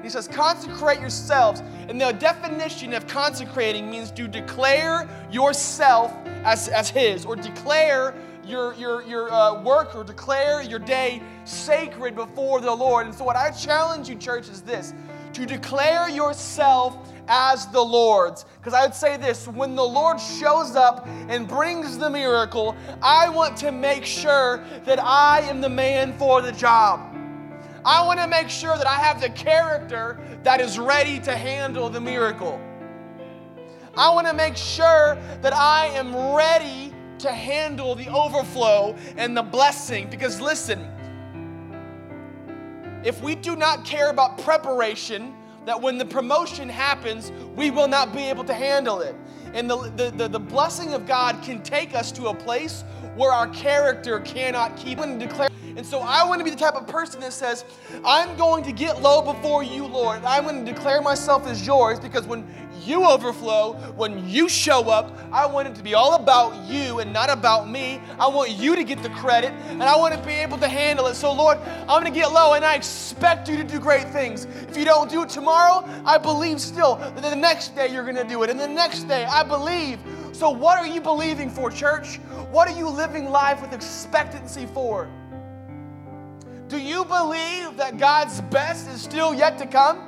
He 0.01 0.09
says, 0.09 0.27
consecrate 0.27 0.99
yourselves. 0.99 1.61
And 1.87 2.01
the 2.01 2.11
definition 2.11 2.93
of 2.93 3.05
consecrating 3.05 3.89
means 3.89 4.09
to 4.11 4.27
declare 4.27 5.07
yourself 5.31 6.11
as, 6.43 6.67
as 6.67 6.89
His, 6.89 7.23
or 7.23 7.35
declare 7.35 8.15
your, 8.43 8.73
your, 8.73 9.03
your 9.03 9.31
uh, 9.31 9.61
work, 9.61 9.95
or 9.95 10.03
declare 10.03 10.63
your 10.63 10.79
day 10.79 11.21
sacred 11.45 12.15
before 12.15 12.59
the 12.61 12.73
Lord. 12.73 13.05
And 13.05 13.15
so, 13.15 13.23
what 13.23 13.35
I 13.35 13.51
challenge 13.51 14.09
you, 14.09 14.15
church, 14.15 14.49
is 14.49 14.61
this 14.61 14.95
to 15.33 15.45
declare 15.45 16.09
yourself 16.09 16.97
as 17.27 17.67
the 17.67 17.81
Lord's. 17.81 18.45
Because 18.59 18.73
I 18.73 18.83
would 18.83 18.95
say 18.95 19.17
this 19.17 19.47
when 19.47 19.75
the 19.75 19.83
Lord 19.83 20.19
shows 20.19 20.75
up 20.75 21.07
and 21.29 21.47
brings 21.47 21.97
the 21.99 22.09
miracle, 22.09 22.75
I 23.01 23.29
want 23.29 23.55
to 23.57 23.71
make 23.71 24.03
sure 24.03 24.63
that 24.83 24.99
I 24.99 25.41
am 25.41 25.61
the 25.61 25.69
man 25.69 26.17
for 26.17 26.41
the 26.41 26.51
job. 26.51 27.10
I 27.83 28.05
want 28.05 28.19
to 28.19 28.27
make 28.27 28.49
sure 28.49 28.77
that 28.77 28.87
I 28.87 28.95
have 28.95 29.19
the 29.19 29.29
character 29.29 30.19
that 30.43 30.61
is 30.61 30.77
ready 30.77 31.19
to 31.21 31.35
handle 31.35 31.89
the 31.89 32.01
miracle. 32.01 32.59
I 33.97 34.09
want 34.13 34.27
to 34.27 34.33
make 34.33 34.55
sure 34.55 35.17
that 35.41 35.53
I 35.53 35.87
am 35.87 36.15
ready 36.35 36.93
to 37.19 37.31
handle 37.31 37.95
the 37.95 38.07
overflow 38.07 38.95
and 39.17 39.35
the 39.35 39.41
blessing. 39.41 40.09
Because 40.09 40.39
listen, 40.39 40.87
if 43.03 43.21
we 43.21 43.35
do 43.35 43.55
not 43.55 43.83
care 43.83 44.09
about 44.09 44.37
preparation, 44.37 45.33
that 45.65 45.79
when 45.79 45.97
the 45.97 46.05
promotion 46.05 46.69
happens, 46.69 47.31
we 47.55 47.71
will 47.71 47.87
not 47.87 48.13
be 48.13 48.21
able 48.21 48.43
to 48.43 48.53
handle 48.53 49.01
it. 49.01 49.15
And 49.53 49.69
the, 49.69 49.91
the, 49.95 50.11
the, 50.11 50.27
the 50.27 50.39
blessing 50.39 50.93
of 50.93 51.05
God 51.05 51.41
can 51.43 51.61
take 51.61 51.93
us 51.93 52.11
to 52.13 52.27
a 52.27 52.33
place 52.33 52.83
where 53.15 53.31
our 53.31 53.47
character 53.49 54.19
cannot 54.21 54.77
keep 54.77 54.99
and 54.99 55.19
declare. 55.19 55.49
And 55.75 55.85
so 55.85 55.99
I 55.99 56.23
want 56.25 56.39
to 56.39 56.45
be 56.45 56.51
the 56.51 56.57
type 56.57 56.75
of 56.75 56.87
person 56.87 57.19
that 57.21 57.33
says, 57.33 57.65
I'm 58.03 58.35
going 58.37 58.63
to 58.63 58.71
get 58.71 59.01
low 59.01 59.21
before 59.21 59.63
you, 59.63 59.85
Lord. 59.85 60.23
I'm 60.23 60.43
going 60.43 60.65
to 60.65 60.73
declare 60.73 61.01
myself 61.01 61.47
as 61.47 61.65
yours 61.65 61.99
because 61.99 62.25
when 62.25 62.47
you 62.85 63.05
overflow, 63.05 63.73
when 63.95 64.27
you 64.27 64.49
show 64.49 64.89
up, 64.89 65.17
I 65.31 65.45
want 65.45 65.67
it 65.67 65.75
to 65.75 65.83
be 65.83 65.93
all 65.93 66.15
about 66.15 66.69
you 66.69 66.99
and 66.99 67.13
not 67.13 67.29
about 67.29 67.69
me. 67.69 68.01
I 68.19 68.27
want 68.27 68.51
you 68.51 68.75
to 68.75 68.83
get 68.83 69.01
the 69.03 69.09
credit 69.09 69.51
and 69.69 69.83
I 69.83 69.95
want 69.95 70.13
to 70.13 70.21
be 70.21 70.33
able 70.33 70.57
to 70.59 70.67
handle 70.67 71.07
it. 71.07 71.15
So, 71.15 71.31
Lord, 71.31 71.57
I'm 71.59 72.01
going 72.01 72.11
to 72.11 72.19
get 72.19 72.31
low 72.31 72.53
and 72.53 72.65
I 72.65 72.75
expect 72.75 73.47
you 73.47 73.57
to 73.57 73.63
do 73.63 73.79
great 73.79 74.07
things. 74.09 74.45
If 74.69 74.77
you 74.77 74.85
don't 74.85 75.09
do 75.09 75.23
it 75.23 75.29
tomorrow, 75.29 75.87
I 76.05 76.17
believe 76.17 76.59
still 76.59 76.95
that 76.95 77.21
the 77.21 77.35
next 77.35 77.75
day 77.75 77.87
you're 77.91 78.03
going 78.03 78.15
to 78.15 78.23
do 78.23 78.43
it. 78.43 78.49
And 78.49 78.59
the 78.59 78.67
next 78.67 79.03
day, 79.03 79.25
I 79.25 79.43
believe. 79.43 79.99
So, 80.31 80.49
what 80.49 80.77
are 80.77 80.87
you 80.87 81.01
believing 81.01 81.49
for, 81.49 81.69
church? 81.69 82.17
What 82.51 82.67
are 82.67 82.77
you 82.77 82.89
living 82.89 83.29
life 83.29 83.61
with 83.61 83.73
expectancy 83.73 84.65
for? 84.73 85.09
Do 86.67 86.79
you 86.79 87.03
believe 87.03 87.75
that 87.77 87.97
God's 87.97 88.39
best 88.41 88.89
is 88.89 89.01
still 89.01 89.33
yet 89.33 89.57
to 89.57 89.65
come? 89.65 90.07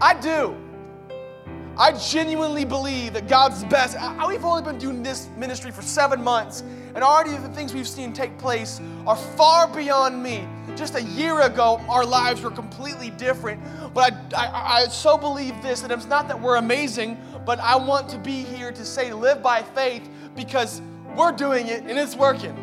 I 0.00 0.14
do. 0.14 0.67
I 1.78 1.92
genuinely 1.92 2.64
believe 2.64 3.12
that 3.12 3.28
God's 3.28 3.62
best. 3.64 3.96
I, 3.96 4.26
we've 4.26 4.44
only 4.44 4.64
been 4.64 4.78
doing 4.78 5.00
this 5.00 5.28
ministry 5.36 5.70
for 5.70 5.82
seven 5.82 6.24
months, 6.24 6.64
and 6.96 7.04
already 7.04 7.30
the 7.36 7.48
things 7.50 7.72
we've 7.72 7.86
seen 7.86 8.12
take 8.12 8.36
place 8.36 8.80
are 9.06 9.14
far 9.14 9.68
beyond 9.68 10.20
me. 10.20 10.44
Just 10.74 10.96
a 10.96 11.02
year 11.02 11.40
ago, 11.42 11.80
our 11.88 12.04
lives 12.04 12.42
were 12.42 12.50
completely 12.50 13.10
different. 13.10 13.62
But 13.94 14.12
I, 14.36 14.46
I, 14.46 14.76
I 14.78 14.84
so 14.88 15.16
believe 15.16 15.60
this 15.62 15.80
that 15.82 15.92
it's 15.92 16.06
not 16.06 16.26
that 16.26 16.40
we're 16.40 16.56
amazing, 16.56 17.16
but 17.46 17.60
I 17.60 17.76
want 17.76 18.08
to 18.08 18.18
be 18.18 18.42
here 18.42 18.72
to 18.72 18.84
say 18.84 19.12
live 19.12 19.40
by 19.40 19.62
faith 19.62 20.08
because 20.34 20.82
we're 21.16 21.32
doing 21.32 21.68
it 21.68 21.84
and 21.84 21.96
it's 21.96 22.16
working. 22.16 22.56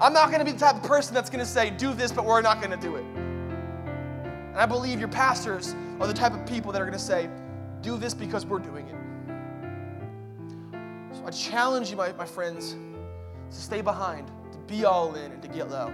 I'm 0.00 0.14
not 0.14 0.28
going 0.28 0.38
to 0.38 0.46
be 0.46 0.52
the 0.52 0.58
type 0.58 0.76
of 0.76 0.82
person 0.82 1.14
that's 1.14 1.28
going 1.28 1.44
to 1.44 1.50
say, 1.50 1.68
do 1.68 1.92
this, 1.92 2.10
but 2.10 2.24
we're 2.24 2.40
not 2.40 2.62
going 2.62 2.70
to 2.70 2.78
do 2.78 2.96
it. 2.96 3.04
And 4.60 4.70
I 4.70 4.74
believe 4.76 5.00
your 5.00 5.08
pastors 5.08 5.74
are 6.00 6.06
the 6.06 6.12
type 6.12 6.34
of 6.34 6.44
people 6.44 6.70
that 6.72 6.82
are 6.82 6.84
going 6.84 6.92
to 6.92 7.02
say, 7.02 7.30
do 7.80 7.96
this 7.96 8.12
because 8.12 8.44
we're 8.44 8.58
doing 8.58 8.86
it. 8.88 8.94
So 11.16 11.24
I 11.24 11.30
challenge 11.30 11.90
you, 11.90 11.96
my, 11.96 12.12
my 12.12 12.26
friends, 12.26 12.76
to 13.48 13.56
stay 13.56 13.80
behind, 13.80 14.30
to 14.52 14.58
be 14.66 14.84
all 14.84 15.14
in, 15.14 15.32
and 15.32 15.40
to 15.40 15.48
get 15.48 15.70
low. 15.70 15.90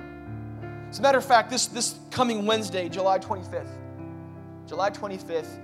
As 0.91 0.99
a 0.99 1.03
matter 1.03 1.17
of 1.17 1.25
fact, 1.25 1.49
this, 1.49 1.67
this 1.67 1.95
coming 2.11 2.45
Wednesday, 2.45 2.89
July 2.89 3.21
25th, 3.21 3.71
July 4.67 4.91
25th, 4.91 5.61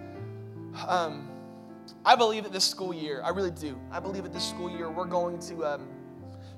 um, 0.87 1.29
I 2.05 2.15
believe 2.15 2.45
that 2.45 2.53
this 2.53 2.65
school 2.65 2.95
year, 2.95 3.21
I 3.25 3.31
really 3.31 3.51
do, 3.51 3.77
I 3.91 3.99
believe 3.99 4.23
that 4.23 4.33
this 4.33 4.49
school 4.49 4.71
year 4.71 4.89
we're 4.89 5.07
going 5.07 5.41
to. 5.41 5.65
Um, 5.65 5.89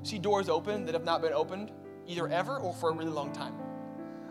see 0.02 0.18
doors 0.18 0.50
open 0.50 0.85
that 0.85 0.92
have 0.92 1.04
not 1.04 1.22
been 1.22 1.33
opened 1.33 1.70
either 2.07 2.28
ever 2.28 2.59
or 2.59 2.74
for 2.74 2.90
a 2.90 2.92
really 2.92 3.11
long 3.11 3.33
time. 3.33 3.54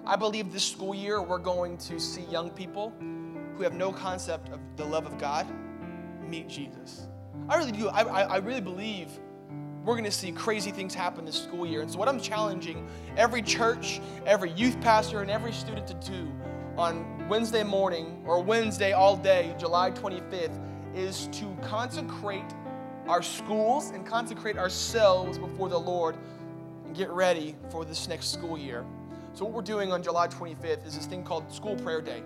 I 0.06 0.18
believe 0.18 0.52
this 0.52 0.66
school 0.66 0.94
year 0.94 1.22
we're 1.22 1.38
going 1.38 1.78
to 1.78 1.98
see 1.98 2.24
young 2.24 2.50
people 2.50 2.94
who 3.56 3.63
have 3.63 3.74
no 3.74 3.94
concept 3.94 4.50
of 4.50 4.60
the 4.76 4.84
love 4.84 5.06
of 5.06 5.18
God 5.18 5.48
meet 6.28 6.50
Jesus. 6.50 7.08
I 7.48 7.58
really 7.58 7.72
do. 7.72 7.88
I, 7.88 8.02
I, 8.02 8.22
I 8.24 8.38
really 8.38 8.62
believe 8.62 9.08
we're 9.86 9.94
going 9.94 10.04
to 10.04 10.12
see 10.12 10.32
crazy 10.32 10.72
things 10.72 10.94
happen 10.94 11.24
this 11.24 11.42
school 11.42 11.66
year. 11.66 11.82
And 11.82 11.92
so, 11.92 11.98
what 11.98 12.10
I'm 12.10 12.20
challenging 12.20 12.88
every 13.16 13.42
church, 13.42 14.02
every 14.26 14.52
youth 14.52 14.80
pastor, 14.82 15.22
and 15.22 15.32
every 15.32 15.54
student 15.54 15.88
to 15.88 15.94
do 15.94 16.32
on 16.78 17.28
Wednesday 17.30 17.63
morning 17.63 18.24
or 18.26 18.41
Wednesday 18.41 18.91
all 18.91 19.16
day, 19.16 19.56
July 19.58 19.91
25th, 19.91 20.60
is 20.93 21.28
to 21.28 21.56
consecrate 21.62 22.54
our 23.08 23.22
schools 23.22 23.91
and 23.91 24.06
consecrate 24.06 24.58
ourselves 24.58 25.38
before 25.38 25.70
the 25.70 25.80
Lord 25.80 26.18
and 26.86 26.95
get 26.95 27.10
ready 27.10 27.56
for 27.70 27.86
this 27.86 28.08
next 28.08 28.34
school 28.34 28.58
year. 28.58 28.86
So, 29.34 29.45
what 29.45 29.53
we're 29.53 29.61
doing 29.61 29.91
on 29.91 30.03
July 30.03 30.27
25th 30.27 30.86
is 30.86 30.95
this 30.95 31.07
thing 31.07 31.23
called 31.23 31.51
School 31.51 31.75
Prayer 31.75 32.01
Day, 32.01 32.21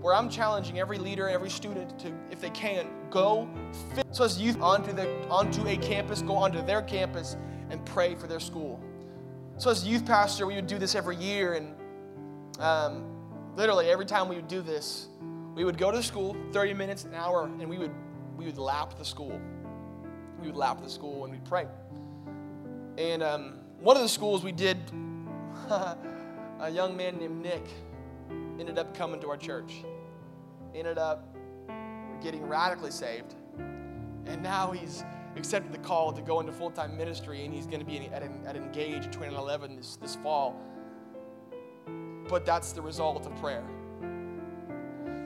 where 0.00 0.14
I'm 0.14 0.28
challenging 0.28 0.78
every 0.78 0.98
leader, 0.98 1.26
and 1.26 1.34
every 1.34 1.50
student 1.50 1.98
to, 1.98 2.12
if 2.30 2.40
they 2.40 2.50
can, 2.50 2.86
go 3.10 3.48
fit 3.94 4.06
so 4.12 4.24
as 4.24 4.40
youth 4.40 4.60
onto, 4.60 4.92
the, 4.92 5.08
onto 5.28 5.66
a 5.66 5.76
campus, 5.76 6.22
go 6.22 6.36
onto 6.36 6.64
their 6.64 6.82
campus 6.82 7.36
and 7.70 7.84
pray 7.84 8.14
for 8.14 8.28
their 8.28 8.38
school. 8.38 8.80
So, 9.56 9.70
as 9.70 9.86
youth 9.86 10.06
pastor, 10.06 10.46
we 10.46 10.54
would 10.54 10.68
do 10.68 10.78
this 10.78 10.94
every 10.94 11.16
year, 11.16 11.54
and 11.54 11.74
um, 12.60 13.04
literally 13.56 13.90
every 13.90 14.06
time 14.06 14.28
we 14.28 14.36
would 14.36 14.48
do 14.48 14.62
this, 14.62 15.08
we 15.54 15.64
would 15.64 15.76
go 15.76 15.90
to 15.90 15.96
the 15.96 16.02
school, 16.02 16.36
30 16.52 16.74
minutes, 16.74 17.04
an 17.04 17.14
hour, 17.14 17.44
and 17.44 17.68
we 17.68 17.78
would, 17.78 17.92
we 18.36 18.46
would 18.46 18.58
lap 18.58 18.96
the 18.96 19.04
school 19.04 19.40
we 20.40 20.46
would 20.46 20.56
lap 20.56 20.80
the 20.82 20.88
school 20.88 21.24
and 21.24 21.32
we'd 21.32 21.44
pray. 21.44 21.66
And 22.96 23.22
um, 23.22 23.60
one 23.80 23.96
of 23.96 24.02
the 24.02 24.08
schools 24.08 24.42
we 24.42 24.52
did, 24.52 24.78
a 26.60 26.70
young 26.70 26.96
man 26.96 27.18
named 27.18 27.42
Nick, 27.42 27.64
ended 28.58 28.78
up 28.78 28.96
coming 28.96 29.20
to 29.20 29.28
our 29.28 29.36
church, 29.36 29.84
ended 30.74 30.98
up 30.98 31.34
getting 32.20 32.46
radically 32.46 32.90
saved. 32.90 33.34
And 34.26 34.42
now 34.42 34.72
he's 34.72 35.04
accepted 35.36 35.72
the 35.72 35.78
call 35.78 36.12
to 36.12 36.20
go 36.20 36.40
into 36.40 36.52
full 36.52 36.70
time 36.70 36.96
ministry, 36.96 37.44
and 37.44 37.54
he's 37.54 37.66
going 37.66 37.80
to 37.80 37.86
be 37.86 38.06
at, 38.08 38.22
at 38.22 38.56
Engage 38.56 39.04
2011 39.04 39.76
this, 39.76 39.96
this 39.96 40.16
fall. 40.16 40.60
But 42.28 42.44
that's 42.44 42.72
the 42.72 42.82
result 42.82 43.26
of 43.26 43.34
prayer. 43.36 43.64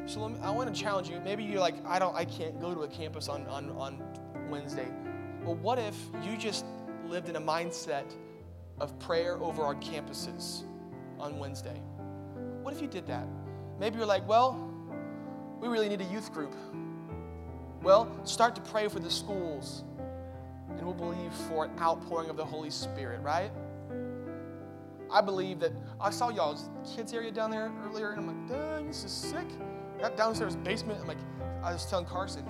So 0.06 0.28
me, 0.28 0.38
I 0.42 0.50
want 0.50 0.72
to 0.72 0.80
challenge 0.80 1.08
you. 1.08 1.20
Maybe 1.20 1.44
you're 1.44 1.60
like, 1.60 1.74
I 1.86 1.98
don't, 1.98 2.14
I 2.14 2.24
can't 2.24 2.60
go 2.60 2.74
to 2.74 2.80
a 2.82 2.88
campus 2.88 3.28
on, 3.28 3.46
on, 3.46 3.70
on 3.70 4.02
Wednesday. 4.50 4.88
Well, 5.44 5.54
what 5.56 5.78
if 5.78 5.96
you 6.22 6.36
just 6.36 6.64
lived 7.06 7.28
in 7.28 7.36
a 7.36 7.40
mindset 7.40 8.04
of 8.78 8.96
prayer 8.98 9.36
over 9.42 9.62
our 9.62 9.74
campuses 9.76 10.64
on 11.22 11.38
Wednesday? 11.38 11.80
What 12.62 12.74
if 12.74 12.82
you 12.82 12.88
did 12.88 13.06
that? 13.06 13.26
Maybe 13.78 13.96
you're 13.96 14.06
like, 14.06 14.28
well, 14.28 14.68
we 15.60 15.68
really 15.68 15.88
need 15.88 16.00
a 16.00 16.04
youth 16.12 16.32
group. 16.32 16.54
Well, 17.82 18.10
start 18.26 18.54
to 18.56 18.60
pray 18.60 18.88
for 18.88 18.98
the 18.98 19.10
schools, 19.10 19.84
and 20.68 20.82
we'll 20.82 20.94
believe 20.94 21.32
for 21.48 21.64
an 21.64 21.70
outpouring 21.80 22.28
of 22.28 22.36
the 22.36 22.44
Holy 22.44 22.70
Spirit, 22.70 23.20
right? 23.22 23.50
I 25.10 25.20
believe 25.20 25.60
that 25.60 25.72
I 26.00 26.10
saw 26.10 26.30
y'all's 26.30 26.70
kids 26.96 27.12
area 27.12 27.30
down 27.30 27.50
there 27.50 27.70
earlier, 27.84 28.10
and 28.10 28.20
I'm 28.20 28.26
like, 28.26 28.48
dang, 28.48 28.86
this 28.88 29.04
is 29.04 29.12
sick. 29.12 29.46
That 30.00 30.16
downstairs 30.16 30.56
basement, 30.56 31.00
I'm 31.00 31.06
like, 31.06 31.18
I 31.62 31.72
was 31.72 31.86
telling 31.86 32.06
Carson, 32.06 32.44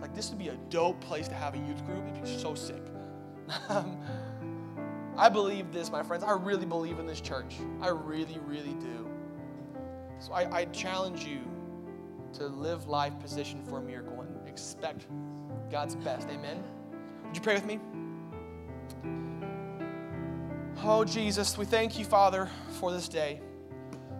like, 0.00 0.14
this 0.14 0.30
would 0.30 0.38
be 0.38 0.48
a 0.48 0.56
dope 0.70 1.00
place 1.00 1.28
to 1.28 1.34
have 1.34 1.54
a 1.54 1.58
youth 1.58 1.84
group. 1.84 2.02
It'd 2.08 2.22
be 2.22 2.38
so 2.38 2.54
sick. 2.54 2.82
Um, 3.68 3.96
I 5.18 5.28
believe 5.28 5.72
this, 5.72 5.90
my 5.90 6.02
friends. 6.02 6.22
I 6.22 6.32
really 6.32 6.66
believe 6.66 6.98
in 6.98 7.06
this 7.06 7.20
church. 7.20 7.56
I 7.80 7.88
really, 7.88 8.38
really 8.46 8.74
do. 8.74 9.08
So 10.18 10.32
I, 10.32 10.60
I 10.60 10.64
challenge 10.66 11.24
you 11.24 11.40
to 12.34 12.46
live 12.46 12.86
life 12.86 13.18
positioned 13.18 13.66
for 13.66 13.78
a 13.78 13.82
miracle 13.82 14.20
and 14.20 14.48
expect 14.48 15.06
God's 15.70 15.96
best. 15.96 16.28
Amen. 16.28 16.62
Would 17.24 17.36
you 17.36 17.42
pray 17.42 17.54
with 17.54 17.64
me? 17.64 17.80
Oh, 20.82 21.04
Jesus, 21.04 21.56
we 21.56 21.64
thank 21.64 21.98
you, 21.98 22.04
Father, 22.04 22.50
for 22.78 22.92
this 22.92 23.08
day. 23.08 23.40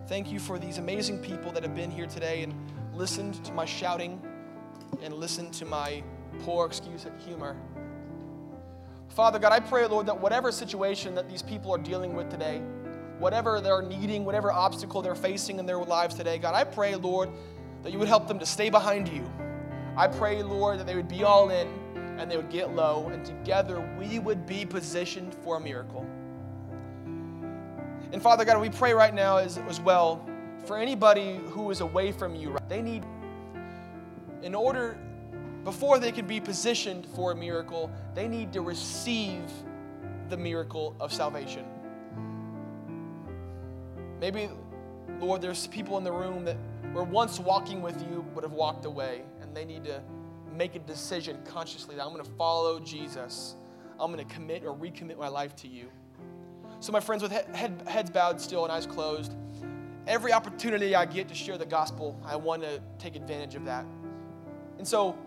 Thank 0.07 0.31
you 0.31 0.39
for 0.39 0.57
these 0.57 0.79
amazing 0.79 1.19
people 1.19 1.51
that 1.51 1.63
have 1.63 1.75
been 1.75 1.91
here 1.91 2.07
today 2.07 2.41
and 2.41 2.53
listened 2.93 3.43
to 3.45 3.53
my 3.53 3.65
shouting 3.65 4.21
and 5.03 5.13
listened 5.13 5.53
to 5.53 5.65
my 5.65 6.03
poor 6.39 6.65
excuse 6.65 7.05
at 7.05 7.13
humor. 7.19 7.55
Father 9.09 9.39
God, 9.39 9.51
I 9.51 9.59
pray, 9.59 9.87
Lord, 9.87 10.05
that 10.07 10.19
whatever 10.19 10.51
situation 10.51 11.15
that 11.15 11.29
these 11.29 11.41
people 11.41 11.73
are 11.73 11.77
dealing 11.77 12.15
with 12.15 12.29
today, 12.29 12.61
whatever 13.19 13.59
they're 13.61 13.81
needing, 13.81 14.25
whatever 14.25 14.51
obstacle 14.51 15.01
they're 15.01 15.15
facing 15.15 15.59
in 15.59 15.65
their 15.65 15.77
lives 15.77 16.15
today, 16.15 16.37
God, 16.37 16.53
I 16.53 16.63
pray, 16.63 16.95
Lord, 16.95 17.29
that 17.83 17.91
you 17.91 17.99
would 17.99 18.07
help 18.07 18.27
them 18.27 18.39
to 18.39 18.45
stay 18.45 18.69
behind 18.69 19.07
you. 19.07 19.29
I 19.95 20.07
pray, 20.07 20.43
Lord, 20.43 20.79
that 20.79 20.85
they 20.85 20.95
would 20.95 21.07
be 21.07 21.23
all 21.23 21.49
in 21.49 21.67
and 22.19 22.29
they 22.29 22.37
would 22.37 22.49
get 22.49 22.73
low, 22.73 23.09
and 23.09 23.23
together 23.23 23.79
we 23.99 24.19
would 24.19 24.45
be 24.45 24.65
positioned 24.65 25.33
for 25.33 25.57
a 25.57 25.59
miracle. 25.59 26.05
And 28.11 28.21
Father 28.21 28.45
God, 28.45 28.59
we 28.61 28.69
pray 28.69 28.93
right 28.93 29.13
now 29.13 29.37
as, 29.37 29.57
as 29.57 29.79
well 29.79 30.25
for 30.65 30.77
anybody 30.77 31.39
who 31.49 31.69
is 31.71 31.81
away 31.81 32.11
from 32.11 32.35
you. 32.35 32.55
They 32.67 32.81
need, 32.81 33.05
in 34.41 34.55
order 34.55 34.97
before 35.67 35.99
they 35.99 36.13
can 36.13 36.25
be 36.25 36.39
positioned 36.39 37.05
for 37.07 37.33
a 37.33 37.35
miracle, 37.35 37.91
they 38.15 38.25
need 38.25 38.53
to 38.53 38.61
receive 38.61 39.43
the 40.29 40.37
miracle 40.37 40.95
of 41.01 41.11
salvation. 41.11 41.65
Maybe, 44.21 44.49
Lord, 45.19 45.41
there's 45.41 45.67
people 45.67 45.97
in 45.97 46.05
the 46.05 46.11
room 46.13 46.45
that 46.45 46.55
were 46.93 47.03
once 47.03 47.37
walking 47.37 47.81
with 47.81 48.01
you 48.09 48.25
but 48.33 48.45
have 48.45 48.53
walked 48.53 48.85
away, 48.85 49.23
and 49.41 49.53
they 49.53 49.65
need 49.65 49.83
to 49.83 50.01
make 50.55 50.75
a 50.75 50.79
decision 50.79 51.37
consciously 51.43 51.97
that 51.97 52.05
I'm 52.05 52.13
going 52.13 52.23
to 52.23 52.31
follow 52.37 52.79
Jesus. 52.79 53.55
I'm 53.99 54.09
going 54.13 54.25
to 54.25 54.33
commit 54.33 54.63
or 54.63 54.73
recommit 54.73 55.17
my 55.17 55.27
life 55.27 55.53
to 55.57 55.67
you. 55.67 55.87
So, 56.79 56.93
my 56.93 57.01
friends, 57.01 57.21
with 57.21 57.33
head, 57.33 57.83
heads 57.85 58.09
bowed 58.09 58.39
still 58.39 58.63
and 58.63 58.71
eyes 58.71 58.85
closed, 58.85 59.35
every 60.07 60.31
opportunity 60.31 60.95
I 60.95 61.03
get 61.03 61.27
to 61.27 61.35
share 61.35 61.57
the 61.57 61.65
gospel, 61.65 62.17
I 62.23 62.37
want 62.37 62.61
to 62.61 62.81
take 62.99 63.17
advantage 63.17 63.55
of 63.55 63.65
that. 63.65 63.85
And 64.77 64.87
so, 64.87 65.17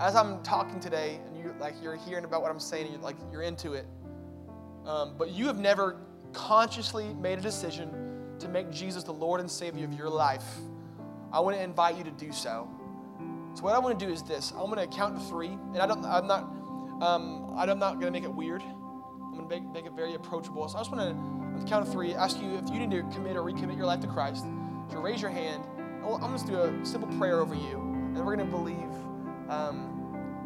as 0.00 0.16
I'm 0.16 0.42
talking 0.42 0.80
today, 0.80 1.20
and 1.26 1.36
you 1.36 1.54
like 1.60 1.74
you're 1.82 1.96
hearing 1.96 2.24
about 2.24 2.40
what 2.40 2.50
I'm 2.50 2.58
saying, 2.58 2.86
and 2.86 2.94
you're, 2.94 3.02
like 3.02 3.16
you're 3.30 3.42
into 3.42 3.74
it, 3.74 3.86
um, 4.86 5.14
but 5.18 5.30
you 5.30 5.46
have 5.46 5.58
never 5.58 5.98
consciously 6.32 7.12
made 7.14 7.38
a 7.38 7.42
decision 7.42 8.36
to 8.38 8.48
make 8.48 8.70
Jesus 8.70 9.04
the 9.04 9.12
Lord 9.12 9.40
and 9.40 9.50
Savior 9.50 9.84
of 9.84 9.92
your 9.92 10.08
life, 10.08 10.44
I 11.32 11.40
want 11.40 11.56
to 11.56 11.62
invite 11.62 11.98
you 11.98 12.04
to 12.04 12.10
do 12.10 12.32
so. 12.32 12.68
So 13.54 13.62
what 13.62 13.74
I 13.74 13.78
want 13.78 13.98
to 13.98 14.06
do 14.06 14.10
is 14.10 14.22
this: 14.22 14.52
I'm 14.52 14.70
going 14.70 14.78
to 14.78 14.96
count 14.96 15.18
to 15.18 15.24
three, 15.26 15.48
and 15.48 15.78
I 15.78 15.86
don't, 15.86 16.02
I'm 16.04 16.26
not, 16.26 16.44
um, 17.02 17.54
I'm 17.58 17.78
not 17.78 18.00
going 18.00 18.06
to 18.06 18.10
make 18.10 18.24
it 18.24 18.32
weird. 18.32 18.62
I'm 18.62 19.34
going 19.34 19.48
to 19.48 19.54
make, 19.54 19.72
make 19.72 19.86
it 19.86 19.92
very 19.92 20.14
approachable. 20.14 20.66
So 20.68 20.78
I 20.78 20.80
just 20.80 20.90
want 20.90 21.02
to, 21.10 21.66
count 21.66 21.86
of 21.86 21.92
three, 21.92 22.14
ask 22.14 22.40
you 22.40 22.54
if 22.54 22.70
you 22.70 22.78
need 22.78 22.90
to 22.90 23.02
commit 23.14 23.36
or 23.36 23.42
recommit 23.42 23.76
your 23.76 23.86
life 23.86 24.00
to 24.00 24.06
Christ. 24.06 24.46
To 24.90 24.98
raise 24.98 25.20
your 25.20 25.30
hand, 25.30 25.62
I'm 26.02 26.20
going 26.20 26.38
to 26.38 26.46
do 26.46 26.62
a 26.62 26.86
simple 26.86 27.08
prayer 27.18 27.40
over 27.40 27.54
you, 27.54 27.76
and 27.76 28.16
we're 28.16 28.34
going 28.34 28.38
to 28.38 28.44
believe 28.56 28.90
um, 29.50 29.89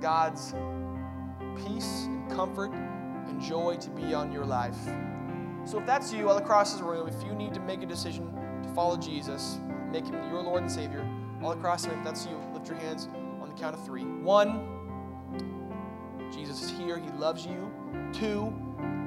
God's 0.05 0.53
peace 1.65 2.05
and 2.05 2.31
comfort 2.31 2.71
and 2.75 3.41
joy 3.41 3.79
to 3.81 3.89
be 3.89 4.13
on 4.13 4.31
your 4.31 4.45
life. 4.45 4.77
So 5.65 5.79
if 5.79 5.87
that's 5.87 6.13
you 6.13 6.29
all 6.29 6.37
across 6.37 6.75
this 6.75 6.83
room, 6.83 7.09
if 7.09 7.25
you 7.25 7.35
need 7.35 7.55
to 7.55 7.61
make 7.61 7.83
a 7.83 7.87
decision 7.87 8.31
to 8.63 8.69
follow 8.75 8.99
Jesus, 8.99 9.61
make 9.91 10.05
him 10.05 10.13
your 10.31 10.43
Lord 10.43 10.61
and 10.61 10.71
Savior, 10.71 11.09
all 11.43 11.53
across 11.53 11.85
the 11.85 11.89
room, 11.89 12.01
if 12.01 12.05
that's 12.05 12.27
you, 12.27 12.39
lift 12.53 12.69
your 12.69 12.77
hands 12.77 13.09
on 13.41 13.49
the 13.49 13.55
count 13.55 13.75
of 13.75 13.83
three. 13.87 14.05
One, 14.05 14.69
Jesus 16.31 16.63
is 16.65 16.71
here. 16.73 16.99
He 16.99 17.09
loves 17.13 17.47
you. 17.47 17.73
Two, 18.13 18.53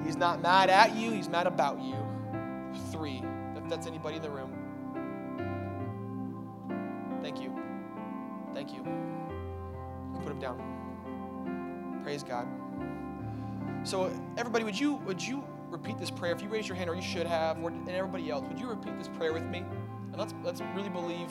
he's 0.04 0.18
not 0.18 0.42
mad 0.42 0.72
at 0.72 0.96
you, 0.96 1.12
he's 1.12 1.30
mad 1.30 1.46
about 1.46 1.80
you. 1.80 1.96
Three, 2.92 3.22
if 3.56 3.70
that's 3.70 3.86
anybody 3.86 4.16
in 4.16 4.24
the 4.24 4.32
room. 4.32 4.52
Thank 7.22 7.40
you. 7.40 7.56
Thank 8.56 8.74
you 8.74 8.84
put 10.28 10.30
them 10.30 10.40
down. 10.40 10.87
Praise 12.08 12.24
God. 12.24 12.48
So 13.84 14.10
everybody, 14.38 14.64
would 14.64 14.80
you 14.80 14.94
would 15.06 15.22
you 15.22 15.44
repeat 15.70 15.98
this 15.98 16.10
prayer? 16.10 16.32
If 16.32 16.42
you 16.42 16.48
raise 16.48 16.66
your 16.66 16.78
hand, 16.78 16.90
or 16.90 16.96
you 16.96 17.02
should 17.02 17.28
have, 17.28 17.62
or 17.62 17.68
and 17.68 17.90
everybody 17.90 18.30
else, 18.30 18.46
would 18.48 18.58
you 18.58 18.70
repeat 18.70 18.98
this 18.98 19.10
prayer 19.10 19.34
with 19.34 19.44
me? 19.44 19.58
And 19.58 20.16
let's 20.16 20.34
let's 20.42 20.62
really 20.74 20.88
believe 20.88 21.30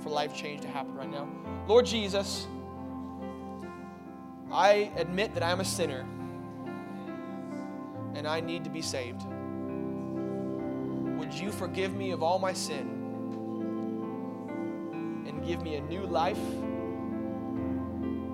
for 0.00 0.10
life 0.10 0.36
change 0.36 0.60
to 0.60 0.68
happen 0.68 0.94
right 0.94 1.10
now. 1.10 1.26
Lord 1.66 1.86
Jesus, 1.86 2.46
I 4.52 4.92
admit 4.96 5.32
that 5.32 5.42
I'm 5.42 5.60
a 5.60 5.64
sinner 5.64 6.04
and 8.14 8.28
I 8.28 8.40
need 8.40 8.64
to 8.64 8.70
be 8.70 8.82
saved. 8.82 9.22
Would 11.18 11.32
you 11.32 11.50
forgive 11.50 11.94
me 11.94 12.10
of 12.10 12.22
all 12.22 12.38
my 12.38 12.52
sin 12.52 12.86
and 15.26 15.42
give 15.46 15.62
me 15.62 15.76
a 15.76 15.80
new 15.80 16.04
life? 16.04 16.36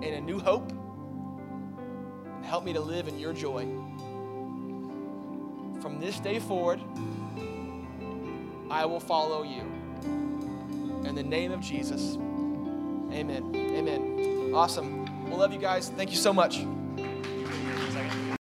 and 0.05 0.17
a 0.17 0.21
new 0.21 0.39
hope. 0.39 0.71
Help 2.55 2.65
me 2.65 2.73
to 2.73 2.81
live 2.81 3.09
in 3.09 3.19
your 3.19 3.33
joy. 3.33 3.65
From 5.83 5.99
this 5.99 6.21
day 6.21 6.39
forward, 6.39 6.81
I 8.71 8.85
will 8.85 9.01
follow 9.01 9.43
you. 9.43 9.63
In 11.05 11.17
the 11.17 11.23
name 11.25 11.51
of 11.51 11.61
Jesus, 11.61 12.15
amen. 13.11 13.51
Amen. 13.57 14.53
Awesome. 14.55 15.29
We 15.29 15.35
love 15.35 15.53
you 15.53 15.59
guys. 15.59 15.89
Thank 15.97 16.13
you 16.13 16.17
so 16.17 16.33
much. 16.33 16.65